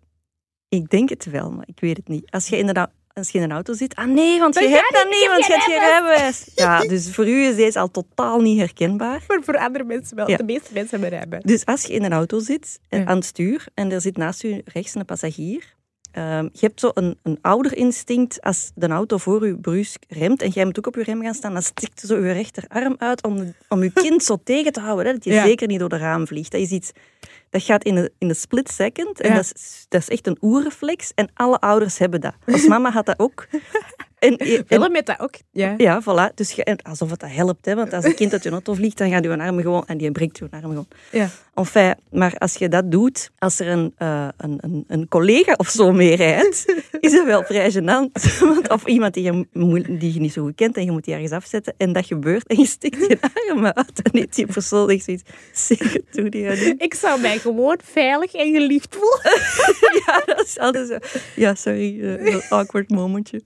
Ik 0.68 0.88
denk 0.88 1.08
het 1.08 1.24
wel, 1.24 1.50
maar 1.50 1.68
ik 1.68 1.80
weet 1.80 1.96
het 1.96 2.08
niet. 2.08 2.30
Als 2.30 2.48
je 2.48 2.58
inderdaad 2.58 2.90
als 3.14 3.30
je 3.30 3.38
in 3.38 3.44
een 3.44 3.52
auto 3.52 3.72
zit, 3.72 3.94
ah 3.94 4.06
nee, 4.06 4.38
want 4.38 4.54
je 4.54 4.68
hebt 4.68 4.92
dat 4.92 5.06
niet, 5.10 5.26
want 5.28 5.46
je 5.46 5.52
heb 5.52 5.60
hebt 5.62 5.72
geen 5.72 5.88
rijbewijs. 5.88 6.46
Ja, 6.54 6.80
dus 6.80 7.14
voor 7.14 7.28
u 7.28 7.44
is 7.46 7.56
deze 7.56 7.78
al 7.78 7.90
totaal 7.90 8.40
niet 8.40 8.58
herkenbaar. 8.58 9.24
Maar 9.28 9.40
voor 9.42 9.58
andere 9.58 9.84
mensen 9.84 10.16
wel. 10.16 10.30
Ja. 10.30 10.36
De 10.36 10.44
meeste 10.44 10.70
mensen 10.72 10.90
hebben 11.00 11.08
rijbewijs. 11.18 11.44
Dus 11.44 11.66
als 11.66 11.82
je 11.82 11.92
in 11.92 12.04
een 12.04 12.12
auto 12.12 12.38
zit, 12.38 12.78
Ja. 12.88 13.04
aan 13.04 13.16
het 13.16 13.24
stuur, 13.24 13.66
en 13.74 13.92
er 13.92 14.00
zit 14.00 14.16
naast 14.16 14.42
u 14.44 14.60
rechts 14.64 14.94
een 14.94 15.04
passagier, 15.04 15.74
ehm, 16.12 16.44
je 16.52 16.66
hebt 16.66 16.80
zo 16.80 16.90
een, 16.94 17.18
een 17.22 17.38
ouderinstinct 17.40 18.40
als 18.40 18.70
de 18.74 18.86
auto 18.88 19.16
voor 19.16 19.46
u 19.46 19.56
brusk 19.56 20.02
remt 20.08 20.42
en 20.42 20.48
jij 20.50 20.64
moet 20.64 20.78
ook 20.78 20.86
op 20.86 20.94
je 20.94 21.02
rem 21.02 21.22
gaan 21.22 21.34
staan, 21.34 21.52
dan 21.52 21.62
stikt 21.62 22.00
zo 22.00 22.18
je 22.24 22.32
rechterarm 22.32 22.94
uit 22.98 23.22
om, 23.24 23.54
om 23.68 23.82
je 23.82 23.92
kind 23.92 24.24
zo 24.24 24.36
tegen 24.44 24.72
te 24.72 24.80
houden, 24.80 25.06
hè, 25.06 25.12
dat 25.12 25.24
je 25.24 25.32
Ja. 25.32 25.44
zeker 25.44 25.66
niet 25.66 25.78
door 25.78 25.88
de 25.88 25.96
raam 25.96 26.26
vliegt. 26.26 26.52
Dat 26.52 26.60
is 26.60 26.70
iets... 26.70 26.90
Dat 27.50 27.62
gaat 27.62 27.84
in 27.84 27.96
een, 27.96 28.10
in 28.18 28.28
een 28.28 28.34
split 28.34 28.70
second. 28.70 29.20
En 29.20 29.28
Ja. 29.30 29.34
dat, 29.36 29.52
is, 29.54 29.86
dat 29.88 30.00
is 30.00 30.08
echt 30.08 30.26
een 30.26 30.36
oerreflex. 30.40 31.12
En 31.14 31.30
alle 31.34 31.58
ouders 31.58 31.98
hebben 31.98 32.20
dat. 32.20 32.34
Als 32.46 32.66
mama 32.66 32.90
had 32.90 33.06
dat 33.06 33.18
ook. 33.18 33.46
En, 34.18 34.36
en- 34.36 34.64
Willem 34.68 34.94
heeft 34.94 35.06
dat 35.06 35.20
ook. 35.20 35.34
Ja. 35.50 35.74
ja, 35.76 36.02
voilà. 36.02 36.34
Dus 36.34 36.52
je, 36.52 36.78
alsof 36.82 37.10
het 37.10 37.20
dat 37.20 37.30
helpt. 37.30 37.66
Hè? 37.66 37.74
Want 37.74 37.92
als 37.92 38.04
een 38.04 38.14
kind 38.14 38.32
uit 38.32 38.42
je 38.42 38.50
auto 38.50 38.74
vliegt, 38.74 38.98
dan 38.98 39.10
gaat 39.10 39.24
je 39.24 39.38
arm 39.38 39.60
gewoon... 39.60 39.86
En 39.86 39.98
die 39.98 40.12
breekt 40.12 40.38
je 40.38 40.46
arm 40.50 40.60
gewoon. 40.62 40.86
Ja. 41.12 41.28
Enfin, 41.54 41.94
maar 42.10 42.34
als 42.38 42.54
je 42.54 42.68
dat 42.68 42.90
doet, 42.90 43.30
als 43.38 43.60
er 43.60 43.68
een, 43.68 43.92
eh, 43.96 44.28
een, 44.36 44.58
een, 44.60 44.84
een 44.86 45.08
collega 45.08 45.54
of 45.56 45.68
zo 45.68 45.92
mee 45.92 46.16
rijdt, 46.16 46.74
is 47.00 47.12
dat 47.12 47.24
wel 47.24 47.42
vrij 47.42 47.72
gênant. 47.72 48.22
Want, 48.40 48.68
of 48.68 48.86
iemand 48.86 49.14
die 49.14 49.22
je, 49.22 49.46
die 49.98 50.14
je 50.14 50.20
niet 50.20 50.32
zo 50.32 50.42
goed 50.42 50.54
kent 50.54 50.76
en 50.76 50.84
je 50.84 50.90
moet 50.90 51.04
die 51.04 51.14
ergens 51.14 51.32
afzetten 51.32 51.74
en 51.76 51.92
dat 51.92 52.06
gebeurt 52.06 52.46
en 52.46 52.58
je 52.58 52.66
stikt 52.66 53.06
je 53.06 53.18
arm 53.48 53.64
uit. 53.64 54.02
En 54.02 54.26
die 54.30 54.46
persoon 54.46 54.90
echt 54.90 55.04
zoiets, 55.04 55.22
zeg 55.52 55.92
het, 55.92 56.02
doe 56.10 56.28
die 56.28 56.48
aan 56.48 56.58
niet. 56.58 56.82
Ik 56.82 56.94
zou 56.94 57.20
mij 57.20 57.38
gewoon 57.38 57.78
veilig 57.84 58.34
en 58.34 58.52
geliefd 58.52 58.96
voelen. 58.96 59.40
Ja, 60.06 60.22
dat 60.34 60.46
is 60.46 60.58
altijd 60.58 60.88
zo. 60.88 61.20
Ja, 61.36 61.54
sorry, 61.54 62.02
een 62.02 62.42
awkward 62.48 62.90
momentje. 62.90 63.42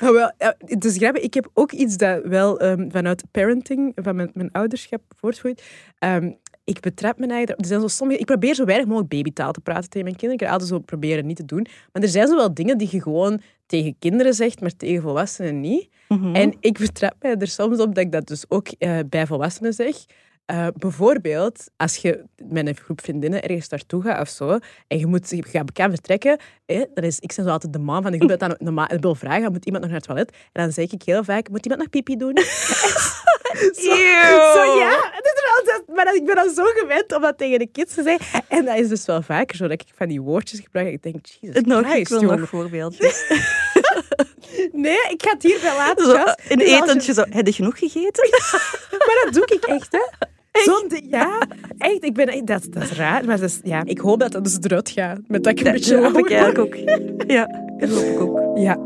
Wel, 0.00 0.32
is 0.68 0.96
grappig. 0.96 1.22
Ik 1.22 1.34
heb 1.34 1.50
ook 1.54 1.72
iets 1.72 1.96
dat 1.96 2.24
wel 2.24 2.60
ehm, 2.60 2.90
vanuit 2.90 3.24
parenting, 3.30 3.92
van 3.94 4.16
mijn, 4.16 4.30
mijn 4.34 4.52
ouderschap 4.52 5.02
voortvloeit. 5.16 5.62
Ehm, 5.98 6.30
ik 6.70 6.80
betrap 6.80 7.18
me 7.18 7.26
eigenlijk... 7.26 7.60
Er 7.60 7.66
zijn 7.66 7.80
zo 7.80 7.88
sommige, 7.88 8.20
ik 8.20 8.26
probeer 8.26 8.54
zo 8.54 8.64
weinig 8.64 8.86
mogelijk 8.86 9.10
babytaal 9.10 9.52
te 9.52 9.60
praten 9.60 9.90
tegen 9.90 10.04
mijn 10.06 10.16
kinderen. 10.16 10.42
Ik 10.42 10.46
ga 10.46 10.52
altijd 10.52 10.70
zo 10.70 10.78
proberen 10.78 11.26
niet 11.26 11.36
te 11.36 11.44
doen. 11.44 11.66
Maar 11.92 12.02
er 12.02 12.08
zijn 12.08 12.26
zo 12.26 12.36
wel 12.36 12.54
dingen 12.54 12.78
die 12.78 12.88
je 12.90 13.02
gewoon 13.02 13.40
tegen 13.66 13.96
kinderen 13.98 14.34
zegt, 14.34 14.60
maar 14.60 14.76
tegen 14.76 15.02
volwassenen 15.02 15.60
niet. 15.60 15.88
Mhm. 16.08 16.34
En 16.34 16.54
ik 16.60 16.78
betrap 16.78 17.14
mij 17.20 17.36
er 17.36 17.48
soms 17.48 17.78
op 17.78 17.94
dat 17.94 18.04
ik 18.04 18.12
dat 18.12 18.26
dus 18.26 18.44
ook 18.48 18.68
eh, 18.68 18.98
bij 19.08 19.26
volwassenen 19.26 19.72
zeg. 19.72 19.96
Eh, 20.44 20.66
bijvoorbeeld, 20.76 21.70
als 21.76 21.96
je 21.96 22.24
met 22.48 22.66
een 22.66 22.76
groep 22.76 23.00
vriendinnen 23.00 23.42
ergens 23.42 23.68
naartoe 23.68 24.02
gaat 24.02 24.20
of 24.20 24.28
zo, 24.28 24.58
en 24.86 24.98
je, 24.98 25.06
moet, 25.06 25.30
je 25.30 25.42
gaat 25.42 25.66
bekend 25.66 25.90
vertrekken, 25.90 26.38
eh, 26.66 26.82
dan 26.94 27.04
is, 27.04 27.18
ik 27.18 27.32
ben 27.36 27.44
zo 27.44 27.50
altijd 27.50 27.72
de 27.72 27.78
man 27.78 28.02
van 28.02 28.10
de 28.12 28.16
groep 28.16 28.30
dat 28.30 28.40
dan 28.40 28.56
normaal 28.68 28.88
wil 29.00 29.14
vragen, 29.14 29.52
moet 29.52 29.64
iemand 29.64 29.82
nog 29.82 29.92
naar 29.92 30.00
het 30.00 30.08
toilet? 30.08 30.30
En 30.52 30.62
dan 30.62 30.72
zeg 30.72 30.92
ik 30.92 31.02
heel 31.02 31.24
vaak, 31.24 31.48
moet 31.48 31.64
iemand 31.64 31.80
nog 31.80 31.90
pipi 31.90 32.16
doen? 32.16 32.34
zo, 33.84 33.94
zo, 34.54 34.78
ja, 34.78 35.10
het 35.10 35.24
is 35.24 35.42
wel 35.44 35.64
dat- 35.64 35.96
maar 35.96 36.04
dat- 36.04 36.14
ik 36.14 36.24
ben 36.24 36.34
dan 36.34 36.50
zo 36.54 36.64
gewend 36.64 37.14
om 37.14 37.22
dat 37.22 37.38
tegen 37.38 37.58
de 37.58 37.66
kids 37.72 37.94
te 37.94 38.02
zeggen. 38.02 38.42
En 38.48 38.64
dat 38.64 38.76
is 38.78 38.88
dus 38.88 39.06
wel 39.06 39.22
vaker 39.22 39.56
zo 39.56 39.62
dat 39.68 39.80
ik 39.80 39.88
van 39.96 40.08
die 40.08 40.20
woordjes 40.20 40.60
gebruik. 40.60 40.88
Ik 40.88 41.02
denk, 41.02 41.16
Jesus 41.40 41.62
nog, 41.62 41.80
ik 41.80 41.86
Christ, 41.86 42.10
wil 42.10 42.20
jongen. 42.20 42.38
nog 42.40 42.48
voorbeeldjes. 42.48 43.24
Nee, 44.72 44.98
ik 45.10 45.22
ga 45.22 45.32
het 45.32 45.42
hierbij 45.42 45.76
laten. 45.76 46.04
Zo, 46.06 46.12
Jas. 46.12 46.34
een 46.48 46.58
Dus 46.58 46.68
als 46.68 46.76
je- 46.78 46.82
etentje 46.82 47.12
zo. 47.12 47.24
Heb 47.30 47.46
je 47.46 47.52
genoeg 47.52 47.78
gegeten? 47.78 48.28
Maar 49.06 49.20
dat 49.24 49.32
doe 49.34 49.44
ik 49.56 49.64
echt, 49.64 49.92
hè. 49.92 50.00
Zo'n 50.62 50.88
ding, 50.88 51.06
ja, 51.10 51.38
echt. 51.78 52.04
Ik 52.04 52.14
ben, 52.14 52.44
dat, 52.44 52.66
dat 52.70 52.82
is 52.82 52.92
raar, 52.92 53.24
maar 53.24 53.40
dat 53.40 53.48
is, 53.48 53.60
ja, 53.62 53.82
ik 53.84 53.98
hoop 53.98 54.20
dat 54.20 54.32
dat 54.32 54.44
dus 54.44 54.58
eruit 54.60 54.90
gaat. 54.90 55.18
Met 55.28 55.44
dat 55.44 55.52
ik 55.52 55.58
een 55.58 55.64
Dat 55.64 55.72
beetje 55.72 55.96
hoop 55.96 56.18
ik 56.18 56.30
eigenlijk 56.30 56.58
ook. 56.58 56.74
Ja, 57.30 57.46
dat 57.78 57.88
hoop 57.90 58.04
ik 58.04 58.20
ook. 58.20 58.58
Ja. 58.58 58.78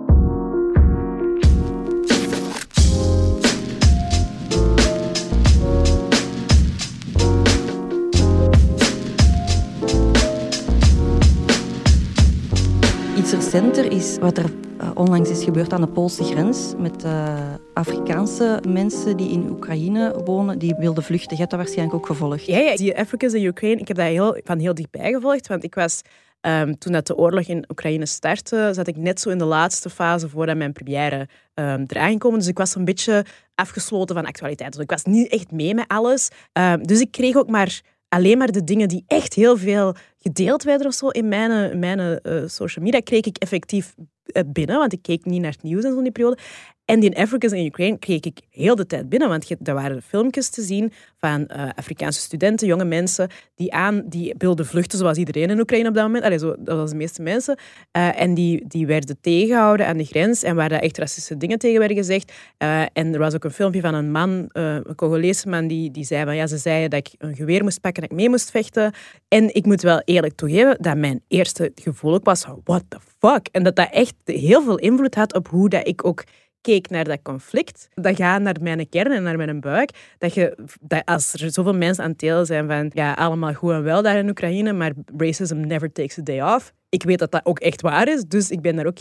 Iets 13.24 13.32
recenter 13.32 13.92
is 13.92 14.18
wat 14.18 14.38
er 14.38 14.50
eh, 14.78 14.90
onlangs 14.94 15.30
is 15.30 15.44
gebeurd 15.44 15.72
aan 15.72 15.80
de 15.80 15.86
Poolse 15.86 16.24
grens 16.24 16.72
met 16.78 17.04
eh, 17.04 17.54
Afrikaanse 17.74 18.62
mensen 18.68 19.16
die 19.16 19.30
in 19.30 19.50
Oekraïne 19.50 20.20
wonen, 20.24 20.58
die 20.58 20.74
wilden 20.78 21.02
vluchten. 21.02 21.30
Je 21.30 21.36
hebt 21.36 21.50
dat 21.50 21.60
waarschijnlijk 21.60 21.96
ook 21.96 22.06
gevolgd. 22.06 22.46
Ja, 22.46 22.58
ja, 22.58 22.76
die 22.76 22.98
Africans 22.98 23.32
in 23.32 23.44
Ukraine, 23.44 23.80
ik 23.80 23.88
heb 23.88 23.96
dat 23.96 24.06
heel, 24.06 24.40
van 24.44 24.58
heel 24.58 24.74
dichtbij 24.74 25.12
gevolgd. 25.12 25.46
Want 25.46 25.64
ik 25.64 25.74
was, 25.74 26.02
ehm, 26.40 26.74
toen 26.74 26.92
dat 26.92 27.06
de 27.06 27.16
oorlog 27.16 27.44
in 27.44 27.64
Oekraïne 27.68 28.06
startte, 28.06 28.70
zat 28.72 28.86
ik 28.86 28.96
net 28.96 29.20
zo 29.20 29.30
in 29.30 29.38
de 29.38 29.44
laatste 29.44 29.90
fase 29.90 30.28
voordat 30.28 30.56
mijn 30.56 30.72
première 30.72 31.28
ehm 31.54 31.84
eraan 31.86 32.18
kwam. 32.18 32.34
Dus 32.34 32.46
ik 32.46 32.58
was 32.58 32.74
een 32.74 32.84
beetje 32.84 33.24
afgesloten 33.54 34.14
van 34.14 34.26
actualiteit. 34.26 34.72
Dus 34.72 34.82
ik 34.82 34.90
was 34.90 35.04
niet 35.04 35.28
echt 35.28 35.50
mee 35.50 35.74
met 35.74 35.88
alles. 35.88 36.28
Ehm, 36.52 36.82
dus 36.82 37.00
ik 37.00 37.10
kreeg 37.10 37.36
ook 37.36 37.48
maar 37.48 37.80
alleen 38.14 38.38
maar 38.38 38.52
de 38.52 38.64
dingen 38.64 38.88
die 38.88 39.04
echt 39.06 39.34
heel 39.34 39.56
veel 39.56 39.94
gedeeld 40.18 40.62
werden 40.62 40.86
of 40.86 40.94
zo 40.94 41.08
in 41.08 41.28
mijn, 41.28 41.70
in 41.70 41.78
mijn 41.78 41.98
eh, 41.98 42.42
social 42.46 42.84
media, 42.84 43.00
kreeg 43.00 43.24
ik 43.24 43.36
effectief 43.36 43.94
eh, 44.24 44.42
binnen. 44.46 44.78
Want 44.78 44.92
ik 44.92 45.02
keek 45.02 45.24
niet 45.24 45.40
naar 45.40 45.50
het 45.50 45.62
nieuws 45.62 45.84
in 45.84 45.92
zo'n 45.92 46.12
periode. 46.12 46.38
En 46.84 47.00
die 47.00 47.16
Africans 47.18 47.52
in 47.52 47.66
Ukraine 47.66 47.98
kreeg 47.98 48.20
ik 48.20 48.40
heel 48.50 48.74
de 48.74 48.86
tijd 48.86 49.08
binnen, 49.08 49.28
want 49.28 49.50
er 49.62 49.74
waren 49.74 50.02
filmpjes 50.02 50.48
te 50.48 50.62
zien 50.62 50.92
van 51.18 51.46
eh, 51.46 51.68
Afrikaanse 51.74 52.20
studenten, 52.20 52.66
jonge 52.66 52.84
mensen, 52.84 53.28
die, 53.54 53.72
aan, 53.72 54.02
die 54.06 54.34
wilden 54.38 54.66
vluchten, 54.66 54.98
zoals 54.98 55.18
iedereen 55.18 55.50
in 55.50 55.60
Oekraïne 55.60 55.88
op 55.88 55.94
dat 55.94 56.04
moment. 56.04 56.40
Zo, 56.40 56.54
dat 56.58 56.76
was 56.76 56.90
de 56.90 56.96
meeste 56.96 57.22
mensen. 57.22 57.58
Eh, 57.90 58.20
en 58.20 58.34
die, 58.34 58.64
die 58.68 58.86
werden 58.86 59.16
tegengehouden 59.20 59.86
aan 59.86 59.96
de 59.96 60.04
grens 60.04 60.42
en 60.42 60.56
waar 60.56 60.68
daar 60.68 60.80
echt 60.80 60.98
racistische 60.98 61.36
dingen 61.36 61.58
tegen 61.58 61.78
werden 61.78 61.96
gezegd. 61.96 62.32
Eh, 62.56 62.82
en 62.92 63.12
er 63.12 63.18
was 63.18 63.34
ook 63.34 63.44
een 63.44 63.50
filmpje 63.50 63.80
van 63.80 63.94
een 63.94 64.10
man, 64.10 64.48
een 64.52 64.94
Congolese 64.94 65.48
man, 65.48 65.66
die, 65.66 65.90
die 65.90 66.04
zei 66.04 66.24
van 66.24 66.36
ja, 66.36 66.46
ze 66.46 66.58
zeiden 66.58 66.90
dat 66.90 66.98
ik 66.98 67.14
een 67.18 67.36
geweer 67.36 67.62
moest 67.62 67.80
pakken, 67.80 68.02
dat 68.02 68.10
ik 68.10 68.16
mee 68.16 68.28
moest 68.28 68.50
vechten. 68.50 68.92
En 69.28 69.54
ik 69.54 69.66
moet 69.66 69.82
wel 69.82 70.02
eerlijk 70.04 70.34
toegeven 70.34 70.76
dat 70.80 70.96
mijn 70.96 71.22
eerste 71.28 71.72
gevoel 71.74 72.20
was 72.22 72.44
what 72.64 72.84
the 72.88 72.98
fuck? 73.18 73.48
En 73.52 73.62
dat 73.62 73.76
dat 73.76 73.88
echt 73.90 74.14
heel 74.24 74.62
veel 74.62 74.78
invloed 74.78 75.14
had 75.14 75.34
op 75.34 75.48
hoe 75.48 75.68
dat 75.68 75.86
ik 75.88 76.06
ook 76.06 76.24
keek 76.64 76.90
naar 76.90 77.04
dat 77.04 77.22
conflict, 77.22 77.88
dat 77.94 78.16
gaat 78.16 78.40
naar 78.40 78.56
mijn 78.60 78.88
kern 78.88 79.12
en 79.12 79.22
naar 79.22 79.36
mijn 79.36 79.60
buik. 79.60 79.90
Dat 80.18 80.34
je, 80.34 80.56
dat 80.80 81.04
als 81.04 81.32
er 81.32 81.52
zoveel 81.52 81.74
mensen 81.74 82.04
aan 82.04 82.14
het 82.16 82.46
zijn 82.46 82.66
van 82.66 82.90
ja, 82.92 83.12
allemaal 83.12 83.54
goed 83.54 83.72
en 83.72 83.82
wel 83.82 84.02
daar 84.02 84.16
in 84.16 84.28
Oekraïne, 84.28 84.72
maar 84.72 84.92
racism 85.16 85.56
never 85.56 85.92
takes 85.92 86.18
a 86.18 86.22
day 86.22 86.54
off. 86.54 86.72
Ik 86.88 87.02
weet 87.02 87.18
dat 87.18 87.30
dat 87.30 87.44
ook 87.44 87.58
echt 87.58 87.80
waar 87.80 88.08
is, 88.08 88.24
dus 88.24 88.50
ik 88.50 88.60
ben 88.60 88.76
daar 88.76 88.86
ook 88.86 88.98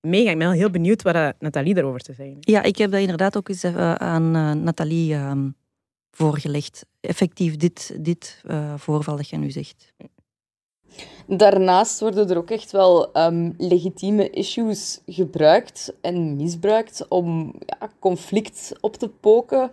mega. 0.00 0.30
Ik 0.30 0.38
ben 0.38 0.50
heel 0.50 0.70
benieuwd 0.70 1.02
wat 1.02 1.34
Nathalie 1.38 1.74
daarover 1.74 2.00
te 2.00 2.12
zeggen 2.12 2.34
heeft. 2.34 2.48
Ja, 2.50 2.62
ik 2.62 2.76
heb 2.76 2.90
dat 2.90 3.00
inderdaad 3.00 3.36
ook 3.36 3.48
eens 3.48 3.64
eh, 3.64 3.94
aan 3.94 4.36
eh, 4.36 4.52
Nathalie 4.52 5.14
ehm, 5.14 5.50
voorgelegd. 6.10 6.86
Effectief 7.00 7.56
dit, 7.56 7.96
dit 8.00 8.42
eh, 8.46 8.74
voorval 8.76 9.16
dat 9.16 9.28
je 9.28 9.36
nu 9.36 9.50
zegt. 9.50 9.92
Daarnaast 11.26 12.00
worden 12.00 12.30
er 12.30 12.36
ook 12.36 12.50
echt 12.50 12.72
wel 12.72 13.12
ehm, 13.12 13.52
legitieme 13.58 14.30
issues 14.30 15.00
gebruikt 15.06 15.94
en 16.00 16.36
misbruikt 16.36 17.08
om 17.08 17.54
ja, 17.66 17.90
conflict 17.98 18.72
op 18.80 18.96
te 18.96 19.08
poken. 19.08 19.70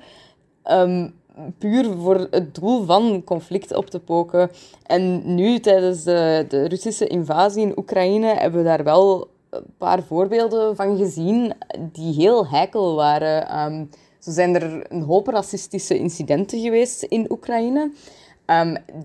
Ehm, 0.64 1.09
puur 1.57 1.97
voor 1.97 2.28
het 2.32 2.55
doel 2.55 2.86
van 2.86 3.22
conflict 3.24 3.76
op 3.76 3.89
te 3.89 3.99
poken. 3.99 4.49
En 4.84 5.36
nu, 5.36 5.59
tijdens 5.59 6.03
de, 6.03 6.45
de 6.49 6.68
Russische 6.68 7.07
invasie 7.07 7.61
in 7.61 7.78
Oekraïne, 7.78 8.28
hebben 8.28 8.59
we 8.59 8.68
daar 8.68 8.84
wel 8.84 9.28
een 9.49 9.74
paar 9.78 10.03
voorbeelden 10.03 10.76
van 10.76 10.97
gezien 10.97 11.53
die 11.91 12.14
heel 12.14 12.47
heikel 12.47 12.95
waren. 12.95 13.47
Ehm, 13.47 13.86
zo 14.20 14.32
zijn 14.32 14.55
er 14.55 14.91
een 14.91 15.01
hoop 15.01 15.28
racistische 15.28 15.97
incidenten 15.97 16.59
geweest 16.59 17.03
in 17.03 17.32
Oekraïne. 17.32 17.91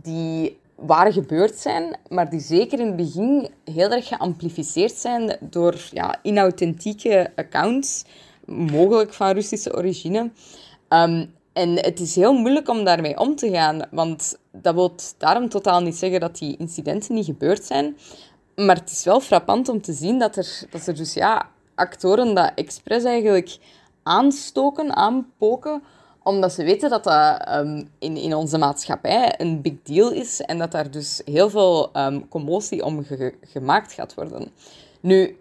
die 0.03 0.59
waar 0.79 1.13
gebeurd 1.13 1.57
zijn, 1.57 1.97
maar 2.09 2.31
die 2.31 2.41
zeker 2.41 2.81
in 2.81 2.87
het 2.87 2.97
begin 2.97 3.49
heel 3.65 3.91
erg 3.91 4.09
geamplificeerd 4.09 4.93
zijn 4.93 5.37
door 5.41 5.89
ja, 5.91 6.19
inauthentieke 6.23 7.33
accounts, 7.37 8.05
mogelijk 8.47 9.13
van 9.13 9.31
Russische 9.31 9.77
origine. 9.77 10.31
Ehm, 10.89 11.27
en 11.53 11.77
het 11.77 12.01
is 12.01 12.15
heel 12.15 12.33
moeilijk 12.33 12.69
om 12.69 12.85
daarmee 12.85 13.19
om 13.19 13.37
te 13.37 13.51
gaan, 13.51 13.83
want 13.91 14.39
dat 14.53 14.75
wil 14.75 14.95
daarom 15.19 15.49
totaal 15.49 15.81
niet 15.81 15.97
zeggen 15.97 16.21
dat 16.21 16.39
die 16.39 16.57
incidenten 16.57 17.15
niet 17.15 17.25
gebeurd 17.25 17.65
zijn. 17.65 17.97
Maar 18.55 18.77
het 18.77 18.91
is 18.91 19.05
wel 19.05 19.21
frappant 19.21 19.69
om 19.69 19.81
te 19.81 19.93
zien 19.93 20.19
dat 20.19 20.37
er, 20.37 20.63
dat 20.71 20.87
er 20.87 20.95
dus 20.95 21.15
ja, 21.15 21.51
actoren 21.75 22.35
dat 22.35 22.53
expres 22.55 23.05
eigenlijk 23.05 23.59
aanstoken, 24.03 24.97
aanpoken, 24.97 25.83
omdat 26.29 26.53
ze 26.53 26.65
weten 26.65 26.91
dat 26.91 27.05
dat 27.05 27.43
ehm, 27.45 27.83
in, 27.99 28.17
in 28.17 28.35
onze 28.35 28.59
maatschappij 28.59 29.35
een 29.41 29.61
big 29.61 29.75
deal 29.83 30.13
is 30.13 30.41
en 30.41 30.59
dat 30.59 30.73
daar 30.73 30.91
dus 30.91 31.23
heel 31.25 31.51
veel 31.51 31.93
ehm, 31.93 32.21
commotie 32.29 32.85
om 32.85 33.05
ge- 33.05 33.35
gemaakt 33.41 33.93
gaat 33.93 34.15
worden. 34.15 34.51
Nu, 35.01 35.37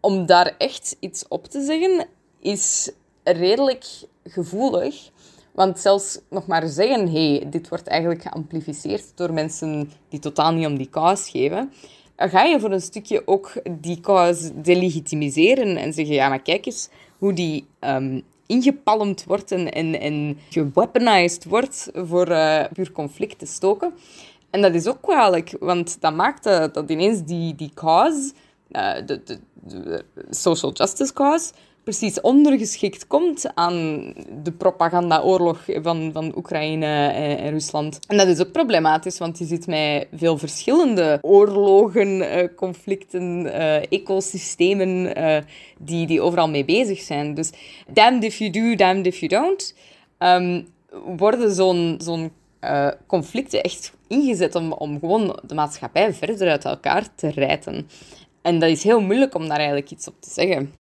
om 0.00 0.26
daar 0.26 0.54
echt 0.58 0.96
iets 1.00 1.28
op 1.28 1.46
te 1.46 1.64
zeggen, 1.64 2.06
is 2.40 2.90
redelijk 3.22 3.86
gevoelig. 4.24 5.10
Want 5.52 5.78
zelfs 5.80 6.18
nog 6.30 6.46
maar 6.46 6.68
zeggen, 6.68 7.12
hey, 7.12 7.46
dit 7.50 7.68
wordt 7.68 7.86
eigenlijk 7.86 8.22
geamplificeerd 8.22 9.12
door 9.14 9.32
mensen 9.32 9.90
die 10.08 10.20
totaal 10.20 10.52
niet 10.52 10.66
om 10.66 10.76
die 10.76 10.90
cause 10.90 11.30
geven, 11.30 11.72
dan 12.16 12.28
ga 12.28 12.42
je 12.42 12.60
voor 12.60 12.70
een 12.72 12.80
stukje 12.80 13.26
ook 13.26 13.52
die 13.70 14.00
cause 14.00 14.60
delegitimiseren 14.60 15.76
en 15.76 15.92
zeggen, 15.92 16.14
ja, 16.14 16.28
maar 16.28 16.42
kijk 16.42 16.66
eens 16.66 16.88
hoe 17.18 17.32
die 17.32 17.66
ehm, 17.78 18.20
ingepalmd 18.46 19.24
wordt 19.24 19.52
en, 19.52 19.72
en, 19.72 20.00
en 20.00 20.38
geweaponized 20.50 21.44
wordt 21.44 21.90
voor 21.94 22.26
eh, 22.26 22.64
puur 22.72 22.92
conflict 22.92 23.38
te 23.38 23.46
stoken. 23.46 23.94
En 24.50 24.62
dat 24.62 24.74
is 24.74 24.86
ook 24.86 25.02
kwalijk, 25.02 25.56
want 25.60 26.00
dat 26.00 26.14
maakt 26.14 26.44
dat, 26.44 26.74
dat 26.74 26.90
ineens 26.90 27.24
die, 27.24 27.54
die 27.54 27.70
cause, 27.74 28.32
eh, 28.70 28.94
de, 29.06 29.22
de, 29.22 29.38
de 29.66 30.04
social 30.30 30.72
justice 30.72 31.12
cause, 31.12 31.52
precies 31.84 32.20
ondergeschikt 32.20 33.06
komt 33.06 33.50
aan 33.54 34.12
de 34.42 34.52
propagandaoorlog 34.52 35.64
van, 35.82 36.10
van 36.12 36.32
Oekraïne 36.36 36.86
en, 36.86 37.50
Rusland. 37.50 37.98
En 38.06 38.16
dat 38.16 38.26
is 38.26 38.40
ook 38.40 38.52
problematisch, 38.52 39.18
want 39.18 39.38
je 39.38 39.44
zit 39.44 39.66
met 39.66 40.06
veel 40.14 40.38
verschillende 40.38 41.18
oorlogen, 41.22 42.30
eh, 42.30 42.48
conflicten, 42.56 43.52
eh, 43.52 43.76
ecosystemen 43.88 45.14
eh, 45.14 45.42
die, 45.78 46.06
die 46.06 46.20
overal 46.20 46.48
mee 46.48 46.64
bezig 46.64 47.00
zijn. 47.00 47.34
Dus 47.34 47.50
damned 47.88 48.24
if 48.24 48.36
you 48.38 48.50
do, 48.50 48.74
damned 48.74 49.06
if 49.06 49.18
you 49.18 49.28
don't, 49.28 49.74
ehm, 50.18 50.62
worden 51.16 51.54
zo'n 51.54 52.00
zo'n 52.02 52.32
conflicten 53.06 53.62
echt 53.62 53.92
ingezet 54.08 54.54
om, 54.54 54.72
om 54.72 54.98
gewoon 54.98 55.38
de 55.46 55.54
maatschappij 55.54 56.14
verder 56.14 56.48
uit 56.48 56.64
elkaar 56.64 57.14
te 57.14 57.28
rijten. 57.28 57.88
En 58.42 58.58
dat 58.58 58.70
is 58.70 58.82
heel 58.82 59.00
moeilijk 59.00 59.34
om 59.34 59.48
daar 59.48 59.56
eigenlijk 59.56 59.90
iets 59.90 60.08
op 60.08 60.14
te 60.20 60.30
zeggen. 60.30 60.72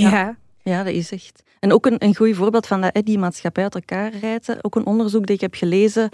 Ja. 0.00 0.36
Ja, 0.62 0.82
dat 0.82 0.92
is 0.94 1.12
echt. 1.12 1.42
En 1.60 1.72
ook 1.72 1.86
een, 1.86 1.96
een 1.98 2.16
goed 2.16 2.36
voorbeeld 2.36 2.66
van 2.66 2.80
dat, 2.80 3.00
die 3.04 3.18
maatschappij 3.18 3.62
uit 3.62 3.74
elkaar 3.74 4.12
rijden. 4.20 4.58
Ook 4.64 4.74
een 4.76 4.86
onderzoek 4.86 5.20
dat 5.26 5.30
ik 5.36 5.40
heb 5.40 5.54
gelezen, 5.54 6.08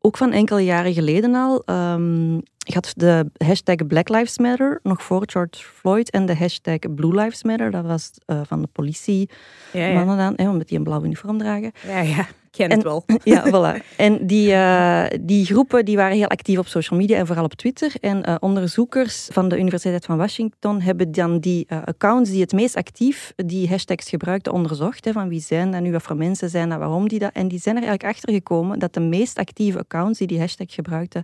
ook 0.00 0.16
van 0.16 0.32
enkele 0.32 0.64
jaren 0.64 0.92
geleden 0.92 1.34
al. 1.34 1.62
ehm 1.64 2.38
had 2.74 2.92
de 2.96 3.30
hashtag 3.36 3.86
Black 3.86 4.08
Lives 4.08 4.38
Matter 4.38 4.80
nog 4.82 5.02
voor 5.02 5.22
George 5.26 5.64
Floyd 5.74 6.10
en 6.10 6.26
de 6.26 6.36
hashtag 6.36 6.78
Blue 6.94 7.14
Lives 7.14 7.42
Matter. 7.42 7.70
Dat 7.70 7.84
was 7.84 8.10
eh, 8.26 8.40
van 8.46 8.62
de 8.62 8.68
politie, 8.72 9.30
Ja, 9.72 9.84
ja. 9.86 9.92
mannen 10.04 10.16
dan, 10.16 10.32
hè, 10.36 10.50
omdat 10.50 10.68
die 10.68 10.78
een 10.78 10.84
blauw 10.84 11.04
uniform 11.04 11.38
dragen. 11.38 11.72
ja, 11.86 12.00
ja. 12.00 12.26
Ik 12.58 12.68
ken 12.68 12.70
En- 12.70 12.76
het 12.76 12.86
wel. 12.86 13.04
Ja, 13.34 13.46
voilà. 13.46 13.96
En 13.96 14.26
die, 14.26 14.52
eh, 14.52 15.04
die 15.20 15.44
groepen 15.44 15.84
die 15.84 15.96
waren 15.96 16.16
heel 16.16 16.28
actief 16.28 16.58
op 16.58 16.66
social 16.66 16.98
media 16.98 17.18
en 17.18 17.26
vooral 17.26 17.44
op 17.44 17.54
Twitter. 17.54 17.92
En 18.00 18.24
eh, 18.24 18.34
onderzoekers 18.40 19.28
van 19.32 19.48
de 19.48 19.58
Universiteit 19.58 20.04
van 20.04 20.16
Washington 20.16 20.80
hebben 20.80 21.12
dan 21.12 21.38
die 21.38 21.64
eh, 21.68 21.82
accounts 21.84 22.30
die 22.30 22.40
het 22.40 22.52
meest 22.52 22.76
actief 22.76 23.32
die 23.36 23.68
hashtags 23.68 24.08
gebruikten 24.08 24.52
onderzocht. 24.52 25.04
Hè, 25.04 25.12
van 25.12 25.28
wie 25.28 25.40
zijn 25.40 25.70
dat 25.72 25.80
nu, 25.80 25.92
wat 25.92 26.02
voor 26.02 26.16
mensen 26.16 26.50
zijn 26.50 26.68
dat, 26.68 26.78
waarom 26.78 27.08
die 27.08 27.18
dat. 27.18 27.32
En 27.32 27.48
die 27.48 27.60
zijn 27.60 27.76
er 27.76 27.82
eigenlijk 27.82 28.14
achter 28.16 28.34
gekomen 28.34 28.78
dat 28.78 28.94
de 28.94 29.00
meest 29.00 29.38
actieve 29.38 29.78
accounts 29.78 30.18
die 30.18 30.26
die 30.26 30.38
hashtag 30.38 30.74
gebruikten 30.74 31.22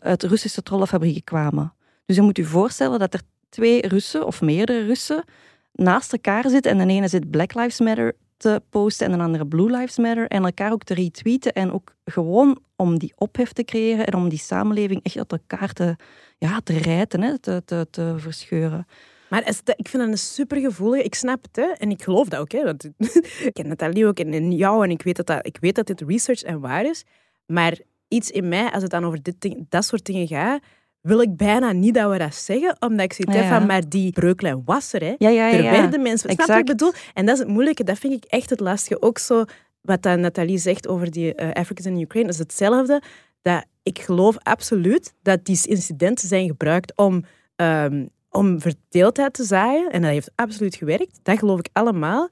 uit 0.00 0.22
Russische 0.22 0.62
trollenfabrieken 0.62 1.24
kwamen. 1.24 1.72
Dus 2.06 2.16
je 2.16 2.22
moet 2.22 2.36
je 2.36 2.44
voorstellen 2.44 2.98
dat 2.98 3.14
er 3.14 3.20
twee 3.48 3.86
Russen 3.88 4.26
of 4.26 4.40
meerdere 4.40 4.84
Russen 4.86 5.24
naast 5.72 6.12
elkaar 6.12 6.48
zitten 6.48 6.70
en 6.70 6.86
de 6.86 6.92
ene 6.92 7.08
zit 7.08 7.30
Black 7.30 7.54
Lives 7.54 7.80
Matter 7.80 8.14
te 8.36 8.62
posten 8.70 9.06
en 9.06 9.18
de 9.18 9.24
andere 9.24 9.46
Blue 9.46 9.70
Lives 9.70 9.98
Matter 9.98 10.28
en 10.28 10.44
elkaar 10.44 10.72
ook 10.72 10.84
te 10.84 10.94
retweeten 10.94 11.52
en 11.52 11.72
ook 11.72 11.94
gewoon 12.04 12.58
om 12.76 12.98
die 12.98 13.12
ophef 13.16 13.52
te 13.52 13.64
creëren 13.64 14.06
en 14.06 14.14
om 14.14 14.28
die 14.28 14.38
samenleving 14.38 15.02
echt 15.02 15.16
uit 15.16 15.32
elkaar 15.32 15.72
te, 15.72 15.96
ja, 16.38 16.60
te 16.60 16.78
rijten, 16.78 17.22
hè, 17.22 17.38
te, 17.38 17.62
te, 17.64 17.86
te 17.90 18.14
verscheuren. 18.16 18.86
Maar 19.28 19.48
ik 19.76 19.88
vind 19.88 20.02
dat 20.02 20.08
een 20.08 20.18
supergevoelige... 20.18 21.04
Ik 21.04 21.14
snap 21.14 21.42
het, 21.42 21.56
hè. 21.56 21.66
En 21.66 21.90
ik 21.90 22.02
geloof 22.02 22.28
dat 22.28 22.40
ook, 22.40 22.52
hè. 22.52 22.70
Ik 23.48 23.50
ken 23.52 23.68
Nathalie 23.68 24.06
ook 24.06 24.18
en, 24.18 24.32
en 24.32 24.52
jou. 24.52 24.84
En 24.84 24.90
ik 24.90 25.02
weet, 25.02 25.16
dat 25.16 25.26
dat, 25.26 25.46
ik 25.46 25.56
weet 25.60 25.74
dat 25.74 25.86
dit 25.86 26.00
research 26.00 26.42
en 26.42 26.60
waar 26.60 26.84
is. 26.84 27.04
Maar 27.46 27.78
iets 28.08 28.30
in 28.30 28.48
mij, 28.48 28.70
als 28.70 28.82
het 28.82 28.90
dan 28.90 29.04
over 29.04 29.22
dit 29.22 29.40
ding, 29.40 29.66
dat 29.68 29.84
soort 29.84 30.04
dingen 30.04 30.26
gaat, 30.26 30.62
wil 31.06 31.20
ik 31.20 31.36
bijna 31.36 31.72
niet 31.72 31.94
dat 31.94 32.10
we 32.10 32.18
dat 32.18 32.34
zeggen. 32.34 32.76
Omdat 32.78 33.04
ik 33.04 33.12
zoiets 33.12 33.36
Ja. 33.36 33.58
van, 33.58 33.66
maar 33.66 33.88
die 33.88 34.12
breuklijn 34.12 34.62
was 34.64 34.92
er, 34.92 35.00
hè. 35.00 35.14
Ja, 35.18 35.28
ja, 35.28 35.46
ja. 35.46 35.56
Er 35.56 35.70
werden 35.70 36.02
mensen... 36.02 36.30
Snap 36.30 36.46
je 36.46 36.52
wat 36.52 36.60
ik 36.60 36.62
Exact. 36.62 36.66
bedoel? 36.66 36.92
En 37.14 37.26
dat 37.26 37.34
is 37.34 37.40
het 37.40 37.48
moeilijke. 37.50 37.84
Dat 37.84 37.98
vind 37.98 38.12
ik 38.12 38.24
echt 38.24 38.50
het 38.50 38.60
lastige. 38.60 39.02
Ook 39.02 39.18
zo, 39.18 39.44
wat 39.80 40.02
dan 40.02 40.20
Nathalie 40.20 40.58
zegt 40.58 40.88
over 40.88 41.10
die 41.10 41.34
eh, 41.34 41.50
Africans 41.52 41.86
in 41.86 42.00
Ukraine, 42.00 42.28
is 42.28 42.38
hetzelfde. 42.38 43.02
Dat 43.42 43.64
ik 43.82 43.98
geloof 43.98 44.36
absoluut 44.38 45.14
dat 45.22 45.44
die 45.44 45.60
incidenten 45.68 46.28
zijn 46.28 46.46
gebruikt 46.48 46.96
om, 46.96 47.24
ehm, 47.56 48.06
om 48.30 48.60
verdeeldheid 48.60 49.32
te 49.32 49.44
zaaien. 49.44 49.90
En 49.90 50.02
dat 50.02 50.10
heeft 50.10 50.30
absoluut 50.34 50.76
gewerkt. 50.76 51.18
Dat 51.22 51.38
geloof 51.38 51.58
ik 51.58 51.68
allemaal. 51.72 52.28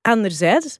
Anderzijds 0.00 0.78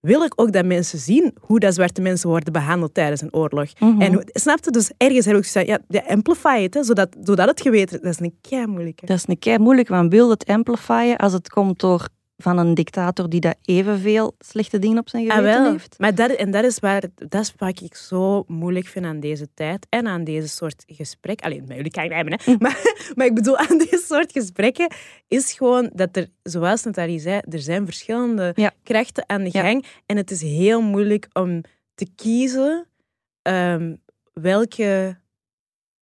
wil 0.00 0.22
ik 0.22 0.32
ook 0.36 0.52
dat 0.52 0.64
mensen 0.64 0.98
zien 0.98 1.34
hoe 1.40 1.58
dat 1.58 1.74
zwarte 1.74 2.00
mensen 2.00 2.28
worden 2.28 2.52
behandeld 2.52 2.94
tijdens 2.94 3.20
een 3.20 3.34
oorlog. 3.34 3.80
Mhm. 3.80 4.00
En 4.00 4.12
hoe, 4.12 4.22
snap 4.32 4.64
je? 4.64 4.70
Dus 4.70 4.90
ergens 4.96 5.26
heb 5.26 5.36
ik 5.36 5.44
gezegd, 5.44 5.66
ja, 5.66 5.78
ja, 5.88 6.02
amplify 6.06 6.62
het, 6.62 6.74
hè, 6.74 6.84
zodat, 6.84 7.16
zodat 7.22 7.48
het 7.48 7.60
geweten 7.60 8.02
Dat 8.02 8.12
is 8.12 8.20
een 8.20 8.38
kei 8.40 8.66
moeilijke. 8.66 9.06
Dat 9.06 9.16
is 9.16 9.24
een 9.26 9.38
kei 9.38 9.58
moeilijk, 9.58 9.88
want 9.88 10.12
wil 10.12 10.30
het 10.30 10.46
amplifyen 10.46 11.16
als 11.16 11.32
het 11.32 11.48
komt 11.48 11.80
door 11.80 12.08
van 12.42 12.58
een 12.58 12.74
dictator 12.74 13.28
die 13.28 13.40
dat 13.40 13.56
evenveel 13.64 14.34
slechte 14.38 14.78
dingen 14.78 14.98
op 14.98 15.08
zijn 15.08 15.30
Ah, 15.30 15.36
geweten 15.36 15.70
heeft? 15.70 15.98
Maar 15.98 16.14
dat, 16.14 16.30
en 16.30 16.50
dat 16.50 16.64
is, 16.64 16.78
waar, 16.78 17.02
dat 17.14 17.40
is 17.40 17.54
wat 17.56 17.80
ik 17.80 17.94
zo 17.94 18.44
moeilijk 18.46 18.86
vind 18.86 19.04
aan 19.04 19.20
deze 19.20 19.48
tijd 19.54 19.86
en 19.88 20.06
aan 20.06 20.24
deze 20.24 20.48
soort 20.48 20.84
gesprek. 20.86 21.40
Alleen, 21.40 21.64
met 21.66 21.76
jullie 21.76 21.90
kan 21.90 22.04
ik 22.04 22.08
niet 22.10 22.18
hebben, 22.18 22.40
hè. 22.44 22.54
Maar, 22.58 22.94
maar 23.16 23.26
ik 23.26 23.34
bedoel, 23.34 23.56
aan 23.56 23.78
deze 23.78 24.02
soort 24.06 24.32
gesprekken 24.32 24.92
is 25.28 25.52
gewoon 25.52 25.90
dat 25.94 26.16
er, 26.16 26.26
zoals 26.42 26.82
Nathalie 26.84 27.18
zei, 27.20 27.40
er 27.48 27.60
zijn 27.60 27.84
verschillende 27.84 28.52
Ja. 28.54 28.72
krachten 28.82 29.28
aan 29.28 29.42
de 29.44 29.50
Ja. 29.52 29.60
gang. 29.62 29.84
En 30.06 30.16
het 30.16 30.30
is 30.30 30.40
heel 30.42 30.80
moeilijk 30.80 31.28
om 31.32 31.60
te 31.94 32.06
kiezen 32.16 32.86
ehm, 33.42 33.94
welke... 34.32 35.16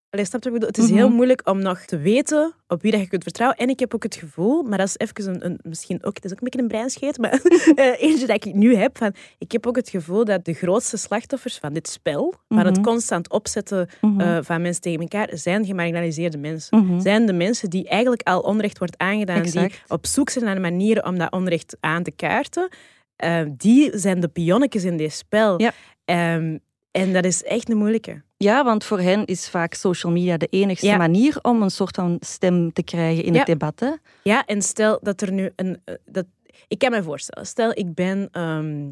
Allee, 0.09 0.25
snap 0.25 0.43
je 0.43 0.49
wat 0.49 0.59
ik 0.59 0.65
bedoel? 0.67 0.83
Het 0.83 0.91
is 0.91 0.97
heel 0.97 1.07
Mhm. 1.07 1.15
moeilijk 1.15 1.49
om 1.49 1.61
nog 1.61 1.79
te 1.79 1.97
weten 1.97 2.53
op 2.67 2.81
wie 2.81 2.91
dat 2.91 2.99
je 3.01 3.07
kunt 3.07 3.23
vertrouwen. 3.23 3.57
En 3.59 3.69
ik 3.69 3.79
heb 3.79 3.93
ook 3.95 4.03
het 4.03 4.15
gevoel, 4.15 4.63
maar 4.63 4.77
dat 4.77 4.87
is 4.87 4.97
even 4.97 5.29
een, 5.33 5.45
een 5.45 5.59
misschien 5.63 6.03
ook, 6.03 6.15
het 6.15 6.25
is 6.25 6.31
ook 6.31 6.37
een 6.37 6.43
beetje 6.43 6.61
een 6.61 6.67
breinscheet, 6.67 7.17
maar 7.17 7.31
eh, 7.75 8.01
eentje 8.01 8.27
dat 8.27 8.45
ik 8.45 8.53
nu 8.53 8.75
heb, 8.75 8.97
van, 8.97 9.13
ik 9.37 9.51
heb 9.51 9.67
ook 9.67 9.75
het 9.75 9.89
gevoel 9.89 10.25
dat 10.25 10.45
de 10.45 10.53
grootste 10.53 10.97
slachtoffers 10.97 11.57
van 11.57 11.73
dit 11.73 11.87
spel, 11.87 12.33
van 12.47 12.65
het 12.65 12.75
Mhm. 12.75 12.83
constant 12.85 13.29
opzetten 13.29 13.89
Mhm. 14.01 14.19
eh, 14.21 14.37
van 14.41 14.61
mensen 14.61 14.81
tegen 14.81 14.99
elkaar, 14.99 15.29
zijn 15.33 15.65
gemarginaliseerde 15.65 16.37
mensen. 16.37 17.01
Zijn 17.01 17.25
de 17.25 17.33
mensen 17.33 17.69
die 17.69 17.87
eigenlijk 17.87 18.21
al 18.27 18.39
onrecht 18.41 18.77
wordt 18.77 18.97
aangedaan, 18.97 19.41
die 19.43 19.71
op 19.87 20.05
zoek 20.05 20.29
zijn 20.29 20.45
naar 20.45 20.61
manieren 20.61 21.05
om 21.05 21.17
dat 21.17 21.31
onrecht 21.31 21.77
aan 21.79 22.03
te 22.03 22.11
kaarten. 22.11 22.69
Eh, 23.15 23.41
die 23.57 23.91
zijn 23.93 24.19
de 24.19 24.27
pionnetjes 24.27 24.83
in 24.83 24.97
dit 24.97 25.13
spel. 25.13 25.61
Ja. 25.61 25.71
Ehm, 26.05 26.57
en 26.91 27.13
dat 27.13 27.25
is 27.25 27.43
echt 27.43 27.69
een 27.69 27.77
moeilijke. 27.77 28.25
Ja, 28.37 28.63
want 28.63 28.83
voor 28.83 28.99
hen 28.99 29.25
is 29.25 29.49
vaak 29.49 29.73
social 29.73 30.11
media 30.11 30.37
de 30.37 30.47
enigste 30.49 30.85
Ja. 30.87 30.97
manier 30.97 31.39
om 31.41 31.61
een 31.61 31.71
soort 31.71 31.95
van 31.95 32.17
stem 32.19 32.73
te 32.73 32.83
krijgen 32.83 33.23
in 33.23 33.31
Ja. 33.33 33.37
het 33.37 33.47
debat. 33.47 33.79
Hè? 33.79 33.91
Ja, 34.23 34.45
en 34.45 34.61
stel 34.61 34.99
dat 35.01 35.21
er 35.21 35.31
nu 35.31 35.51
een. 35.55 35.81
eh, 35.85 35.95
Dat, 36.05 36.25
ik 36.67 36.77
kan 36.79 36.91
me 36.91 37.03
voorstellen, 37.03 37.47
stel 37.47 37.71
ik 37.73 37.93
ben. 37.93 38.27
ehm, 38.31 38.89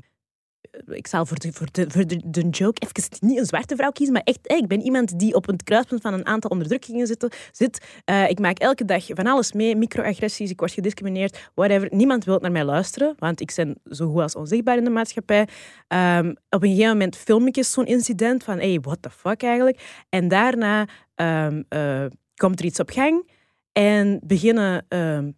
ik 0.87 1.07
zal 1.07 1.25
voor 1.25 1.39
de, 1.39 1.51
voor, 1.51 1.67
de, 1.71 1.85
voor 1.89 2.07
de, 2.07 2.49
joke 2.49 2.81
even 2.87 3.27
niet 3.27 3.39
een 3.39 3.45
zwarte 3.45 3.75
vrouw 3.75 3.91
kiezen, 3.91 4.13
maar 4.13 4.23
echt, 4.23 4.39
ik 4.43 4.67
ben 4.67 4.81
iemand 4.81 5.19
die 5.19 5.35
op 5.35 5.45
het 5.45 5.63
kruispunt 5.63 6.01
van 6.01 6.13
een 6.13 6.25
aantal 6.25 6.49
onderdrukkingen 6.49 7.07
zit. 7.07 7.49
zit. 7.51 7.85
Eh, 8.05 8.29
ik 8.29 8.39
maak 8.39 8.59
elke 8.59 8.85
dag 8.85 9.05
van 9.07 9.27
alles 9.27 9.51
mee, 9.51 9.75
microagressies, 9.75 10.49
ik 10.49 10.59
word 10.59 10.71
gediscrimineerd, 10.71 11.49
whatever. 11.55 11.87
Niemand 11.91 12.25
wil 12.25 12.39
naar 12.39 12.51
mij 12.51 12.63
luisteren, 12.63 13.15
want 13.17 13.41
ik 13.41 13.51
ben 13.55 13.75
zo 13.89 14.11
goed 14.11 14.21
als 14.21 14.35
onzichtbaar 14.35 14.77
in 14.77 14.83
de 14.83 14.89
maatschappij. 14.89 15.47
Ehm, 15.87 16.33
op 16.49 16.63
een 16.63 16.69
gegeven 16.69 16.91
moment 16.91 17.15
film 17.15 17.47
ik 17.47 17.55
eens 17.55 17.71
zo'n 17.71 17.85
incident 17.85 18.43
van, 18.43 18.57
hey, 18.57 18.79
what 18.81 19.01
the 19.01 19.09
fuck 19.09 19.43
eigenlijk? 19.43 20.03
En 20.09 20.27
daarna 20.27 20.87
ehm, 21.15 21.63
eh, 21.69 22.05
komt 22.35 22.59
er 22.59 22.65
iets 22.65 22.79
op 22.79 22.89
gang 22.89 23.31
en 23.71 24.19
beginnen 24.23 24.85
ehm, 24.87 25.31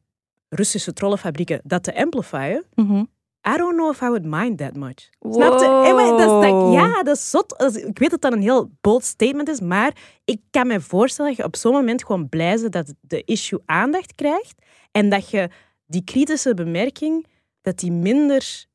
Russische 0.49 0.93
trollenfabrieken 0.93 1.61
dat 1.63 1.83
te 1.83 1.95
amplifyen. 1.95 2.65
Mhm. 2.75 3.03
I 3.47 3.57
don't 3.57 3.75
know 3.75 3.91
if 3.91 4.01
I 4.01 4.05
would 4.07 4.25
mind 4.25 4.57
that 4.57 4.75
much. 4.75 5.09
Snap 5.19 5.59
je? 5.59 5.65
Eh, 5.65 5.95
maar 5.95 6.07
dat 6.07 6.19
is, 6.19 6.49
dat, 6.51 6.73
ja, 6.73 7.03
dat 7.03 7.15
is 7.15 7.29
zot. 7.29 7.49
Dat 7.57 7.75
is- 7.75 7.83
ik 7.83 7.99
weet 7.99 8.09
dat 8.09 8.21
dat 8.21 8.31
een 8.33 8.41
heel 8.41 8.69
bold 8.81 9.03
statement 9.03 9.49
is, 9.49 9.59
maar 9.59 9.95
ik 10.25 10.41
kan 10.51 10.67
me 10.67 10.81
voorstellen 10.81 11.31
dat 11.31 11.39
je 11.39 11.45
op 11.45 11.55
zo'n 11.55 11.71
moment 11.73 12.05
gewoon 12.05 12.29
blij 12.29 12.59
bent 12.59 12.71
dat 12.73 12.93
de 13.01 13.23
issue 13.23 13.59
aandacht 13.65 14.15
krijgt 14.15 14.55
en 14.91 15.09
dat 15.09 15.29
je 15.29 15.49
die 15.85 16.03
kritische 16.03 16.53
bemerking, 16.53 17.25
dat 17.61 17.77
die 17.79 17.91
minder 17.91 18.65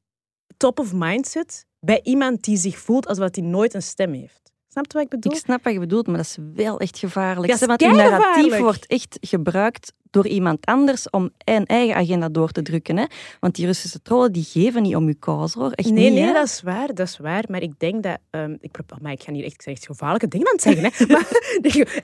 top 0.57 0.79
of 0.81 0.93
mind 0.95 1.27
zit 1.29 1.67
bij 1.81 2.01
iemand 2.03 2.43
die 2.43 2.57
zich 2.57 2.79
voelt 2.79 3.07
alsof 3.07 3.29
hij 3.35 3.45
nooit 3.45 3.75
een 3.75 3.83
stem 3.83 4.13
heeft. 4.13 4.52
Snap 4.73 4.87
je 4.87 4.93
wat 4.93 5.03
ik 5.03 5.09
bedoel? 5.09 5.33
Ik 5.33 5.39
snap 5.39 5.65
wat 5.65 5.73
je 5.73 5.79
bedoelt, 5.79 6.07
maar 6.07 6.17
dat 6.17 6.25
is 6.25 6.37
wel 6.55 6.79
echt 6.81 6.99
gevaarlijk. 6.99 7.53
Hè, 7.53 7.67
want 7.67 7.79
keigevaarlijk. 7.79 8.21
narratief 8.21 8.59
wordt 8.59 8.87
echt 8.87 9.19
gebruikt 9.21 9.93
door 10.11 10.27
iemand 10.27 10.67
anders 10.67 11.11
om 11.11 11.31
een 11.45 11.67
eigen 11.67 11.97
agenda 11.97 12.29
door 12.29 12.51
te 12.51 12.63
drukken. 12.63 12.97
Hè? 12.97 13.05
Want 13.41 13.55
die 13.55 13.67
Russische 13.67 14.03
trollen 14.03 14.33
die 14.33 14.45
geven 14.45 14.83
niet 14.83 14.97
om 14.97 15.07
uw 15.07 15.19
cause, 15.19 15.59
hoor. 15.59 15.71
Echt 15.71 15.91
nee, 15.91 16.05
niet, 16.05 16.13
nee, 16.19 16.23
hè? 16.23 16.33
dat 16.33 16.45
is 16.47 16.63
waar, 16.63 16.95
dat 16.95 17.07
is 17.07 17.19
waar. 17.19 17.45
Maar 17.49 17.63
ik 17.63 17.79
denk 17.79 18.03
dat... 18.03 18.19
ehm, 18.31 18.57
ik, 18.61 18.79
maar 19.01 19.13
ik 19.13 19.23
ga 19.23 19.31
niet 19.31 19.45
echt, 19.45 19.67
echt 19.67 19.87
gevaarlijke 19.87 20.29
dingen 20.29 20.47
aan 20.47 20.53
het 20.53 20.63
zeggen. 20.63 20.85
Hè. 20.85 21.07
maar 21.15 21.29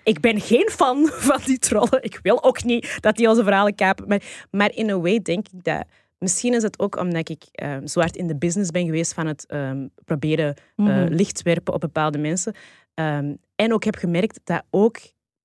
ik- 0.02 0.20
ben 0.20 0.40
geen 0.40 0.68
fan 0.70 1.06
van 1.12 1.40
die 1.44 1.58
trollen. 1.58 2.02
Ik 2.02 2.18
wil 2.22 2.44
ook 2.44 2.64
niet 2.64 2.96
dat 3.00 3.16
die 3.16 3.28
onze 3.28 3.42
verhalen 3.42 3.74
kapen. 3.74 4.08
Maar, 4.08 4.22
maar 4.50 4.74
in 4.74 4.90
a 4.90 4.98
way 5.00 5.20
denk 5.22 5.46
ik 5.52 5.64
dat... 5.64 5.84
Misschien 6.18 6.54
is 6.54 6.62
het 6.62 6.78
ook 6.78 6.96
omdat 6.96 7.28
ik 7.28 7.42
ehm, 7.52 7.86
zo 7.86 8.00
hard 8.00 8.16
in 8.16 8.26
de 8.26 8.36
business 8.36 8.70
ben 8.70 8.84
geweest 8.84 9.12
van 9.14 9.26
het 9.26 9.46
ehm, 9.46 9.86
proberen 10.04 10.54
eh, 10.76 10.84
Mhm. 10.84 11.06
licht 11.12 11.42
werpen 11.42 11.74
op 11.74 11.80
bepaalde 11.80 12.18
mensen. 12.18 12.54
Ehm, 12.94 13.34
en 13.56 13.72
ook 13.72 13.84
heb 13.84 13.94
gemerkt 13.96 14.40
dat 14.44 14.62
ook 14.70 14.98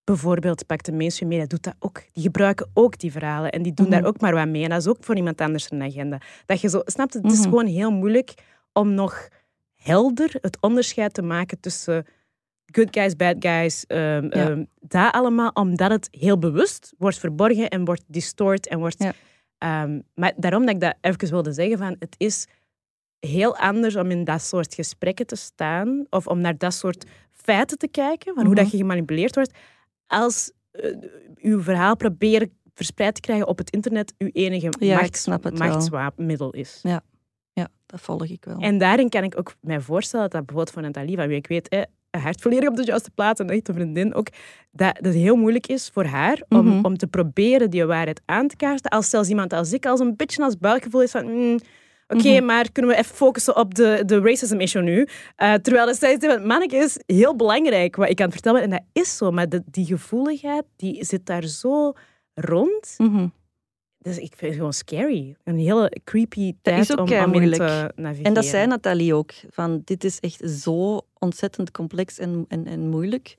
bijvoorbeeld, 0.03 0.65
pak 0.65 0.83
de 0.83 0.91
mainstream 0.91 1.29
media, 1.31 1.45
doet 1.45 1.63
dat 1.63 1.75
ook. 1.79 2.01
Die 2.11 2.23
gebruiken 2.23 2.69
ook 2.73 2.97
die 2.99 3.11
verhalen 3.11 3.51
en 3.51 3.61
die 3.61 3.73
doen 3.73 3.87
Mhm. 3.87 3.95
daar 3.95 4.05
ook 4.05 4.19
maar 4.21 4.33
wat 4.33 4.47
mee. 4.47 4.63
En 4.63 4.69
dat 4.69 4.79
is 4.79 4.87
ook 4.87 4.97
voor 5.03 5.15
iemand 5.15 5.41
anders 5.41 5.71
een 5.71 5.81
agenda. 5.81 6.21
Dat 6.45 6.61
je 6.61 6.69
zo, 6.69 6.81
snapt 6.85 7.13
het? 7.13 7.23
Het 7.23 7.31
is 7.31 7.39
Mhm. 7.39 7.49
gewoon 7.49 7.65
heel 7.65 7.91
moeilijk 7.91 8.33
om 8.73 8.93
nog 8.93 9.27
helder 9.75 10.35
het 10.41 10.57
onderscheid 10.61 11.13
te 11.13 11.21
maken 11.21 11.59
tussen 11.59 12.05
good 12.65 12.87
guys, 12.91 13.15
bad 13.15 13.35
guys, 13.39 13.83
Ja. 13.87 14.19
ehm, 14.29 14.63
dat 14.79 15.13
allemaal, 15.13 15.49
omdat 15.53 15.91
het 15.91 16.07
heel 16.11 16.37
bewust 16.39 16.93
wordt 16.97 17.17
verborgen 17.19 17.69
en 17.69 17.85
wordt 17.85 18.03
distort 18.07 18.67
en 18.67 18.79
wordt... 18.79 19.03
Ja. 19.03 19.13
Ehm, 19.63 19.99
maar 20.15 20.33
daarom 20.37 20.65
dat 20.65 20.75
ik 20.75 20.81
dat 20.81 20.95
even 21.01 21.29
wilde 21.29 21.51
zeggen, 21.53 21.77
van 21.77 21.95
het 21.99 22.15
is 22.17 22.47
heel 23.19 23.57
anders 23.57 23.95
om 23.95 24.11
in 24.11 24.23
dat 24.23 24.41
soort 24.41 24.73
gesprekken 24.73 25.25
te 25.25 25.35
staan 25.35 26.05
of 26.09 26.27
om 26.27 26.39
naar 26.41 26.57
dat 26.57 26.73
soort 26.73 27.05
feiten 27.31 27.77
te 27.77 27.87
kijken, 27.87 28.33
van 28.33 28.45
hoe 28.45 28.53
Mhm. 28.53 28.63
dat 28.63 28.71
je 28.71 28.77
gemanipuleerd 28.77 29.35
wordt, 29.35 29.53
als 30.07 30.51
eh, 30.71 30.95
uw 31.35 31.61
verhaal 31.61 31.95
proberen 31.95 32.57
verspreid 32.73 33.15
te 33.15 33.21
krijgen 33.21 33.47
op 33.47 33.57
het 33.57 33.69
internet 33.69 34.13
uw 34.17 34.29
enige 34.31 34.69
Ja, 34.79 34.95
machts, 34.99 35.25
is. 36.51 36.79
Ja, 37.53 37.67
dat 37.85 38.01
volg 38.01 38.25
ik 38.25 38.45
wel. 38.45 38.57
En 38.59 38.77
daarin 38.77 39.09
kan 39.09 39.23
ik 39.23 39.37
ook 39.37 39.55
mij 39.61 39.79
voorstellen 39.81 40.29
dat 40.29 40.45
bijvoorbeeld 40.45 40.71
voor 40.71 40.81
Nathalie, 40.81 41.15
van 41.15 41.27
wie 41.27 41.37
ik 41.37 41.47
weet, 41.47 41.67
hè, 41.69 41.81
hart 42.19 42.41
volledig 42.41 42.69
op 42.69 42.75
de 42.75 42.83
juiste 42.85 43.11
plaats 43.11 43.39
en 43.39 43.51
een 43.51 43.61
vriendin 43.63 44.13
ook, 44.13 44.27
dat 44.71 44.97
dat 45.01 45.13
heel 45.13 45.35
moeilijk 45.35 45.67
is 45.67 45.89
voor 45.93 46.05
haar 46.05 46.41
om, 46.49 46.65
Mhm. 46.67 46.85
om 46.85 46.97
te 46.97 47.07
proberen 47.07 47.69
die 47.69 47.85
waarheid 47.85 48.21
aan 48.25 48.47
te 48.47 48.55
kaarten. 48.55 48.91
Als 48.91 49.09
zelfs 49.09 49.29
iemand 49.29 49.53
als 49.53 49.73
ik 49.73 49.85
als 49.85 49.99
een 49.99 50.15
beetje 50.15 50.43
als 50.43 50.57
buikgevoel 50.57 51.01
is 51.01 51.11
van... 51.11 51.25
mm, 51.25 51.59
Oké, 52.07 52.29
Mhm. 52.29 52.45
maar 52.45 52.71
kunnen 52.71 52.91
we 52.91 52.97
even 52.97 53.15
focussen 53.15 53.55
op 53.55 53.75
de, 53.75 54.03
de 54.05 54.19
racism 54.19 54.59
issue 54.59 54.81
nu? 54.81 55.07
Eh, 55.35 55.53
terwijl 55.53 55.85
de 55.85 55.93
steeds 55.95 56.25
van, 56.25 56.45
manneke 56.47 56.75
is 56.75 56.97
heel 57.05 57.35
belangrijk 57.35 57.95
wat 57.95 58.09
ik 58.09 58.19
aan 58.19 58.25
het 58.25 58.33
vertellen. 58.33 58.61
En 58.61 58.69
dat 58.69 58.81
is 58.91 59.17
zo, 59.17 59.31
maar 59.31 59.49
de- 59.49 59.63
die 59.65 59.85
gevoeligheid 59.85 60.63
die 60.75 61.05
zit 61.05 61.25
daar 61.25 61.43
zo 61.43 61.93
rond. 62.33 62.95
Mhm. 62.97 63.27
Dus 63.97 64.17
ik 64.17 64.33
vind 64.35 64.41
het 64.41 64.53
gewoon 64.55 64.73
scary. 64.73 65.35
Een 65.43 65.57
hele 65.57 65.97
creepy 66.03 66.45
Dat 66.45 66.57
tijd 66.61 66.89
om, 66.93 66.99
om 66.99 67.05
te 67.05 67.13
navigeren. 67.95 68.23
En 68.23 68.33
dat 68.33 68.45
zei 68.45 68.67
Nathalie 68.67 69.13
ook. 69.15 69.31
Van, 69.49 69.81
dit 69.85 70.03
is 70.03 70.19
echt 70.19 70.49
zo 70.49 71.01
ontzettend 71.23 71.71
complex 71.71 72.17
en, 72.19 72.45
en, 72.47 72.67
en 72.67 72.89
moeilijk. 72.89 73.37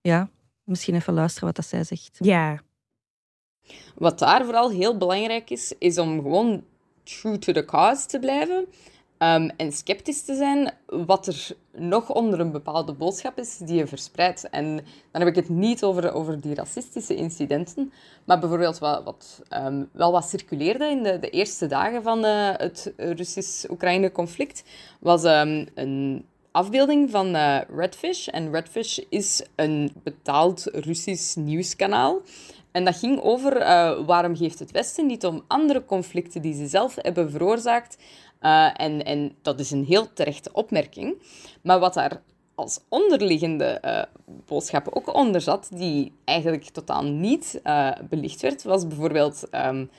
Ja, 0.00 0.28
misschien 0.64 0.94
even 0.94 1.12
luisteren 1.14 1.46
wat 1.46 1.56
dat 1.56 1.66
zij 1.66 1.84
zegt. 1.84 2.16
Ja, 2.18 2.60
Wat 3.94 4.18
daar 4.18 4.44
vooral 4.44 4.70
heel 4.70 4.96
belangrijk 4.96 5.50
is, 5.50 5.74
is 5.78 5.98
om 5.98 6.22
gewoon 6.22 6.64
true 7.04 7.38
to 7.38 7.52
the 7.52 7.64
cause 7.64 8.06
te 8.06 8.18
blijven. 8.18 8.66
ehm, 9.18 9.48
en 9.56 9.72
sceptisch 9.72 10.22
te 10.24 10.34
zijn 10.34 10.72
wat 10.86 11.26
er 11.26 11.48
nog 11.72 12.10
onder 12.14 12.40
een 12.40 12.52
bepaalde 12.52 12.92
boodschap 12.92 13.38
is 13.38 13.56
die 13.58 13.76
je 13.76 13.86
verspreidt. 13.86 14.50
En 14.50 14.76
dan 15.10 15.20
heb 15.22 15.26
ik 15.28 15.34
het 15.34 15.48
niet 15.48 15.84
over, 15.84 16.12
over 16.12 16.40
die 16.40 16.54
racistische 16.54 17.14
incidenten, 17.16 17.92
maar 18.24 18.38
bijvoorbeeld 18.38 18.78
wat, 18.78 19.04
wat 19.04 19.42
ehm, 19.48 19.84
wel 19.92 20.12
wat 20.12 20.28
circuleerde 20.28 20.84
in 20.86 21.02
de, 21.02 21.18
de 21.18 21.30
eerste 21.30 21.66
dagen 21.66 22.02
van 22.02 22.24
eh, 22.24 22.50
het 22.56 22.92
Russisch-Oekraïne-conflict, 22.96 24.62
was 25.00 25.24
ehm, 25.24 25.66
een 25.74 26.24
afbeelding 26.58 27.10
van 27.10 27.34
eh, 27.34 27.60
Redfish. 27.76 28.28
En 28.28 28.52
Redfish 28.52 28.98
is 29.08 29.42
een 29.54 29.92
betaald 30.02 30.64
Russisch 30.64 31.36
nieuwskanaal. 31.36 32.20
En 32.72 32.84
dat 32.84 32.96
ging 32.96 33.20
over 33.20 33.56
eh, 33.56 34.06
waarom 34.06 34.36
geeft 34.36 34.58
het 34.58 34.70
Westen 34.70 35.06
niet 35.06 35.24
om 35.26 35.44
andere 35.46 35.84
conflicten 35.84 36.42
die 36.42 36.54
ze 36.54 36.66
zelf 36.66 36.94
hebben 36.96 37.30
veroorzaakt. 37.30 37.96
Uh, 38.40 38.80
en, 38.80 39.04
en 39.04 39.32
dat 39.42 39.60
is 39.60 39.70
een 39.70 39.84
heel 39.84 40.12
terechte 40.12 40.50
opmerking. 40.52 41.22
Maar 41.62 41.78
wat 41.78 41.94
daar 41.94 42.22
als 42.54 42.80
onderliggende 42.88 43.82
uh, 43.84 44.02
boodschap 44.46 44.88
ook 44.90 45.14
onder 45.14 45.40
zat, 45.40 45.68
die 45.72 46.12
eigenlijk 46.24 46.64
totaal 46.64 47.04
niet 47.04 47.60
belicht 48.08 48.40
werd, 48.40 48.62
was 48.62 48.86
bijvoorbeeld 48.86 49.48
um, 49.52 49.90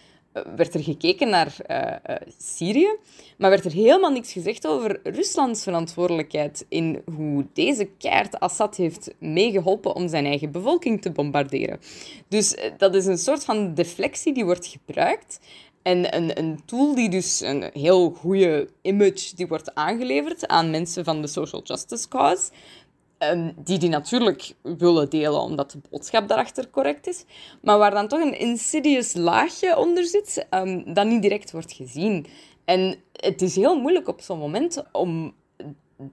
werd 0.55 0.73
er 0.73 0.83
gekeken 0.83 1.29
naar 1.29 1.55
uh, 1.67 1.77
uh, 2.09 2.15
Syrië, 2.37 2.95
maar 3.37 3.49
werd 3.49 3.65
er 3.65 3.71
helemaal 3.71 4.11
niks 4.11 4.31
gezegd 4.31 4.67
over 4.67 4.99
Ruslands 5.03 5.63
verantwoordelijkheid 5.63 6.65
in 6.69 7.01
hoe 7.15 7.45
deze 7.53 7.89
keert 7.97 8.39
Assad 8.39 8.75
heeft 8.75 9.13
meegeholpen 9.19 9.95
om 9.95 10.07
zijn 10.07 10.25
eigen 10.25 10.51
bevolking 10.51 11.01
te 11.01 11.11
bombarderen. 11.11 11.79
Dus 12.27 12.55
dat 12.77 12.95
is 12.95 13.05
een 13.05 13.17
soort 13.17 13.45
van 13.45 13.73
deflectie 13.73 14.33
die 14.33 14.45
wordt 14.45 14.67
gebruikt. 14.67 15.39
En 15.81 16.15
een, 16.15 16.39
een 16.39 16.59
tool 16.65 16.95
die 16.95 17.09
dus 17.09 17.41
een 17.41 17.69
heel 17.73 18.09
goede 18.09 18.69
image 18.81 19.35
die 19.35 19.47
wordt 19.47 19.75
aangeleverd 19.75 20.47
aan 20.47 20.69
mensen 20.69 21.03
van 21.03 21.21
de 21.21 21.27
social 21.27 21.61
justice 21.63 22.07
cause, 22.07 22.51
Um, 23.23 23.53
die 23.55 23.77
die 23.77 23.89
natuurlijk 23.89 24.53
willen 24.61 25.09
delen 25.09 25.41
omdat 25.41 25.71
de 25.71 25.79
boodschap 25.89 26.27
daarachter 26.27 26.69
correct 26.69 27.07
is, 27.07 27.25
maar 27.61 27.77
waar 27.77 27.91
dan 27.91 28.07
toch 28.07 28.19
een 28.19 28.39
insidious 28.39 29.13
laagje 29.13 29.77
onder 29.77 30.05
zit 30.05 30.47
um, 30.49 30.93
dat 30.93 31.05
niet 31.05 31.21
direct 31.21 31.51
wordt 31.51 31.73
gezien. 31.73 32.25
En 32.65 32.95
het 33.13 33.41
is 33.41 33.55
heel 33.55 33.79
moeilijk 33.79 34.07
op 34.07 34.21
zo'n 34.21 34.39
moment 34.39 34.83
om 34.91 35.33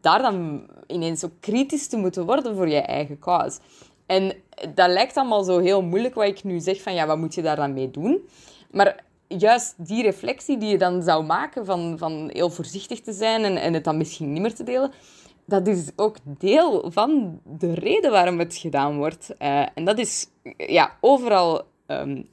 daar 0.00 0.22
dan 0.22 0.66
ineens 0.86 1.20
zo 1.20 1.30
kritisch 1.40 1.88
te 1.88 1.96
moeten 1.96 2.26
worden 2.26 2.56
voor 2.56 2.68
je 2.68 2.80
eigen 2.80 3.18
cause. 3.18 3.58
En 4.06 4.32
dat 4.74 4.90
lijkt 4.90 5.16
allemaal 5.16 5.44
zo 5.44 5.58
heel 5.58 5.82
moeilijk 5.82 6.14
wat 6.14 6.26
ik 6.26 6.44
nu 6.44 6.60
zeg 6.60 6.82
van 6.82 6.94
ja, 6.94 7.06
wat 7.06 7.18
moet 7.18 7.34
je 7.34 7.42
daar 7.42 7.56
dan 7.56 7.72
mee 7.72 7.90
doen? 7.90 8.28
Maar 8.70 9.04
juist 9.28 9.74
die 9.76 10.02
reflectie 10.02 10.58
die 10.58 10.68
je 10.68 10.78
dan 10.78 11.02
zou 11.02 11.24
maken 11.24 11.64
van, 11.64 11.98
van 11.98 12.30
heel 12.32 12.50
voorzichtig 12.50 13.00
te 13.00 13.12
zijn 13.12 13.44
en, 13.44 13.56
en 13.56 13.74
het 13.74 13.84
dan 13.84 13.96
misschien 13.96 14.32
niet 14.32 14.42
meer 14.42 14.54
te 14.54 14.64
delen, 14.64 14.92
dat 15.46 15.66
is 15.66 15.90
ook 15.96 16.16
deel 16.24 16.90
van 16.90 17.40
de 17.44 17.74
reden 17.74 18.10
waarom 18.10 18.38
het 18.38 18.56
gedaan 18.56 18.96
wordt. 18.96 19.34
Uh, 19.38 19.66
en 19.74 19.84
dat 19.84 19.98
is 19.98 20.26
ja, 20.56 20.96
overal 21.00 21.62
um, 21.86 22.28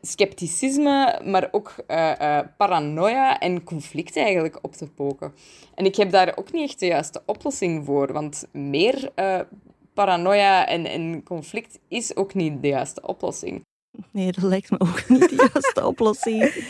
scepticisme, 0.00 1.20
maar 1.24 1.48
ook 1.50 1.74
uh, 1.88 2.12
uh, 2.20 2.40
paranoia 2.56 3.38
en 3.38 3.64
conflict 3.64 4.16
eigenlijk 4.16 4.58
op 4.62 4.74
te 4.74 4.90
poken. 4.90 5.32
En 5.74 5.84
ik 5.84 5.96
heb 5.96 6.10
daar 6.10 6.32
ook 6.36 6.52
niet 6.52 6.68
echt 6.68 6.80
de 6.80 6.86
juiste 6.86 7.22
oplossing 7.26 7.84
voor, 7.84 8.12
want 8.12 8.46
meer 8.52 9.12
paranoia 9.94 10.66
en, 10.66 10.86
en 10.86 11.22
conflict 11.22 11.78
is 11.88 12.16
ook 12.16 12.34
niet 12.34 12.62
de 12.62 12.68
juiste 12.68 13.02
oplossing. 13.02 13.64
Nee, 14.10 14.32
dat 14.32 14.44
lijkt 14.44 14.70
me 14.70 14.80
ook 14.80 15.08
niet 15.08 15.28
de 15.28 15.48
juiste 15.52 15.86
oplossing. 15.92 16.66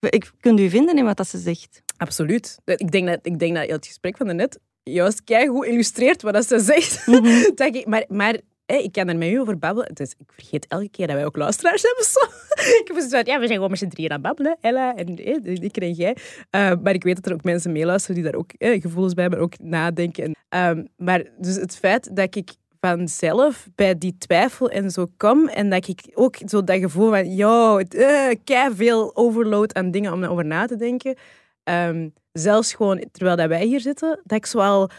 Ik 0.00 0.32
kunt 0.40 0.60
u 0.60 0.70
vinden 0.70 0.98
in 0.98 1.04
wat 1.04 1.16
dat 1.16 1.28
ze 1.28 1.38
zegt. 1.38 1.82
Absoluut. 1.96 2.58
Ik 2.64 2.90
denk 2.90 3.08
dat, 3.08 3.18
ik 3.22 3.38
denk 3.38 3.54
dat 3.54 3.68
het 3.68 3.86
gesprek 3.86 4.16
van 4.16 4.36
net 4.36 4.58
juist 4.82 5.22
hoe 5.46 5.66
illustreert 5.66 6.22
wat 6.22 6.46
ze 6.46 6.58
zegt. 6.58 7.06
Mm 7.06 7.24
-hmm. 7.24 7.84
maar 7.84 8.04
maar 8.08 8.40
ik 8.78 8.92
kan 8.92 9.08
er 9.08 9.16
met 9.16 9.28
u 9.28 9.40
over 9.40 9.58
babbelen. 9.58 9.94
Dus 9.94 10.14
ik 10.18 10.32
vergeet 10.34 10.66
elke 10.66 10.88
keer 10.88 11.06
dat 11.06 11.16
wij 11.16 11.24
ook 11.24 11.36
luisteraars 11.36 11.82
hebben. 11.82 12.04
Zo. 12.04 12.20
ik 12.80 12.82
heb 12.84 12.96
zoiets 12.96 13.28
ja, 13.30 13.38
we 13.38 13.46
zijn 13.46 13.48
gewoon 13.48 13.70
met 13.70 13.78
z'n 13.78 13.88
drieën 13.88 14.10
aan 14.10 14.20
babbelen. 14.20 14.56
Ella 14.60 14.96
en 14.96 15.26
ik 15.62 15.76
en 15.76 15.92
jij. 15.92 16.16
Uh, 16.50 16.72
maar 16.82 16.94
ik 16.94 17.02
weet 17.02 17.16
dat 17.16 17.26
er 17.26 17.32
ook 17.32 17.44
mensen 17.44 17.72
meeluisteren 17.72 18.22
die 18.22 18.24
daar 18.24 18.40
ook 18.40 18.52
eh, 18.58 18.80
gevoelens 18.80 19.14
bij 19.14 19.22
hebben, 19.22 19.42
ook 19.42 19.58
nadenken. 19.58 20.34
Um, 20.48 20.88
maar 20.96 21.24
dus 21.38 21.56
het 21.56 21.76
feit 21.76 22.16
dat 22.16 22.36
ik 22.36 22.50
vanzelf 22.80 23.68
bij 23.74 23.98
die 23.98 24.16
twijfel 24.18 24.70
en 24.70 24.90
zo 24.90 25.06
kom 25.16 25.48
en 25.48 25.70
dat 25.70 25.88
ik 25.88 26.00
ook 26.14 26.36
zo 26.46 26.64
dat 26.64 26.78
gevoel 26.78 27.08
van, 27.10 27.34
yo, 27.34 27.78
uh, 27.78 28.30
kei 28.44 28.74
veel 28.74 29.16
overload 29.16 29.74
aan 29.74 29.90
dingen 29.90 30.12
om 30.12 30.24
over 30.24 30.44
na 30.44 30.66
te 30.66 30.76
denken. 30.76 31.16
Um, 31.64 32.12
zelfs 32.32 32.74
gewoon 32.74 33.04
terwijl 33.12 33.36
dat 33.36 33.48
wij 33.48 33.64
hier 33.64 33.80
zitten, 33.80 34.20
dat 34.24 34.38
ik 34.38 34.46
zo 34.46 34.58
al 34.58 34.90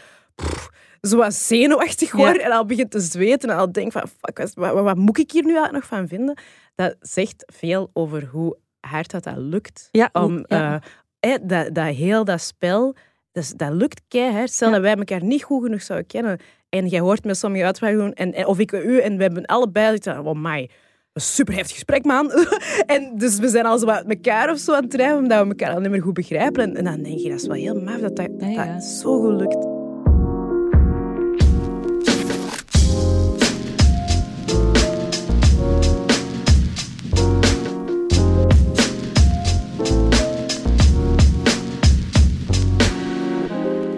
zo 1.00 1.16
wat 1.16 1.34
zenuwachtig 1.34 2.12
word 2.12 2.38
en 2.38 2.50
al 2.50 2.66
begin 2.66 2.88
te 2.88 3.00
zweten 3.00 3.50
en 3.50 3.56
al 3.56 3.72
denk 3.72 3.92
van 3.92 4.08
fuck, 4.08 4.54
wat, 4.54 4.72
wat, 4.72 4.96
moet 4.96 5.18
ik 5.18 5.30
hier 5.30 5.44
nu 5.44 5.54
eigenlijk 5.54 5.84
nog 5.90 5.98
van 5.98 6.08
vinden? 6.08 6.38
Dat 6.74 6.96
zegt 7.00 7.44
veel 7.46 7.90
over 7.92 8.24
hoe 8.24 8.56
hard 8.80 9.10
dat, 9.10 9.24
dat 9.24 9.36
lukt. 9.36 9.88
Ja, 9.90 10.08
om, 10.12 10.44
ja. 10.48 10.82
Uh, 11.26 11.34
dat, 11.42 11.74
dat 11.74 11.94
heel 11.94 12.24
dat 12.24 12.40
spel, 12.40 12.94
dus, 13.32 13.50
dat 13.50 13.72
lukt 13.72 14.02
keihard. 14.08 14.50
Stel 14.50 14.70
dat 14.70 14.80
wij 14.80 14.96
elkaar 14.96 15.24
niet 15.24 15.42
goed 15.42 15.64
genoeg 15.64 15.82
zouden 15.82 16.08
kennen 16.08 16.40
en 16.68 16.86
jij 16.86 17.00
hoort 17.00 17.24
met 17.24 17.36
sommige 17.36 17.64
uitspraken 17.64 18.14
en, 18.14 18.32
en, 18.32 18.46
of 18.46 18.58
ik 18.58 18.72
u 18.72 19.00
en 19.00 19.16
we 19.16 19.22
hebben 19.22 19.46
allebei 19.46 19.90
zitten, 19.90 20.26
oh 20.26 20.34
my, 20.36 20.70
een 21.12 21.20
super 21.20 21.54
heftig 21.54 21.74
gesprek, 21.74 22.04
man. 22.04 22.30
en 22.86 23.12
dus 23.16 23.38
we 23.38 23.48
zijn 23.48 23.66
al 23.66 23.78
zo 23.78 23.86
met 23.86 24.04
elkaar 24.08 24.50
of 24.50 24.58
zo 24.58 24.74
aan 24.74 24.82
het 24.82 24.90
drijven, 24.90 25.18
omdat 25.18 25.42
we 25.42 25.48
elkaar 25.48 25.74
al 25.74 25.80
niet 25.80 25.90
meer 25.90 26.02
goed 26.02 26.14
begrijpen. 26.14 26.62
En, 26.62 26.76
en 26.76 26.84
dan 26.84 27.02
denk 27.02 27.18
je, 27.18 27.28
dat 27.28 27.40
is 27.40 27.46
wel 27.46 27.56
heel 27.56 27.80
maf 27.80 28.00
dat 28.00 28.16
dat, 28.16 28.30
ja. 28.38 28.80
zo 28.80 29.20
goed 29.20 29.40
lukt. 29.40 29.70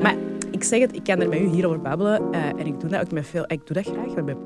Maar 0.02 0.16
ik 0.50 0.64
zeg 0.64 0.80
het, 0.80 0.94
ik 0.94 1.04
kan 1.04 1.20
er 1.20 1.28
met 1.28 1.40
u 1.40 1.48
hierover 1.48 1.80
babbelen 1.80 2.22
uh, 2.32 2.46
en 2.46 2.66
ik 2.66 2.80
doe 2.80 2.90
dat 2.90 3.00
ook 3.00 3.12
met 3.12 3.26
veel... 3.26 3.44
Ik 3.46 3.66
doe 3.66 3.82
dat 3.82 3.86
graag, 3.86 4.24
met 4.24 4.36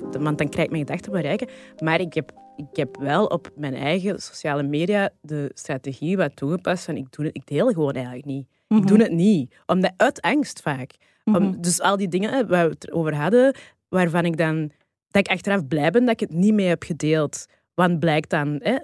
want 0.00 0.38
dan 0.38 0.48
krijg 0.48 0.66
ik 0.66 0.70
mijn 0.72 0.86
gedachten 0.86 1.12
bereiken. 1.12 1.48
Maar 1.78 2.00
ik 2.00 2.14
heb, 2.14 2.32
ik 2.56 2.76
heb 2.76 2.96
wel 3.00 3.26
op 3.26 3.50
mijn 3.56 3.74
eigen 3.74 4.20
sociale 4.20 4.62
media 4.62 5.10
de 5.20 5.50
strategie 5.54 6.16
wat 6.16 6.36
toegepast 6.36 6.84
van 6.84 6.96
ik, 6.96 7.06
doe 7.12 7.24
het, 7.26 7.36
ik 7.36 7.46
deel 7.46 7.66
gewoon 7.68 7.92
eigenlijk 7.92 8.24
niet. 8.26 8.46
Ik 8.68 8.76
Mhm. 8.76 8.86
doe 8.86 8.98
het 9.02 9.12
niet. 9.12 9.54
Omdat, 9.66 9.92
uit 9.96 10.20
angst 10.20 10.60
vaak. 10.62 10.90
Om, 11.24 11.60
dus 11.60 11.80
al 11.80 11.96
die 11.96 12.08
dingen 12.08 12.48
waar 12.48 12.64
we 12.64 12.70
het 12.78 12.92
over 12.92 13.14
hadden, 13.14 13.54
waarvan 13.88 14.24
ik 14.24 14.36
dan... 14.36 14.70
Dat 15.08 15.26
ik 15.26 15.32
achteraf 15.32 15.66
blij 15.66 15.90
ben 15.90 16.04
dat 16.04 16.20
ik 16.20 16.20
het 16.28 16.38
niet 16.38 16.54
mee 16.54 16.66
heb 16.66 16.82
gedeeld. 16.82 17.46
Want 17.74 17.98
blijkt 18.00 18.30
dan... 18.30 18.58
Hè, 18.62 18.76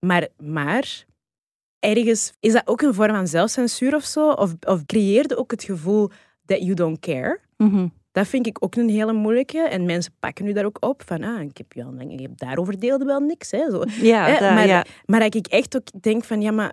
maar, 0.00 0.28
maar 0.38 1.04
ergens 1.78 2.32
is 2.40 2.52
dat 2.52 2.66
ook 2.66 2.80
een 2.82 2.94
vorm 2.94 3.14
van 3.14 3.26
zelfcensuur 3.26 3.94
of 3.94 4.04
zo? 4.04 4.30
Of, 4.30 4.54
of 4.66 4.84
creëerde 4.86 5.36
ook 5.36 5.50
het 5.50 5.64
gevoel 5.64 6.10
that 6.46 6.58
you 6.58 6.74
don't 6.74 6.98
care? 7.00 7.40
Mhm. 7.56 7.86
Dat 8.16 8.26
vind 8.26 8.46
ik 8.46 8.64
ook 8.64 8.74
een 8.74 8.88
hele 8.88 9.12
moeilijke. 9.12 9.58
En 9.58 9.84
mensen 9.84 10.12
pakken 10.20 10.44
nu 10.44 10.52
daar 10.52 10.64
ook 10.64 10.76
op 10.84 11.02
van, 11.06 11.22
ah, 11.24 11.40
ik 11.40 11.56
heb, 11.56 11.74
ik 12.08 12.20
heb 12.20 12.38
daarover 12.38 12.80
deelde 12.80 13.04
wel 13.04 13.20
niks. 13.20 13.50
Hè, 13.50 13.70
zo. 13.70 13.82
Ja, 14.00 14.24
Hè, 14.26 14.32
dat- 14.32 14.40
maar, 14.40 14.66
ja. 14.66 14.84
maar 15.06 15.20
dat 15.20 15.34
ik 15.34 15.46
echt 15.46 15.76
ook 15.76 16.02
denk 16.02 16.24
van, 16.24 16.40
ja, 16.42 16.50
maar 16.50 16.72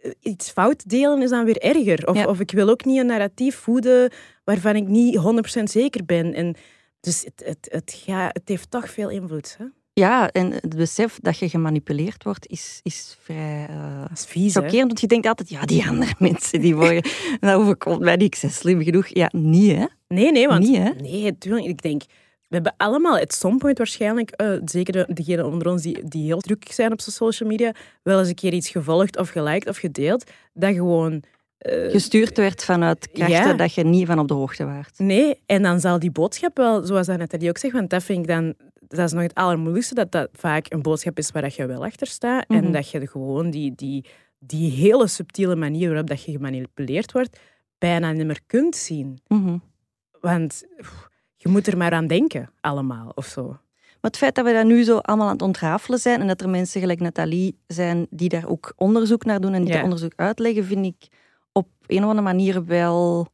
eh, 0.00 0.10
iets 0.20 0.50
fout 0.50 0.88
delen 0.88 1.22
is 1.22 1.30
dan 1.30 1.44
weer 1.44 1.58
erger. 1.58 2.06
Of, 2.08 2.16
Ja. 2.16 2.26
of 2.26 2.40
ik 2.40 2.50
wil 2.50 2.68
ook 2.68 2.84
niet 2.84 2.98
een 2.98 3.06
narratief 3.06 3.56
voeden 3.56 4.10
waarvan 4.44 4.76
ik 4.76 4.86
niet 4.88 5.16
100% 5.16 5.70
zeker 5.70 6.04
ben. 6.04 6.34
En 6.34 6.54
dus 7.00 7.24
het, 7.24 7.42
het, 7.44 7.68
het, 7.70 7.92
ga, 8.04 8.26
het 8.32 8.48
heeft 8.48 8.70
toch 8.70 8.90
veel 8.90 9.08
invloed. 9.10 9.54
Hè? 9.58 9.64
Ja, 9.94 10.30
en 10.30 10.50
het 10.52 10.76
besef 10.76 11.18
dat 11.22 11.38
je 11.38 11.48
gemanipuleerd 11.48 12.24
wordt 12.24 12.46
is, 12.46 12.80
is 12.82 13.16
vrij 13.22 13.66
Dat 14.08 14.18
is 14.18 14.24
vies, 14.24 14.52
chockerend. 14.54 14.86
Want 14.86 15.00
je 15.00 15.06
denkt 15.06 15.26
altijd, 15.26 15.48
ja, 15.48 15.62
die 15.64 15.86
andere 15.88 16.14
mensen 16.18 16.60
die 16.60 16.74
worden... 16.76 17.02
en 17.02 17.38
dat 17.48 17.54
overkomt 17.60 18.00
mij 18.00 18.16
niet, 18.16 18.34
ik 18.34 18.40
ben 18.40 18.50
slim 18.50 18.82
genoeg. 18.82 19.06
Ja, 19.08 19.28
niet 19.32 19.76
hè. 19.76 19.84
Nee, 20.08 20.32
nee, 20.32 20.46
want... 20.48 20.66
Niet, 20.68 20.76
hè? 20.76 20.88
Nee, 20.90 21.38
tuurlijk. 21.38 21.66
Ik 21.66 21.82
denk... 21.82 22.02
We 22.48 22.58
hebben 22.58 22.74
allemaal 22.76 23.18
at 23.18 23.32
some 23.34 23.56
point 23.56 23.78
waarschijnlijk, 23.78 24.30
eh, 24.30 24.52
zeker 24.64 24.92
de- 24.92 25.14
degenen 25.14 25.46
onder 25.46 25.68
ons 25.68 25.82
die, 25.82 26.08
die 26.08 26.24
heel 26.24 26.40
druk 26.40 26.64
zijn 26.72 26.92
op 26.92 27.00
social 27.00 27.48
media, 27.48 27.72
wel 28.02 28.18
eens 28.18 28.28
een 28.28 28.34
keer 28.34 28.52
iets 28.52 28.68
gevolgd 28.68 29.18
of 29.18 29.28
geliked 29.28 29.68
of 29.68 29.76
gedeeld, 29.76 30.30
dat 30.52 30.74
gewoon... 30.74 31.22
eh, 31.58 31.90
Gestuurd 31.90 32.36
werd 32.36 32.64
vanuit 32.64 33.10
krachten 33.12 33.34
Ja. 33.48 33.52
dat 33.54 33.74
je 33.74 33.84
niet 33.84 34.06
van 34.06 34.18
op 34.18 34.28
de 34.28 34.34
hoogte 34.34 34.64
waart. 34.64 34.98
Nee, 34.98 35.38
en 35.46 35.62
dan 35.62 35.80
zal 35.80 35.98
die 35.98 36.10
boodschap 36.10 36.56
wel, 36.56 36.86
zoals 36.86 37.06
dat 37.06 37.18
Nathalie 37.18 37.48
ook 37.48 37.58
zegt, 37.58 37.74
want 37.74 37.90
dat 37.90 38.02
vind 38.02 38.18
ik 38.18 38.26
dan, 38.26 38.54
dat 38.96 39.06
is 39.06 39.12
nog 39.12 39.22
het 39.22 39.34
allermoeilijkste, 39.34 39.94
dat 39.94 40.12
dat 40.12 40.28
vaak 40.32 40.66
een 40.72 40.82
boodschap 40.82 41.18
is 41.18 41.30
waar 41.30 41.42
dat 41.42 41.54
je 41.54 41.66
wel 41.66 41.84
achter 41.84 42.06
staat 42.06 42.48
Mhm. 42.48 42.64
en 42.64 42.72
dat 42.72 42.90
je 42.90 43.06
gewoon 43.06 43.50
die, 43.50 43.74
die, 43.74 44.04
die 44.38 44.70
hele 44.70 45.06
subtiele 45.06 45.56
manier 45.56 45.88
waarop 45.88 46.06
dat 46.06 46.22
je 46.24 46.32
gemanipuleerd 46.32 47.12
wordt, 47.12 47.38
bijna 47.78 48.12
niet 48.12 48.26
meer 48.26 48.40
kunt 48.46 48.76
zien. 48.76 49.18
Mhm. 49.28 49.56
Want 50.20 50.62
pff, 50.76 51.08
je 51.36 51.48
moet 51.48 51.66
er 51.66 51.76
maar 51.76 51.92
aan 51.92 52.06
denken, 52.06 52.50
allemaal, 52.60 53.12
of 53.14 53.26
zo. 53.26 53.46
Maar 54.00 54.10
het 54.10 54.16
feit 54.20 54.34
dat 54.34 54.44
we 54.44 54.52
dat 54.52 54.64
nu 54.66 54.82
zo 54.82 54.96
allemaal 54.98 55.26
aan 55.26 55.32
het 55.32 55.42
ontrafelen 55.42 55.98
zijn 55.98 56.20
en 56.20 56.26
dat 56.26 56.40
er 56.40 56.48
mensen 56.48 56.80
gelijk 56.80 57.00
Nathalie 57.00 57.58
zijn 57.66 58.06
die 58.10 58.28
daar 58.28 58.48
ook 58.48 58.72
onderzoek 58.76 59.24
naar 59.24 59.40
doen 59.40 59.52
en 59.52 59.60
die 59.60 59.68
Ja. 59.68 59.74
dat 59.74 59.84
onderzoek 59.84 60.12
uitleggen, 60.16 60.64
vind 60.64 60.86
ik 60.86 61.08
op 61.52 61.68
een 61.86 61.96
of 61.96 62.02
andere 62.02 62.22
manier 62.22 62.64
wel 62.64 63.26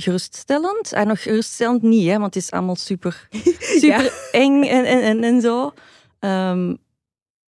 geruststellend. 0.00 0.92
En 0.92 1.06
nog 1.06 1.22
geruststellend 1.22 1.82
niet, 1.82 2.06
hè, 2.06 2.12
want 2.18 2.34
het 2.34 2.42
is 2.42 2.50
allemaal 2.50 2.76
super, 2.76 3.28
super 3.82 4.28
eng 4.32 4.62
en, 4.62 4.84
en, 4.84 5.02
en, 5.02 5.22
en 5.24 5.40
zo. 5.40 5.72
Ehm, 6.18 6.74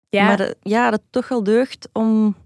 Ja, 0.08 0.26
Maar 0.26 0.54
ja, 0.62 0.90
dat 0.90 1.02
toch 1.10 1.28
wel 1.28 1.42
deugt 1.42 1.88
om, 1.92 2.36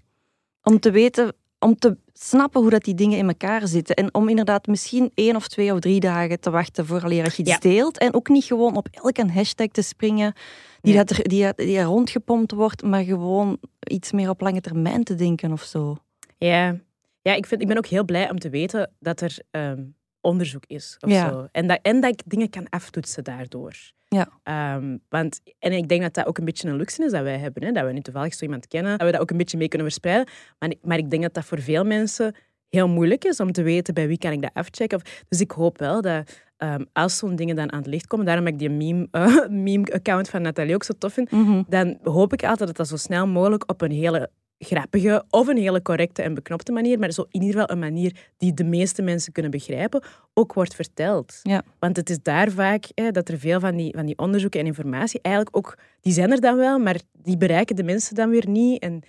om 0.63 0.81
te 0.81 0.91
weten, 0.91 1.33
om 1.59 1.77
te 1.79 1.97
snappen 2.13 2.61
hoe 2.61 2.71
dat 2.71 2.85
die 2.85 2.95
dingen 2.95 3.19
in 3.19 3.29
elkaar 3.29 3.69
zitten. 3.69 3.95
En 3.97 4.15
om 4.15 4.29
inderdaad 4.29 4.67
misschien 4.67 5.11
één 5.15 5.37
of 5.37 5.49
twee 5.49 5.73
of 5.73 5.79
drie 5.81 6.01
dagen 6.01 6.41
te 6.41 6.51
wachten 6.51 6.87
vooraleer 6.87 7.25
je 7.25 7.37
iets 7.37 7.51
Ja. 7.51 7.59
deelt. 7.59 7.99
En 7.99 8.15
ook 8.15 8.29
niet 8.29 8.45
gewoon 8.45 8.77
op 8.77 8.89
elke 8.91 9.27
hashtag 9.33 9.67
te 9.69 9.83
springen 9.83 10.33
die, 10.81 10.95
Nee. 10.95 11.05
dat 11.05 11.19
er, 11.19 11.29
die, 11.29 11.53
die 11.57 11.77
er 11.79 11.85
rondgepompt 11.85 12.53
wordt, 12.53 12.83
maar 12.83 13.03
gewoon 13.05 13.59
iets 13.81 14.13
meer 14.13 14.29
op 14.29 14.41
lange 14.41 14.61
termijn 14.61 15.05
te 15.05 15.15
denken 15.15 15.53
of 15.53 15.63
zo. 15.63 15.97
Ja, 16.39 16.77
ja 17.23 17.35
ik, 17.35 17.47
vind, 17.47 17.61
ik 17.63 17.69
ben 17.69 17.77
ook 17.77 17.87
heel 17.87 18.05
blij 18.05 18.31
om 18.31 18.39
te 18.39 18.49
weten 18.51 18.91
dat 18.99 19.21
er 19.21 19.39
ehm, 19.51 19.83
onderzoek 20.21 20.65
is. 20.67 20.97
Of 21.01 21.11
Ja. 21.11 21.29
zo. 21.31 21.49
En, 21.53 21.67
dat, 21.67 21.79
en 21.83 22.01
dat 22.01 22.11
ik 22.13 22.23
dingen 22.25 22.51
kan 22.51 22.69
aftoetsen 22.69 23.25
daardoor. 23.25 23.73
Ja. 24.09 24.29
Ehm, 24.43 24.97
want, 25.09 25.41
en 25.59 25.73
ik 25.73 25.89
denk 25.89 26.03
dat 26.03 26.15
dat 26.15 26.27
ook 26.27 26.39
een 26.39 26.45
beetje 26.45 26.69
een 26.69 26.77
luxe 26.77 27.05
is 27.05 27.11
dat 27.13 27.23
wij 27.23 27.39
hebben. 27.39 27.65
Hè? 27.65 27.73
Dat 27.73 27.85
we 27.85 27.93
nu 27.93 28.01
toevallig 28.01 28.35
zo 28.35 28.45
iemand 28.45 28.67
kennen. 28.67 28.99
Dat 28.99 29.07
we 29.07 29.13
dat 29.13 29.21
ook 29.21 29.31
een 29.31 29.37
beetje 29.37 29.57
mee 29.59 29.69
kunnen 29.69 29.87
verspreiden. 29.87 30.33
Maar, 30.59 30.71
ik- 30.71 30.79
maar 30.83 30.99
ik 30.99 31.11
denk 31.11 31.23
dat 31.23 31.35
dat 31.35 31.45
voor 31.45 31.61
veel 31.61 31.85
mensen 31.85 32.35
heel 32.69 32.89
moeilijk 32.89 33.25
is 33.25 33.41
om 33.41 33.53
te 33.53 33.63
weten 33.63 33.95
bij 33.95 34.07
wie 34.07 34.19
kan 34.19 34.33
ik 34.33 34.43
dat 34.43 34.51
afchecken. 34.55 34.97
Of, 34.99 35.25
dus 35.29 35.41
ik 35.41 35.51
hoop 35.51 35.79
wel 35.79 36.01
dat 36.03 36.43
ehm, 36.57 36.85
als 36.93 37.17
zo'n 37.17 37.37
dingen 37.37 37.57
dan 37.57 37.73
aan 37.73 37.79
het 37.79 37.87
licht 37.89 38.07
komen, 38.07 38.27
daarom 38.27 38.45
heb 38.45 38.55
ik 38.55 38.61
die 38.61 38.71
meme, 38.71 39.09
meme-account 39.65 40.29
van 40.29 40.43
Nathalie 40.43 40.75
ook 40.75 40.85
zo 40.85 40.93
tof 40.99 41.13
vind, 41.13 41.31
dan 41.69 41.99
hoop 42.03 42.33
ik 42.33 42.43
altijd 42.45 42.67
dat 42.69 42.77
dat 42.77 42.89
zo 42.89 42.97
snel 42.97 43.27
mogelijk 43.27 43.71
op 43.71 43.81
een 43.81 43.91
hele 43.91 44.31
grappige 44.65 45.25
of 45.31 45.49
een 45.49 45.57
hele 45.57 45.83
correcte 45.83 46.23
en 46.23 46.35
beknopte 46.35 46.73
manier, 46.73 46.99
maar 46.99 47.11
zo 47.11 47.25
in 47.31 47.43
ieder 47.43 47.61
geval 47.61 47.77
een 47.77 47.83
manier 47.83 48.17
die 48.37 48.55
de 48.55 48.65
meeste 48.65 49.03
mensen 49.03 49.33
kunnen 49.33 49.51
begrijpen, 49.51 50.03
ook 50.35 50.53
wordt 50.53 50.75
verteld. 50.75 51.41
Ja. 51.43 51.63
Want 51.79 51.97
het 51.97 52.11
is 52.11 52.23
daar 52.23 52.51
vaak 52.51 52.85
hè, 52.95 53.11
dat 53.11 53.29
er 53.29 53.39
veel 53.39 53.61
van 53.61 53.77
die, 53.77 53.93
van 53.97 54.07
die 54.07 54.19
onderzoeken 54.19 54.61
en 54.61 54.67
informatie 54.67 55.21
eigenlijk 55.23 55.57
ook, 55.57 55.79
die 56.01 56.13
zijn 56.13 56.31
er 56.31 56.41
dan 56.41 56.57
wel, 56.57 56.79
maar 56.79 57.01
die 57.13 57.37
bereiken 57.37 57.77
de 57.77 57.83
mensen 57.83 58.15
dan 58.15 58.31
weer 58.31 58.49
niet. 58.49 58.83
En 58.83 59.03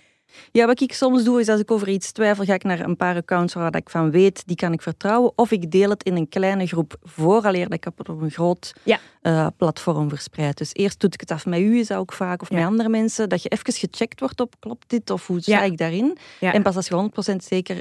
Ja, 0.52 0.66
wat 0.66 0.80
ik 0.80 0.92
soms 0.92 1.24
doe, 1.24 1.40
is 1.40 1.48
als 1.48 1.60
ik 1.60 1.70
over 1.70 1.88
iets 1.88 2.12
twijfel, 2.12 2.44
ga 2.44 2.54
ik 2.54 2.62
naar 2.64 2.80
een 2.80 2.96
paar 2.96 3.16
accounts 3.16 3.54
waar 3.54 3.70
dat 3.70 3.80
ik 3.80 3.90
van 3.90 4.10
weet, 4.10 4.42
die 4.46 4.56
kan 4.56 4.72
ik 4.72 4.82
vertrouwen. 4.82 5.32
Of 5.36 5.50
ik 5.50 5.70
deel 5.70 5.90
het 5.90 6.02
in 6.02 6.16
een 6.16 6.28
kleine 6.28 6.66
groep 6.66 6.94
vooraleer 7.02 7.64
dat 7.64 7.72
ik 7.72 7.84
het 7.96 8.08
op 8.08 8.20
een 8.22 8.30
groot 8.30 8.72
Ja. 8.82 8.98
eh, 9.22 9.46
platform 9.56 10.08
verspreid. 10.08 10.58
Dus 10.58 10.70
eerst 10.74 11.00
doe 11.00 11.10
ik 11.12 11.20
het 11.20 11.30
af 11.30 11.46
met 11.46 11.60
u, 11.60 11.78
is 11.78 11.86
dat 11.86 11.98
ook 11.98 12.12
vaak, 12.12 12.42
of 12.42 12.48
Ja. 12.50 12.56
met 12.56 12.64
andere 12.66 12.88
mensen, 12.88 13.28
dat 13.28 13.42
je 13.42 13.48
even 13.48 13.72
gecheckt 13.72 14.20
wordt 14.20 14.40
op, 14.40 14.54
klopt 14.58 14.88
dit, 14.90 15.10
of 15.10 15.26
hoe 15.26 15.40
sta 15.40 15.52
Ja. 15.52 15.62
ik 15.62 15.76
daarin? 15.78 16.16
En 16.40 16.62
pas 16.62 16.76
als 16.76 16.88
je 16.88 16.94
100% 16.94 17.44
zeker 17.44 17.80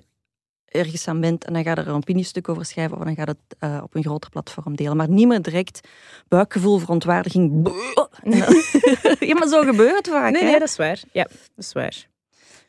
ergens 0.65 1.07
aan 1.07 1.21
bent 1.21 1.45
en 1.45 1.53
dan 1.53 1.63
ga 1.63 1.69
je 1.69 1.75
er 1.75 1.87
een 1.87 1.93
opiniestuk 1.95 2.49
over 2.49 2.65
schrijven 2.65 2.97
of 2.97 3.03
dan 3.03 3.15
gaat 3.15 3.27
het 3.27 3.37
eh, 3.59 3.79
op 3.83 3.95
een 3.95 4.03
groter 4.03 4.29
platform 4.29 4.75
delen. 4.75 4.97
Maar 4.97 5.09
niet 5.09 5.27
meer 5.27 5.41
direct 5.41 5.87
buikgevoel, 6.27 6.77
verontwaardiging. 6.77 7.51
Ja, 9.19 9.33
maar 9.37 9.47
zo 9.47 9.61
gebeurt 9.61 9.95
het 9.95 10.07
vaak. 10.09 10.31
nee, 10.31 10.41
hè? 10.43 10.49
nee, 10.49 10.59
dat 10.59 10.67
is 10.67 10.75
waar. 10.75 10.99
Ja, 11.11 11.23
dat 11.23 11.33
is 11.65 11.71
waar. 11.73 12.07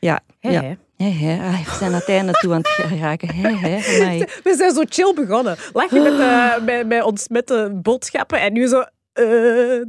Ja, 0.03 0.19
ja. 0.39 0.75
hé, 0.97 1.39
ah, 1.41 1.59
we 1.63 1.75
zijn 1.77 1.91
aan 1.91 1.99
het 1.99 2.09
einde 2.09 2.31
toe 2.31 2.51
aan 2.53 2.57
het 2.57 2.67
geraken. 2.93 3.27
We 4.43 4.53
zijn 4.57 4.73
zo 4.73 4.83
chill 4.89 5.13
begonnen. 5.13 5.57
Lachen 5.73 6.03
met, 6.03 6.19
eh, 6.19 6.57
bij, 6.65 6.87
bij 6.87 7.01
ons 7.01 7.27
met 7.27 7.47
de 7.47 7.79
boodschappen 7.81 8.41
en 8.41 8.53
nu 8.53 8.67
zo... 8.67 8.83
eh, 9.13 9.25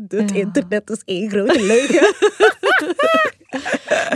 het 0.08 0.30
Ja. 0.30 0.36
internet 0.36 0.90
is 0.90 1.02
één 1.04 1.30
grote 1.30 1.62
leugen. 1.62 2.14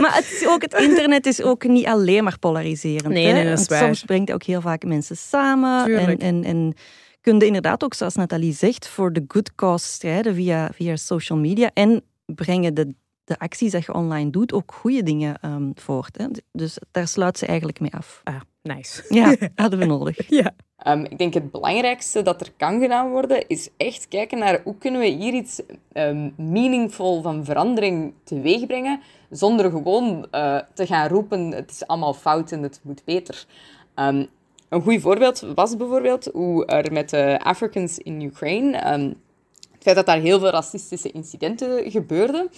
Maar 0.01 0.15
het, 0.15 0.31
is 0.31 0.47
ook, 0.47 0.61
het 0.61 0.73
internet 0.73 1.25
is 1.25 1.41
ook 1.41 1.63
niet 1.63 1.85
alleen 1.85 2.23
maar 2.23 2.39
polariserend. 2.39 3.13
Nee, 3.13 3.33
nee, 3.33 3.43
dat 3.43 3.59
is 3.59 3.67
Want 3.67 3.67
waar. 3.67 3.79
Soms 3.79 4.03
brengt 4.03 4.27
het 4.27 4.35
ook 4.35 4.43
heel 4.43 4.61
vaak 4.61 4.83
mensen 4.83 5.17
samen. 5.17 5.79
En, 5.79 5.85
Tuurlijk. 5.85 6.21
en, 6.21 6.43
en 6.43 6.73
kun 7.21 7.39
je 7.39 7.45
inderdaad 7.45 7.83
ook, 7.83 7.93
zoals 7.93 8.15
Nathalie 8.15 8.53
zegt, 8.53 8.87
voor 8.87 9.13
de 9.13 9.23
good 9.27 9.55
cause 9.55 9.85
strijden 9.85 10.35
via, 10.35 10.69
via 10.73 10.95
social 10.95 11.37
media. 11.39 11.69
En 11.73 12.01
brengen 12.25 12.73
de, 12.73 12.93
de 13.29 13.39
acties 13.39 13.71
dat 13.71 13.85
je 13.85 13.93
online 13.93 14.29
doet 14.29 14.53
ook 14.53 14.71
goede 14.73 15.03
dingen 15.03 15.37
ehm, 15.41 15.71
voort. 15.73 16.17
Hè? 16.17 16.25
Dus 16.51 16.77
daar 16.91 17.07
sluit 17.07 17.37
ze 17.37 17.45
eigenlijk 17.45 17.79
mee 17.79 17.93
af. 17.93 18.21
Ah, 18.23 18.41
nice. 18.61 19.03
Ja, 19.09 19.35
hadden 19.55 19.79
we 19.79 19.85
nodig. 19.85 20.29
Ja. 20.29 20.51
Ehm, 20.77 21.03
ik 21.03 21.17
denk 21.17 21.33
het 21.33 21.51
belangrijkste 21.51 22.21
dat 22.21 22.41
er 22.41 22.51
kan 22.57 22.81
gedaan 22.81 23.09
worden, 23.09 23.47
is 23.47 23.69
echt 23.77 24.07
kijken 24.07 24.39
naar 24.39 24.61
hoe 24.63 24.77
kunnen 24.77 25.01
we 25.01 25.07
hier 25.07 25.33
iets 25.33 25.61
ehm 25.91 26.29
meaningful 26.35 27.21
van 27.21 27.45
verandering 27.45 28.13
teweeg 28.23 28.65
brengen, 28.65 29.01
zonder 29.29 29.71
gewoon 29.71 30.27
eh, 30.31 30.59
te 30.73 30.85
gaan 30.85 31.07
roepen, 31.07 31.51
het 31.51 31.71
is 31.71 31.87
allemaal 31.87 32.13
fout 32.13 32.51
en 32.51 32.63
het 32.63 32.79
moet 32.83 33.01
beter. 33.05 33.45
Ehm, 33.95 34.25
een 34.69 34.81
goed 34.81 35.01
voorbeeld 35.01 35.39
was 35.55 35.77
bijvoorbeeld 35.77 36.29
hoe 36.33 36.65
er 36.65 36.91
met 36.91 37.09
de 37.09 37.39
Africans 37.43 37.97
in 37.97 38.21
Ukraine, 38.21 38.77
ehm, 38.77 39.11
het 39.79 39.87
feit 39.87 39.95
dat 39.95 40.05
daar 40.05 40.19
heel 40.19 40.39
veel 40.39 40.49
racistische 40.49 41.11
incidenten 41.11 41.91
gebeurden, 41.91 42.49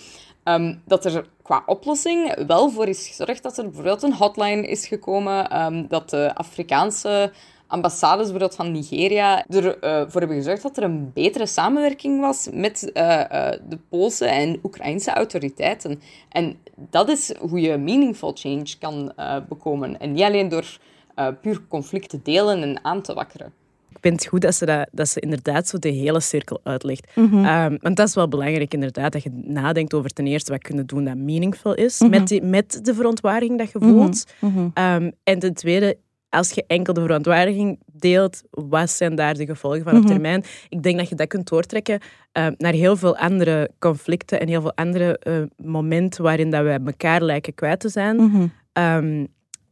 Ehm, 0.43 0.75
dat 0.85 1.05
er 1.05 1.29
qua 1.41 1.63
oplossing 1.65 2.45
wel 2.47 2.69
voor 2.69 2.87
is 2.87 3.07
gezorgd 3.07 3.43
dat 3.43 3.57
er 3.57 3.63
bijvoorbeeld 3.63 4.03
een 4.03 4.13
hotline 4.13 4.67
is 4.67 4.87
gekomen, 4.87 5.49
ehm, 5.49 5.87
dat 5.87 6.09
de 6.09 6.35
Afrikaanse 6.35 7.31
ambassades 7.67 8.21
bijvoorbeeld 8.21 8.55
van 8.55 8.71
Nigeria 8.71 9.45
ervoor 9.47 10.19
hebben 10.19 10.37
gezorgd 10.37 10.61
dat 10.61 10.77
er 10.77 10.83
een 10.83 11.11
betere 11.13 11.45
samenwerking 11.45 12.19
was 12.19 12.47
met 12.51 12.91
eh, 12.91 13.19
eh, 13.19 13.59
de 13.69 13.77
Poolse 13.89 14.25
en 14.25 14.59
Oekraïnse 14.63 15.11
autoriteiten. 15.11 16.01
En 16.29 16.57
dat 16.75 17.09
is 17.09 17.33
hoe 17.39 17.61
je 17.61 17.77
meaningful 17.77 18.31
change 18.35 18.77
kan 18.79 19.13
eh, 19.15 19.37
bekomen. 19.49 19.99
En 19.99 20.11
niet 20.11 20.23
alleen 20.23 20.49
door 20.49 20.77
eh, 21.15 21.27
puur 21.41 21.67
conflict 21.67 22.09
te 22.09 22.21
delen 22.21 22.61
en 22.61 22.85
aan 22.85 23.01
te 23.01 23.13
wakkeren. 23.13 23.53
Ik 24.01 24.07
vind 24.07 24.19
het 24.19 24.29
goed 24.29 24.41
dat 24.41 24.55
ze, 24.55 24.65
dat, 24.65 24.87
dat 24.91 25.09
ze 25.09 25.19
inderdaad 25.19 25.67
zo 25.67 25.77
de 25.77 25.89
hele 25.89 26.19
cirkel 26.19 26.59
uitlegt. 26.63 27.11
Mhm. 27.15 27.45
Ehm, 27.45 27.77
want 27.81 27.95
dat 27.95 28.07
is 28.07 28.15
wel 28.15 28.27
belangrijk 28.27 28.73
inderdaad, 28.73 29.11
dat 29.11 29.23
je 29.23 29.29
nadenkt 29.43 29.93
over 29.93 30.09
ten 30.09 30.27
eerste 30.27 30.51
wat 30.51 30.61
kunnen 30.61 30.85
doen 30.85 31.03
dat 31.03 31.17
meaningful 31.17 31.73
is, 31.73 31.99
Mhm. 31.99 32.09
met, 32.09 32.27
die, 32.27 32.41
met 32.41 32.79
de 32.85 32.93
verontwaardiging 32.93 33.57
dat 33.59 33.71
je 33.71 33.79
voelt. 33.79 34.25
Mhm. 34.39 34.67
Ehm, 34.73 35.11
en 35.23 35.39
ten 35.39 35.53
tweede, 35.53 35.97
als 36.29 36.51
je 36.51 36.63
enkel 36.67 36.93
de 36.93 37.01
verontwaardiging 37.01 37.79
deelt, 37.93 38.41
wat 38.49 38.89
zijn 38.89 39.15
daar 39.15 39.33
de 39.33 39.45
gevolgen 39.45 39.83
van 39.83 39.97
op 39.97 40.05
termijn? 40.05 40.43
Ik 40.69 40.83
denk 40.83 40.97
dat 40.97 41.09
je 41.09 41.15
dat 41.15 41.27
kunt 41.27 41.49
doortrekken 41.49 41.99
ehm, 42.31 42.53
naar 42.57 42.73
heel 42.73 42.97
veel 42.97 43.17
andere 43.17 43.69
conflicten 43.79 44.39
en 44.39 44.47
heel 44.47 44.61
veel 44.61 44.75
andere 44.75 45.17
eh, 45.17 45.33
momenten 45.65 46.23
waarin 46.23 46.49
dat 46.49 46.63
we 46.63 46.79
elkaar 46.85 47.21
lijken 47.21 47.53
kwijt 47.53 47.79
te 47.79 47.89
zijn. 47.89 48.17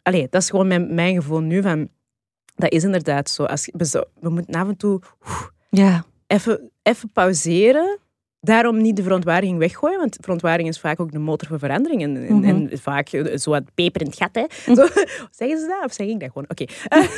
Allee, 0.03 0.27
dat 0.29 0.41
is 0.41 0.49
gewoon 0.49 0.67
mijn, 0.67 0.93
mijn 0.93 1.15
gevoel 1.15 1.39
nu 1.39 1.61
van... 1.61 1.89
Dat 2.59 2.71
is 2.71 2.83
inderdaad 2.83 3.29
zo. 3.29 3.43
Als, 3.43 3.69
we, 3.73 4.29
moeten 4.29 4.53
af 4.55 4.67
en 4.67 4.77
toe 4.77 5.01
Ja. 5.69 6.05
even, 6.27 6.71
even 6.83 7.11
pauzeren. 7.11 7.99
Daarom 8.41 8.81
niet 8.81 8.95
de 8.95 9.03
verontwaardiging 9.03 9.59
weggooien, 9.59 9.99
want 9.99 10.17
verontwaardiging 10.21 10.73
is 10.75 10.79
vaak 10.79 10.99
ook 10.99 11.11
de 11.11 11.19
motor 11.19 11.47
voor 11.47 11.59
verandering. 11.59 12.01
En, 12.03 12.27
en, 12.27 12.35
Mhm. 12.35 12.45
en 12.45 12.79
vaak 12.79 13.09
eh, 13.09 13.37
zo 13.37 13.51
wat 13.51 13.63
peper 13.75 14.01
in 14.01 14.07
het 14.07 14.15
gat. 14.17 14.29
Hè. 14.35 14.73
Zo, 14.75 14.87
zeggen 15.39 15.59
ze 15.59 15.65
dat 15.67 15.85
of 15.85 15.93
zeg 15.93 16.07
ik 16.07 16.19
dat 16.19 16.27
gewoon? 16.31 16.49
Oké. 16.49 16.63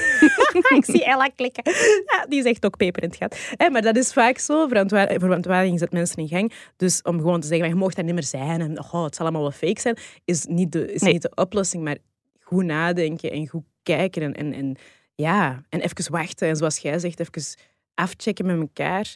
ik 0.78 0.86
zie 0.86 1.06
Ella 1.06 1.28
klikken. 1.36 1.64
Ja, 2.06 2.26
die 2.30 2.42
zegt 2.42 2.66
ook 2.66 2.78
peper 2.78 3.04
in 3.04 3.10
het 3.10 3.18
gat. 3.18 3.38
Hè, 3.56 3.70
maar 3.70 3.82
dat 3.82 3.96
is 3.98 4.14
vaak 4.14 4.38
zo. 4.38 4.68
Verontwaar- 4.68 5.20
verontwaardiging 5.20 5.80
zet 5.80 5.92
mensen 5.92 6.18
in 6.18 6.28
gang. 6.28 6.54
Dus 6.78 7.02
om 7.02 7.18
gewoon 7.18 7.39
te 7.39 7.48
zeggen, 7.48 7.68
je 7.68 7.76
mag 7.76 7.94
dat 7.94 8.06
niet 8.06 8.14
meer 8.14 8.24
zijn 8.24 8.62
en 8.62 8.80
oh, 8.80 9.04
het 9.04 9.16
zal 9.16 9.26
allemaal 9.26 9.42
wel 9.42 9.52
fake 9.52 9.80
zijn, 9.82 9.98
is 10.26 10.46
niet 10.46 10.72
de, 10.72 10.94
is 10.94 11.02
Nee. 11.02 11.14
niet 11.14 11.22
de 11.22 11.32
oplossing. 11.36 11.84
Maar 11.84 11.98
goed 12.39 12.64
nadenken 12.66 13.32
en 13.32 13.48
goed 13.48 13.64
kijken. 13.84 14.22
En, 14.22 14.34
en, 14.34 14.54
en, 14.54 14.76
ja, 15.22 15.61
en 15.69 15.80
even 15.80 16.11
wachten. 16.11 16.47
En 16.47 16.55
zoals 16.55 16.78
jij 16.78 16.99
zegt, 16.99 17.19
even 17.19 17.59
afchecken 17.93 18.45
met 18.45 18.59
elkaar. 18.59 19.15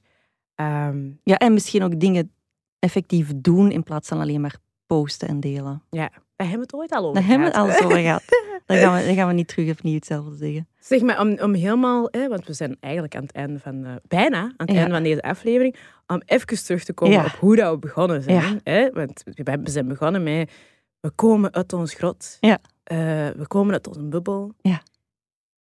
Ehm, 0.55 1.09
ja, 1.23 1.37
en 1.37 1.53
misschien 1.53 1.83
ook 1.83 1.99
dingen 1.99 2.31
effectief 2.79 3.31
doen 3.35 3.71
in 3.71 3.83
plaats 3.83 4.07
van 4.07 4.19
alleen 4.19 4.41
maar 4.41 4.55
posten 4.85 5.27
en 5.27 5.39
delen. 5.39 5.83
ja, 5.89 6.09
daar 6.35 6.47
hebben 6.47 6.57
we 6.57 6.61
het 6.61 6.73
ooit 6.73 6.91
al 6.91 7.01
over 7.03 7.13
Daar 7.13 7.29
hebben 7.29 7.47
we 7.47 7.53
het 7.53 7.63
alles 7.63 7.83
over 7.83 7.97
gehad. 7.99 8.23
Dan 8.65 8.77
gaan, 8.77 8.95
we, 8.99 9.05
dan 9.05 9.15
gaan 9.15 9.27
we 9.27 9.33
niet 9.33 9.47
terug 9.47 9.69
opnieuw 9.71 9.95
hetzelfde 9.95 10.35
zeggen. 10.35 10.67
Zeg 10.79 11.01
maar, 11.01 11.19
om, 11.19 11.39
om 11.39 11.53
helemaal, 11.53 12.07
hè, 12.11 12.27
want 12.27 12.47
we 12.47 12.53
zijn 12.53 12.77
eigenlijk 12.79 13.15
aan 13.15 13.21
het 13.21 13.31
einde 13.31 13.59
van, 13.59 13.85
eh, 13.85 13.95
bijna 14.07 14.37
aan 14.37 14.53
het 14.57 14.71
Ja. 14.71 14.75
einde 14.77 14.93
van 14.93 15.03
deze 15.03 15.21
aflevering, 15.21 15.75
om 16.07 16.21
even 16.25 16.63
terug 16.63 16.83
te 16.83 16.93
komen 16.93 17.15
Ja. 17.15 17.25
op 17.25 17.31
hoe 17.31 17.55
dat 17.55 17.71
we 17.73 17.79
begonnen 17.79 18.21
zijn. 18.21 18.35
Ja. 18.35 18.59
Hè? 18.63 18.89
Want 18.91 19.23
we 19.23 19.69
zijn 19.69 19.87
begonnen 19.87 20.23
met, 20.23 20.51
we 20.99 21.09
komen 21.09 21.53
uit 21.53 21.73
ons 21.73 21.93
grot. 21.93 22.37
Ja. 22.39 22.57
Eh, 22.83 22.97
we 23.29 23.45
komen 23.47 23.73
uit 23.73 23.87
onze 23.87 24.03
bubbel. 24.03 24.53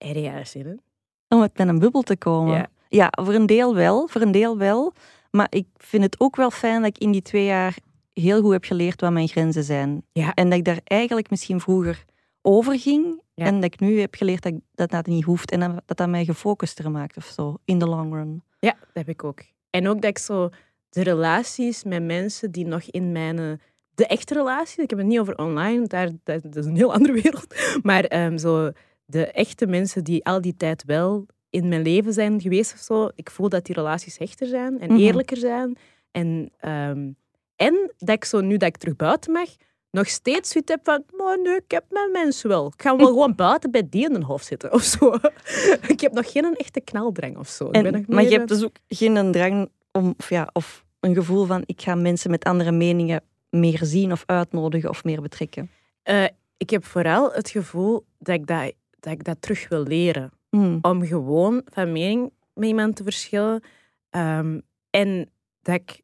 Heb 0.07 0.15
je 0.15 0.21
daar 0.21 0.45
zin 0.45 0.65
in? 0.65 0.81
Om 1.27 1.41
uit 1.41 1.57
met 1.57 1.67
een 1.67 1.79
bubbel 1.79 2.01
te 2.01 2.17
komen. 2.17 2.53
Ja. 2.55 2.67
Ja. 2.89 3.11
voor 3.23 3.33
een 3.33 3.45
deel 3.45 3.75
wel. 3.75 4.07
Voor 4.07 4.21
een 4.21 4.31
deel 4.31 4.57
wel. 4.57 4.93
Maar 5.31 5.47
ik 5.49 5.67
vind 5.77 6.03
het 6.03 6.19
ook 6.19 6.35
wel 6.35 6.51
fijn 6.51 6.81
dat 6.81 6.89
ik 6.89 6.97
in 6.97 7.11
die 7.11 7.21
twee 7.21 7.45
jaar 7.45 7.75
heel 8.13 8.41
goed 8.41 8.51
heb 8.51 8.63
geleerd 8.63 9.01
wat 9.01 9.11
mijn 9.11 9.27
grenzen 9.27 9.63
zijn. 9.63 10.03
Ja. 10.11 10.33
En 10.33 10.49
dat 10.49 10.57
ik 10.57 10.65
daar 10.65 10.79
eigenlijk 10.83 11.29
misschien 11.29 11.59
vroeger 11.59 12.03
over 12.41 12.79
ging. 12.79 13.21
Ja. 13.33 13.45
En 13.45 13.55
dat 13.55 13.63
ik 13.73 13.79
nu 13.79 13.99
heb 13.99 14.15
geleerd 14.15 14.43
dat 14.43 14.53
ik- 14.53 14.59
dat 14.75 14.89
dat 14.89 15.05
niet 15.05 15.23
hoeft. 15.23 15.51
En 15.51 15.59
dat 15.59 15.81
dat, 15.85 15.97
dat 15.97 16.09
mij 16.09 16.25
gefocuster 16.25 16.91
maakt 16.91 17.17
of 17.17 17.25
zo. 17.25 17.57
In 17.65 17.77
de 17.79 17.87
long 17.87 18.13
run. 18.13 18.43
Ja, 18.59 18.71
dat 18.79 18.87
heb 18.93 19.09
ik 19.09 19.23
ook. 19.23 19.39
En 19.69 19.87
ook 19.87 20.01
dat 20.01 20.09
ik 20.09 20.17
zo 20.17 20.49
de 20.89 21.01
relaties 21.03 21.83
met 21.83 22.03
mensen 22.03 22.51
die 22.51 22.65
nog 22.65 22.83
in 22.83 23.11
mijn... 23.11 23.39
eh, 23.39 23.51
De 23.95 24.07
echte 24.07 24.33
relaties, 24.33 24.77
ik 24.83 24.89
heb 24.89 24.99
het 24.99 25.07
niet 25.07 25.19
over 25.19 25.37
online, 25.37 25.87
daar, 25.87 26.09
dat, 26.23 26.41
dat 26.43 26.55
is 26.55 26.65
een 26.65 26.75
heel 26.75 26.93
andere 26.97 27.21
wereld. 27.21 27.55
Maar 27.83 28.03
ehm, 28.03 28.37
zo 28.37 28.71
de 29.05 29.25
echte 29.31 29.65
mensen 29.67 30.03
die 30.03 30.25
al 30.25 30.41
die 30.41 30.55
tijd 30.57 30.83
wel 30.85 31.25
in 31.49 31.67
mijn 31.67 31.81
leven 31.81 32.13
zijn 32.13 32.41
geweest 32.41 32.73
of 32.73 32.79
zo, 32.79 33.09
ik 33.15 33.29
voel 33.29 33.49
dat 33.49 33.65
die 33.65 33.75
relaties 33.75 34.17
hechter 34.17 34.47
zijn 34.47 34.79
en 34.79 34.91
Mhm. 34.91 34.99
eerlijker 35.01 35.37
zijn. 35.37 35.77
En, 36.11 36.51
ehm, 36.57 37.11
en 37.55 37.91
dat 37.97 38.15
ik 38.15 38.25
zo, 38.25 38.41
nu 38.41 38.57
dat 38.57 38.67
ik 38.69 38.77
terug 38.77 38.95
buiten 38.95 39.31
mag, 39.31 39.49
nog 39.91 40.07
steeds 40.07 40.49
zoiets 40.51 40.71
heb 40.71 40.79
van, 40.83 41.03
maar 41.17 41.39
nee, 41.41 41.55
ik 41.55 41.71
heb 41.71 41.83
mijn 41.89 42.11
mensen 42.11 42.49
wel. 42.49 42.67
Ik 42.67 42.81
ga 42.81 42.95
wel 42.97 43.07
gewoon 43.15 43.35
buiten 43.35 43.71
bij 43.71 43.87
die 43.89 44.05
in 44.09 44.15
een 44.15 44.23
hoofd 44.23 44.45
zitten 44.45 44.73
of 44.73 44.81
zo. 44.83 45.15
ik 45.93 45.99
heb 45.99 46.11
nog 46.13 46.31
geen 46.31 46.55
echte 46.55 46.81
knaldrang 46.81 47.37
of 47.37 47.47
zo. 47.47 47.65
Ik 47.71 47.71
ben 47.83 48.05
maar 48.07 48.23
je 48.23 48.29
hebt 48.37 48.47
dus 48.49 48.63
ook 48.63 48.75
geen 48.87 49.15
een 49.15 49.31
drang 49.31 49.69
om, 49.91 50.13
of, 50.17 50.29
ja, 50.29 50.49
of 50.53 50.85
een 50.99 51.13
gevoel 51.13 51.45
van 51.45 51.63
ik 51.65 51.81
ga 51.81 51.95
mensen 51.95 52.31
met 52.31 52.43
andere 52.43 52.71
meningen 52.71 53.21
meer 53.49 53.79
zien 53.81 54.11
of 54.11 54.23
uitnodigen 54.25 54.89
of 54.89 55.03
meer 55.03 55.21
betrekken. 55.21 55.69
eh, 56.03 56.23
ik 56.57 56.69
heb 56.69 56.85
vooral 56.85 57.31
het 57.31 57.49
gevoel 57.49 58.05
dat 58.19 58.35
ik 58.35 58.47
dat, 58.47 58.73
dat 59.03 59.13
ik 59.13 59.23
dat 59.23 59.41
terug 59.41 59.67
wil 59.67 59.83
leren. 59.83 60.31
Hmm. 60.49 60.79
Om 60.81 61.05
gewoon 61.05 61.61
van 61.65 61.91
mening 61.91 62.31
met 62.53 62.67
iemand 62.67 62.95
te 62.95 63.03
verschillen. 63.03 63.63
Ehm, 64.09 64.59
en 64.89 65.29
dat 65.61 65.75
ik, 65.75 66.01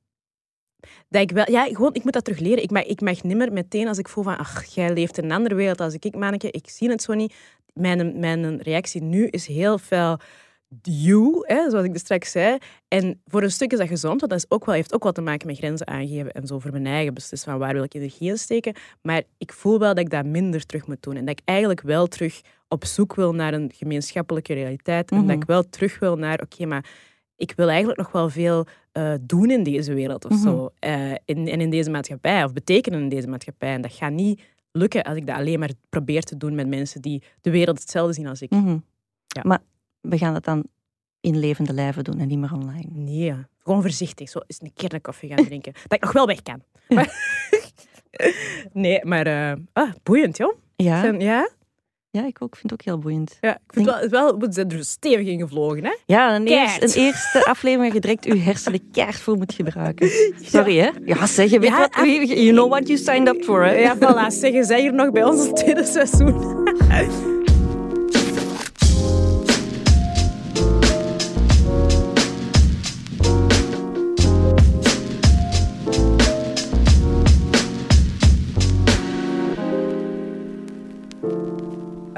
dat 1.09 1.21
ik 1.21 1.31
wel... 1.31 1.51
Ja, 1.51 1.63
gewoon, 1.63 1.93
ik 1.93 2.03
moet 2.03 2.13
dat 2.13 2.23
terug 2.23 2.39
leren. 2.39 2.63
Ik 2.63 2.71
mag, 2.71 2.83
ik 2.83 3.01
mag 3.01 3.23
niet 3.23 3.37
meer 3.37 3.53
meteen 3.53 3.87
als 3.87 3.97
ik 3.97 4.07
voel 4.07 4.23
van... 4.23 4.37
Ach, 4.37 4.63
jij 4.65 4.93
leeft 4.93 5.17
in 5.17 5.23
een 5.23 5.31
andere 5.31 5.55
wereld 5.55 5.79
als 5.79 5.93
ik, 5.93 6.05
ik 6.05 6.15
manneke. 6.15 6.51
Ik 6.51 6.69
zie 6.69 6.89
het 6.89 7.01
zo 7.01 7.13
niet. 7.13 7.35
Mijn, 7.73 8.19
mijn 8.19 8.61
reactie 8.61 9.01
nu 9.01 9.27
is 9.27 9.47
heel 9.47 9.77
veel... 9.77 10.19
You, 10.81 11.43
hè, 11.47 11.69
zoals 11.69 11.85
ik 11.85 11.91
dus 11.91 12.01
straks 12.01 12.31
zei. 12.31 12.57
En 12.87 13.21
voor 13.25 13.43
een 13.43 13.51
stuk 13.51 13.71
is 13.71 13.77
dat 13.77 13.87
gezond, 13.87 14.19
want 14.19 14.31
dat 14.31 14.39
is 14.41 14.49
ook 14.51 14.65
wel, 14.65 14.75
heeft 14.75 14.93
ook 14.93 15.03
wel 15.03 15.11
te 15.11 15.21
maken 15.21 15.47
met 15.47 15.57
grenzen 15.57 15.87
aangeven 15.87 16.31
en 16.31 16.47
zo 16.47 16.59
voor 16.59 16.71
mijn 16.71 16.85
eigen 16.85 17.13
beslissen 17.13 17.49
van 17.51 17.59
waar 17.59 17.73
wil 17.73 17.83
ik 17.83 17.93
energie 17.93 18.29
in 18.29 18.37
steken. 18.37 18.75
Maar 19.01 19.23
ik 19.37 19.53
voel 19.53 19.79
wel 19.79 19.93
dat 19.93 20.03
ik 20.03 20.09
dat 20.09 20.25
minder 20.25 20.65
terug 20.65 20.87
moet 20.87 21.01
doen. 21.03 21.15
En 21.15 21.25
dat 21.25 21.39
ik 21.39 21.45
eigenlijk 21.47 21.81
wel 21.81 22.07
terug 22.07 22.41
op 22.67 22.85
zoek 22.85 23.15
wil 23.15 23.33
naar 23.33 23.53
een 23.53 23.71
gemeenschappelijke 23.75 24.53
realiteit. 24.53 25.11
En 25.11 25.17
dat 25.17 25.25
Mhm. 25.25 25.35
ik 25.35 25.43
wel 25.45 25.69
terug 25.69 25.99
wil 25.99 26.15
naar, 26.15 26.41
oké, 26.41 26.65
maar 26.65 26.85
ik 27.35 27.53
wil 27.55 27.67
eigenlijk 27.69 27.97
nog 27.99 28.11
wel 28.11 28.29
veel 28.29 28.65
eh, 28.91 29.13
doen 29.21 29.51
in 29.51 29.63
deze 29.63 29.93
wereld 29.93 30.25
of 30.25 30.31
Mhm. 30.31 30.41
zo. 30.41 30.69
Eh, 30.79 31.11
in, 31.25 31.47
en 31.47 31.61
in 31.61 31.69
deze 31.69 31.89
maatschappij, 31.89 32.43
of 32.43 32.53
betekenen 32.53 32.99
in 33.01 33.09
deze 33.09 33.27
maatschappij. 33.27 33.73
En 33.73 33.81
dat 33.81 33.93
gaat 33.93 34.11
niet 34.11 34.41
lukken 34.71 35.03
als 35.03 35.17
ik 35.17 35.27
dat 35.27 35.35
alleen 35.35 35.59
maar 35.59 35.71
probeer 35.89 36.21
te 36.23 36.37
doen 36.37 36.55
met 36.55 36.67
mensen 36.67 37.01
die 37.01 37.23
de 37.41 37.49
wereld 37.51 37.79
hetzelfde 37.79 38.13
zien 38.13 38.27
als 38.27 38.41
ik. 38.41 38.49
Mhm. 38.49 38.77
Ja. 39.27 39.41
Maar 39.43 39.59
we 40.01 40.17
gaan 40.17 40.33
het 40.33 40.43
dan 40.43 40.63
in 41.21 41.37
levende 41.39 41.73
lijven 41.73 42.03
doen 42.03 42.19
en 42.19 42.27
niet 42.27 42.39
meer 42.39 42.53
online. 42.53 42.89
Nee, 42.91 43.33
gewoon 43.63 43.81
voorzichtig. 43.81 44.29
Zo 44.29 44.39
eens 44.47 44.61
een 44.61 44.73
keer 44.73 44.93
een 44.93 45.01
koffie 45.01 45.29
gaan 45.29 45.45
drinken. 45.45 45.73
dat 45.73 45.93
ik 45.93 46.03
nog 46.03 46.11
wel 46.11 46.25
weg 46.27 46.41
kan. 46.41 46.61
Nee, 48.73 49.05
maar 49.05 49.25
eh, 49.27 49.53
ah, 49.73 49.91
boeiend, 50.03 50.37
joh. 50.37 50.57
Ja, 50.75 51.01
Zijn- 51.01 51.19
ja? 51.19 51.49
ja 52.11 52.25
ik 52.25 52.41
ook, 52.41 52.55
vind 52.55 52.71
het 52.71 52.79
ook 52.79 52.85
heel 52.85 52.97
boeiend. 52.97 53.37
ja, 53.41 53.55
ik 53.55 53.73
vind 53.73 53.85
het 53.85 54.09
wel, 54.09 54.09
wel, 54.09 54.37
we 54.39 54.47
zijn 54.49 54.69
er 54.71 54.85
stevig 54.85 55.27
in 55.27 55.39
gevlogen, 55.39 55.83
hè? 55.83 55.95
Ja, 56.05 56.35
een, 56.35 56.47
eerst, 56.47 56.81
een 56.81 57.03
eerste 57.03 57.45
aflevering 57.45 57.77
waar 57.77 57.93
je 57.93 57.99
direct 57.99 58.25
je 58.25 58.35
hersenen 58.37 58.91
keihard 58.91 59.19
voor 59.19 59.37
moet 59.37 59.53
gebruiken. 59.53 60.09
Sorry, 60.41 60.77
hè? 60.77 60.89
Ja, 61.05 61.25
zeg, 61.25 61.49
je 61.49 61.59
weet 61.59 61.69
Ja, 61.69 61.79
wat, 61.79 62.07
you 62.29 62.51
know 62.51 62.69
what 62.69 62.87
you 62.87 62.99
signed 62.99 63.27
up 63.27 63.43
for, 63.43 63.63
hè? 63.63 63.71
Ja, 63.71 63.95
voilà. 63.97 64.27
Zeggen 64.27 64.65
zij 64.65 64.81
hier 64.81 64.93
nog 64.93 65.11
bij 65.11 65.23
ons 65.23 65.45
het 65.45 65.55
tweede 65.55 65.85
seizoen. 65.85 66.33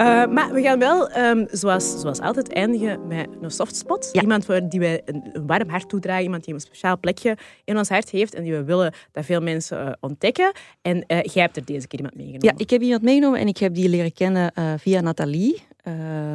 Eh, 0.01 0.27
maar 0.27 0.53
we 0.53 0.61
gaan 0.61 0.79
wel, 0.79 1.09
ehm, 1.09 1.45
zoals, 1.51 1.99
zoals 1.99 2.19
altijd, 2.19 2.53
eindigen 2.53 3.07
met 3.07 3.27
een 3.41 3.51
softspot. 3.51 4.09
Ja. 4.11 4.21
Iemand 4.21 4.45
voor 4.45 4.61
die 4.69 4.79
wij 4.79 5.01
een, 5.05 5.29
een 5.33 5.47
warm 5.47 5.69
hart 5.69 5.89
toedragen. 5.89 6.23
Iemand 6.23 6.43
die 6.43 6.53
een 6.53 6.59
speciaal 6.59 6.99
plekje 6.99 7.37
in 7.63 7.77
ons 7.77 7.89
hart 7.89 8.09
heeft 8.09 8.33
en 8.33 8.43
die 8.43 8.51
we 8.51 8.63
willen 8.63 8.93
dat 9.11 9.25
veel 9.25 9.41
mensen 9.41 9.85
eh, 9.85 9.93
ontdekken. 9.99 10.51
En 10.81 11.05
eh, 11.07 11.21
jij 11.21 11.43
hebt 11.43 11.57
er 11.57 11.65
deze 11.65 11.87
keer 11.87 11.99
iemand 11.99 12.15
meegenomen. 12.15 12.47
Ja, 12.47 12.53
ik 12.57 12.69
heb 12.69 12.81
iemand 12.81 13.01
meegenomen 13.01 13.39
en 13.39 13.47
ik 13.47 13.57
heb 13.57 13.73
die 13.73 13.89
leren 13.89 14.13
kennen 14.13 14.53
via 14.79 15.01
Nathalie. 15.01 15.63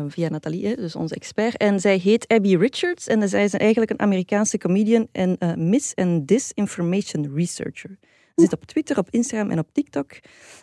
Via 0.08 0.28
Nathalie, 0.28 0.76
dus 0.76 0.96
onze 0.96 1.14
expert. 1.14 1.56
En 1.56 1.80
zij 1.80 1.96
heet 1.96 2.28
Abby 2.28 2.56
Richards 2.56 3.06
en 3.06 3.28
zij 3.28 3.44
is 3.44 3.52
eigenlijk 3.52 3.90
een 3.90 4.00
Amerikaanse 4.00 4.58
comedian 4.58 5.08
en 5.12 5.36
eh, 5.38 5.54
mis- 5.54 5.94
en 5.94 6.24
disinformation 6.24 7.32
researcher. 7.34 7.98
Zit 8.36 8.52
op 8.52 8.64
Twitter, 8.64 8.98
op 8.98 9.08
Instagram 9.10 9.50
en 9.50 9.58
op 9.58 9.68
TikTok. 9.72 10.10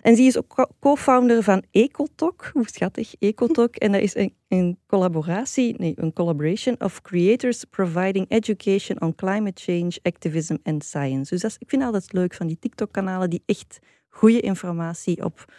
En 0.01 0.15
ze 0.15 0.21
is 0.21 0.37
ook 0.37 0.47
co- 0.47 0.69
co-founder 0.79 1.43
van 1.43 1.63
Ecotalk. 1.71 2.49
Hoe 2.53 2.67
schattig, 2.67 3.13
Ecotalk. 3.19 3.75
En 3.75 3.91
dat 3.91 4.01
is 4.01 4.15
een, 4.15 4.35
een 4.47 4.77
collaboratie, 4.87 5.75
nee, 5.77 5.93
een 5.95 6.13
collaboration 6.13 6.75
of 6.79 7.01
creators 7.01 7.63
providing 7.63 8.25
education 8.29 9.01
on 9.01 9.15
climate 9.15 9.61
change, 9.61 9.99
activism 10.01 10.55
en 10.63 10.81
science. 10.81 11.29
Dus 11.33 11.41
dat 11.41 11.51
is, 11.51 11.57
ik 11.59 11.69
vind 11.69 11.83
altijd 11.83 12.13
leuk 12.13 12.33
van 12.33 12.47
die 12.47 12.57
TikTok-kanalen 12.59 13.29
die 13.29 13.43
echt 13.45 13.79
goede 14.09 14.39
informatie 14.39 15.23
op 15.23 15.53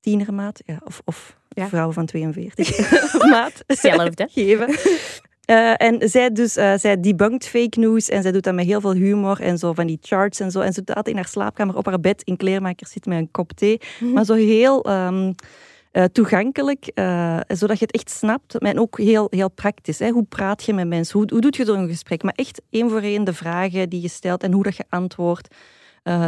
tienermaat, 0.00 0.60
ja, 0.64 0.80
of, 0.84 1.00
of 1.04 1.36
Ja. 1.48 1.68
vrouwen 1.68 1.94
van 1.94 2.06
42 2.06 2.78
maat 3.30 3.62
Hetzelfde. 3.66 4.28
geven. 4.32 4.68
Eh, 5.48 5.72
en 5.76 6.08
zij, 6.08 6.32
dus, 6.32 6.56
eh, 6.56 6.72
zij 6.76 7.00
debunkt 7.00 7.46
fake 7.46 7.78
news 7.80 8.08
en 8.08 8.22
zij 8.22 8.32
doet 8.32 8.42
dat 8.42 8.54
met 8.54 8.66
heel 8.66 8.80
veel 8.80 8.92
humor 8.92 9.40
en 9.40 9.58
zo 9.58 9.72
van 9.72 9.86
die 9.86 9.98
charts 10.00 10.40
en 10.40 10.50
zo. 10.50 10.60
En 10.60 10.72
ze 10.72 10.78
doet 10.78 10.86
dat 10.86 10.96
altijd 10.96 11.14
in 11.14 11.22
haar 11.22 11.30
slaapkamer 11.30 11.76
op 11.76 11.86
haar 11.86 12.00
bed 12.00 12.22
in 12.22 12.36
kleermakers 12.36 12.90
zit 12.90 13.06
met 13.06 13.18
een 13.18 13.30
kop 13.30 13.52
thee. 13.52 13.80
Maar 14.14 14.24
zo 14.24 14.34
heel 14.34 14.84
ehm, 14.84 15.32
eh, 15.90 16.04
toegankelijk, 16.04 16.84
zodat 17.46 17.78
je 17.78 17.84
het 17.84 17.92
echt 17.92 18.10
snapt. 18.10 18.60
Maar 18.60 18.76
ook 18.76 18.98
heel, 18.98 19.26
heel 19.30 19.50
praktisch. 19.50 19.98
Hè? 19.98 20.10
Hoe 20.10 20.24
praat 20.24 20.64
je 20.64 20.74
met 20.74 20.88
mensen? 20.88 21.18
Hoe, 21.18 21.28
hoe 21.30 21.40
doe 21.40 21.52
je 21.56 21.64
zo'n 21.64 21.88
gesprek? 21.88 22.22
Maar 22.22 22.34
echt 22.36 22.62
één 22.70 22.90
voor 22.90 23.00
één 23.00 23.24
de 23.24 23.34
vragen 23.34 23.88
die 23.88 24.00
je 24.00 24.08
stelt 24.08 24.42
en 24.42 24.52
hoe 24.52 24.62
dat 24.62 24.76
je 24.76 24.84
antwoordt. 24.88 25.54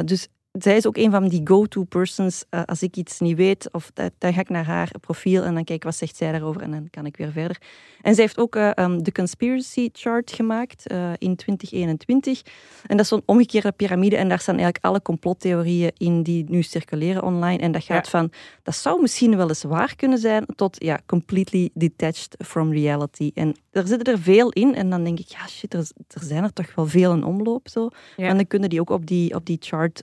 Dus 0.05 0.29
zij 0.53 0.77
is 0.77 0.87
ook 0.87 0.97
een 0.97 1.11
van 1.11 1.29
die 1.29 1.41
go-to 1.45 1.83
persons. 1.85 2.45
eh, 2.51 2.63
als 2.65 2.83
ik 2.83 2.97
iets 2.97 3.21
niet 3.21 3.37
weet, 3.37 3.69
of 3.73 3.91
dat, 3.95 4.13
dan 4.19 4.33
ga 4.33 4.41
ik 4.41 4.49
naar 4.49 4.65
haar 4.65 4.91
profiel 5.01 5.43
en 5.43 5.55
dan 5.55 5.65
kijk 5.65 5.83
wat 5.85 5.97
zegt 5.97 6.17
zij 6.17 6.33
daarover 6.33 6.63
en 6.63 6.71
dan 6.71 6.91
kan 6.91 7.07
ik 7.07 7.17
weer 7.17 7.33
verder. 7.33 7.57
En 8.03 8.15
zij 8.15 8.25
heeft 8.25 8.39
ook 8.39 8.57
eh, 8.57 8.71
ehm, 8.75 9.03
de 9.03 9.13
Conspiracy 9.13 9.89
Chart 9.93 10.33
gemaakt 10.33 10.87
eh, 10.87 11.11
in 11.19 11.37
2021. 11.37 12.43
En 12.87 12.97
dat 12.97 13.01
is 13.01 13.09
zo'n 13.09 13.23
omgekeerde 13.25 13.73
piramide 13.73 14.17
en 14.17 14.29
daar 14.29 14.39
staan 14.41 14.55
eigenlijk 14.55 14.85
alle 14.85 15.03
complottheorieën 15.03 15.91
in 15.97 16.23
die 16.23 16.45
nu 16.49 16.63
circuleren 16.63 17.23
online. 17.23 17.59
En 17.63 17.73
dat 17.73 17.85
gaat 17.85 18.05
Ja. 18.05 18.11
van, 18.11 18.31
dat 18.63 18.75
zou 18.77 19.01
misschien 19.01 19.37
wel 19.37 19.49
eens 19.49 19.63
waar 19.63 19.97
kunnen 19.97 20.19
zijn, 20.19 20.47
tot 20.57 20.77
ja, 20.85 21.01
completely 21.07 21.71
detached 21.75 22.37
from 22.47 22.73
reality. 22.73 23.31
En 23.35 23.57
er 23.71 23.87
zitten 23.87 24.13
er 24.15 24.21
veel 24.21 24.51
in 24.51 24.75
en 24.75 24.91
dan 24.91 25.05
denk 25.05 25.19
ik, 25.19 25.29
ja 25.29 25.47
shit, 25.49 25.75
er, 25.75 25.89
er 26.09 26.23
zijn 26.23 26.45
er 26.45 26.53
toch 26.53 26.75
wel 26.75 26.87
veel 26.87 27.13
in 27.13 27.25
omloop 27.25 27.69
zo. 27.69 27.89
Ja. 28.17 28.29
En 28.29 28.37
dan 28.37 28.47
kunnen 28.47 28.69
die 28.69 28.81
ook 28.81 28.91
op 28.91 29.07
die, 29.07 29.35
op 29.35 29.47
die 29.47 29.57
chart 29.61 30.03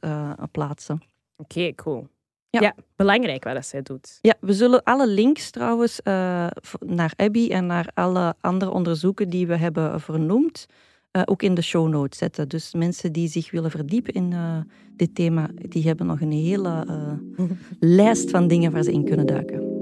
plaatsen. 0.51 1.01
Oké, 1.35 1.75
cool. 1.75 2.07
Ja. 2.49 2.61
Ja. 2.61 2.75
belangrijk 2.95 3.43
wat 3.43 3.53
dat 3.53 3.65
zij 3.65 3.81
doet. 3.81 4.19
Ja, 4.21 4.33
we 4.39 4.53
zullen 4.53 4.83
alle 4.83 5.07
links 5.07 5.49
trouwens 5.49 6.01
eh, 6.01 6.47
naar 6.79 7.13
Abby 7.15 7.49
en 7.49 7.65
naar 7.65 7.89
alle 7.93 8.35
andere 8.41 8.71
onderzoeken 8.71 9.29
die 9.29 9.47
we 9.47 9.55
hebben 9.55 10.01
vernoemd, 10.01 10.67
eh, 11.11 11.21
ook 11.25 11.41
in 11.41 11.53
de 11.53 11.61
show 11.61 11.87
notes 11.87 12.17
zetten. 12.17 12.47
Dus 12.49 12.73
mensen 12.73 13.11
die 13.11 13.27
zich 13.27 13.51
willen 13.51 13.71
verdiepen 13.71 14.13
in 14.13 14.33
eh, 14.33 14.57
dit 14.95 15.15
thema, 15.15 15.49
die 15.55 15.83
hebben 15.83 16.05
nog 16.05 16.21
een 16.21 16.31
hele 16.31 16.85
eh, 16.87 17.43
lijst 17.79 18.29
van 18.29 18.47
dingen 18.47 18.71
waar 18.71 18.83
ze 18.83 18.91
in 18.91 19.05
kunnen 19.05 19.25
duiken. 19.25 19.79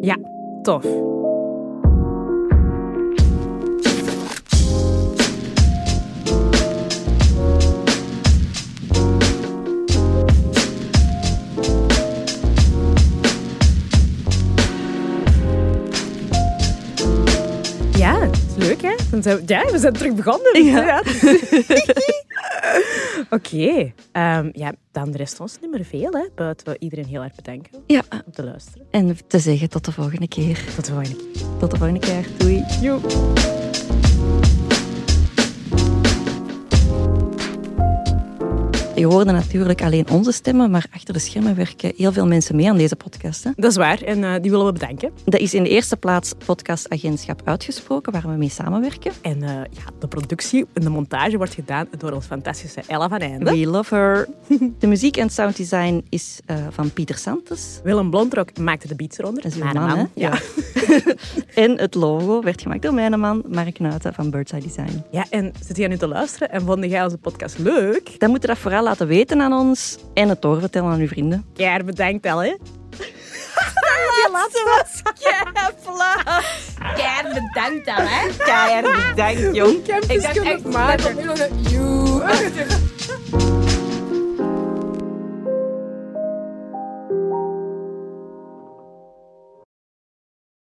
Tof. 0.62 0.84
Hè? 18.86 18.96
Dan 19.12 19.24
zijn 19.24 19.38
we, 19.38 19.44
ja, 19.46 19.72
we 19.72 19.80
zijn 19.80 19.94
terug 19.94 20.14
begonnen. 20.14 20.64
Ja. 20.66 21.04
Oké, 23.30 23.94
ehm, 24.12 24.50
ja, 24.52 24.74
dan 24.92 25.12
rest 25.12 25.40
ons 25.40 25.58
niet 25.62 25.72
meer 25.72 25.86
veel, 25.86 26.12
hè, 26.12 26.26
buiten 26.36 26.68
we 26.68 26.76
iedereen 26.80 27.06
heel 27.06 27.24
erg 27.24 27.36
bedanken 27.36 27.72
Ja, 27.88 28.02
om 28.26 28.32
te 28.32 28.44
luisteren. 28.44 28.88
en 28.92 29.18
te 29.28 29.40
zeggen 29.40 29.70
tot 29.70 29.86
de 29.86 29.92
volgende 29.92 30.28
keer. 30.28 30.60
Tot 30.76 30.86
de 30.86 30.92
volgende 30.92 31.16
keer. 31.16 31.42
Tot 31.60 31.72
de 31.72 31.78
volgende 31.78 32.00
keer. 32.00 32.26
Doei. 32.38 32.64
Joe. 32.82 33.00
Je 38.96 39.06
hoorde 39.06 39.32
natuurlijk 39.32 39.82
alleen 39.82 40.10
onze 40.10 40.32
stemmen, 40.32 40.72
maar 40.72 40.86
achter 40.92 41.14
de 41.14 41.20
schermen 41.20 41.56
werken 41.56 41.94
heel 41.98 42.12
veel 42.12 42.28
mensen 42.28 42.56
mee 42.56 42.70
aan 42.70 42.78
deze 42.78 42.96
podcast. 42.96 43.44
Hè. 43.44 43.52
Dat 43.56 43.72
is 43.72 43.78
waar 43.78 44.02
en 44.02 44.24
eh, 44.24 44.42
die 44.42 44.52
willen 44.52 44.66
we 44.66 44.72
bedanken. 44.72 45.12
Dat 45.26 45.40
is 45.40 45.54
in 45.54 45.64
de 45.64 45.70
eerste 45.70 45.98
plaats 45.98 46.34
podcastagentschap 46.46 47.42
Uitgesproken, 47.44 48.12
waar 48.12 48.22
we 48.22 48.38
mee 48.38 48.50
samenwerken. 48.50 49.12
En 49.22 49.44
eh, 49.44 49.50
ja, 49.50 49.84
de 50.00 50.08
productie 50.08 50.66
en 50.74 50.82
de 50.82 50.90
montage 50.90 51.38
wordt 51.38 51.54
gedaan 51.54 51.88
door 51.98 52.12
ons 52.12 52.26
fantastische 52.26 52.82
Ella 52.88 53.10
van 53.10 53.18
Einde. 53.20 53.52
We 53.52 53.68
love 53.68 53.96
her. 53.96 54.28
De 54.80 54.88
muziek 54.88 55.18
en 55.18 55.30
sounddesign 55.30 56.06
is 56.10 56.40
eh, 56.46 56.56
van 56.70 56.92
Pieter 56.94 57.18
Santos. 57.18 57.80
Willem 57.84 58.10
Blondrok 58.10 58.58
maakte 58.58 58.88
de 58.88 58.96
beats 58.96 59.18
eronder. 59.18 59.44
Dat 59.44 59.52
is 59.52 59.58
Mijn 59.58 59.76
man? 59.76 60.10
Ja. 60.14 60.32
En 61.56 61.78
het 61.80 61.96
logo 61.96 62.42
werd 62.42 62.62
gemaakt 62.62 62.82
door 62.82 62.94
mijn 62.94 63.20
man, 63.20 63.44
Mark 63.48 63.80
Nuiten 63.80 64.14
van 64.14 64.30
Birdside 64.30 64.62
Design. 64.62 65.04
ja, 65.12 65.26
en 65.30 65.54
zit 65.66 65.78
jij 65.78 65.88
nu 65.88 65.98
te 65.98 66.08
luisteren 66.08 66.52
en 66.52 66.62
vond 66.62 66.86
jij 66.86 67.04
onze 67.04 67.18
podcast 67.18 67.58
leuk? 67.58 68.20
Dan 68.20 68.30
moet 68.30 68.42
je 68.42 68.48
dat 68.48 68.58
vooral 68.58 68.85
laten 68.86 69.08
weten 69.08 69.42
aan 69.42 69.54
ons 69.54 69.98
en 70.14 70.30
het 70.30 70.42
doorvertellen 70.42 70.92
aan 70.92 71.00
uw 71.00 71.08
vrienden. 71.08 71.46
Ja, 71.54 71.84
bedankt 71.92 72.26
al, 72.26 72.44
hè. 72.44 72.56
Die 74.16 74.32
laatste 74.32 74.64
was 74.66 75.14
keifla. 75.20 76.42
Keihard 76.96 77.34
bedankt 77.34 77.86
dan, 77.86 77.96
hè. 78.00 78.28
Keihard 78.38 79.10
bedankt, 79.10 79.56
jong. 79.56 79.88
Ik 80.08 80.22
dacht 80.22 80.38
echt, 80.40 80.64
dat 80.72 81.02
komt 81.04 81.18
nu 81.18 81.24
nog 81.24 81.40
een... 81.40 81.62
Joe. 81.62 82.24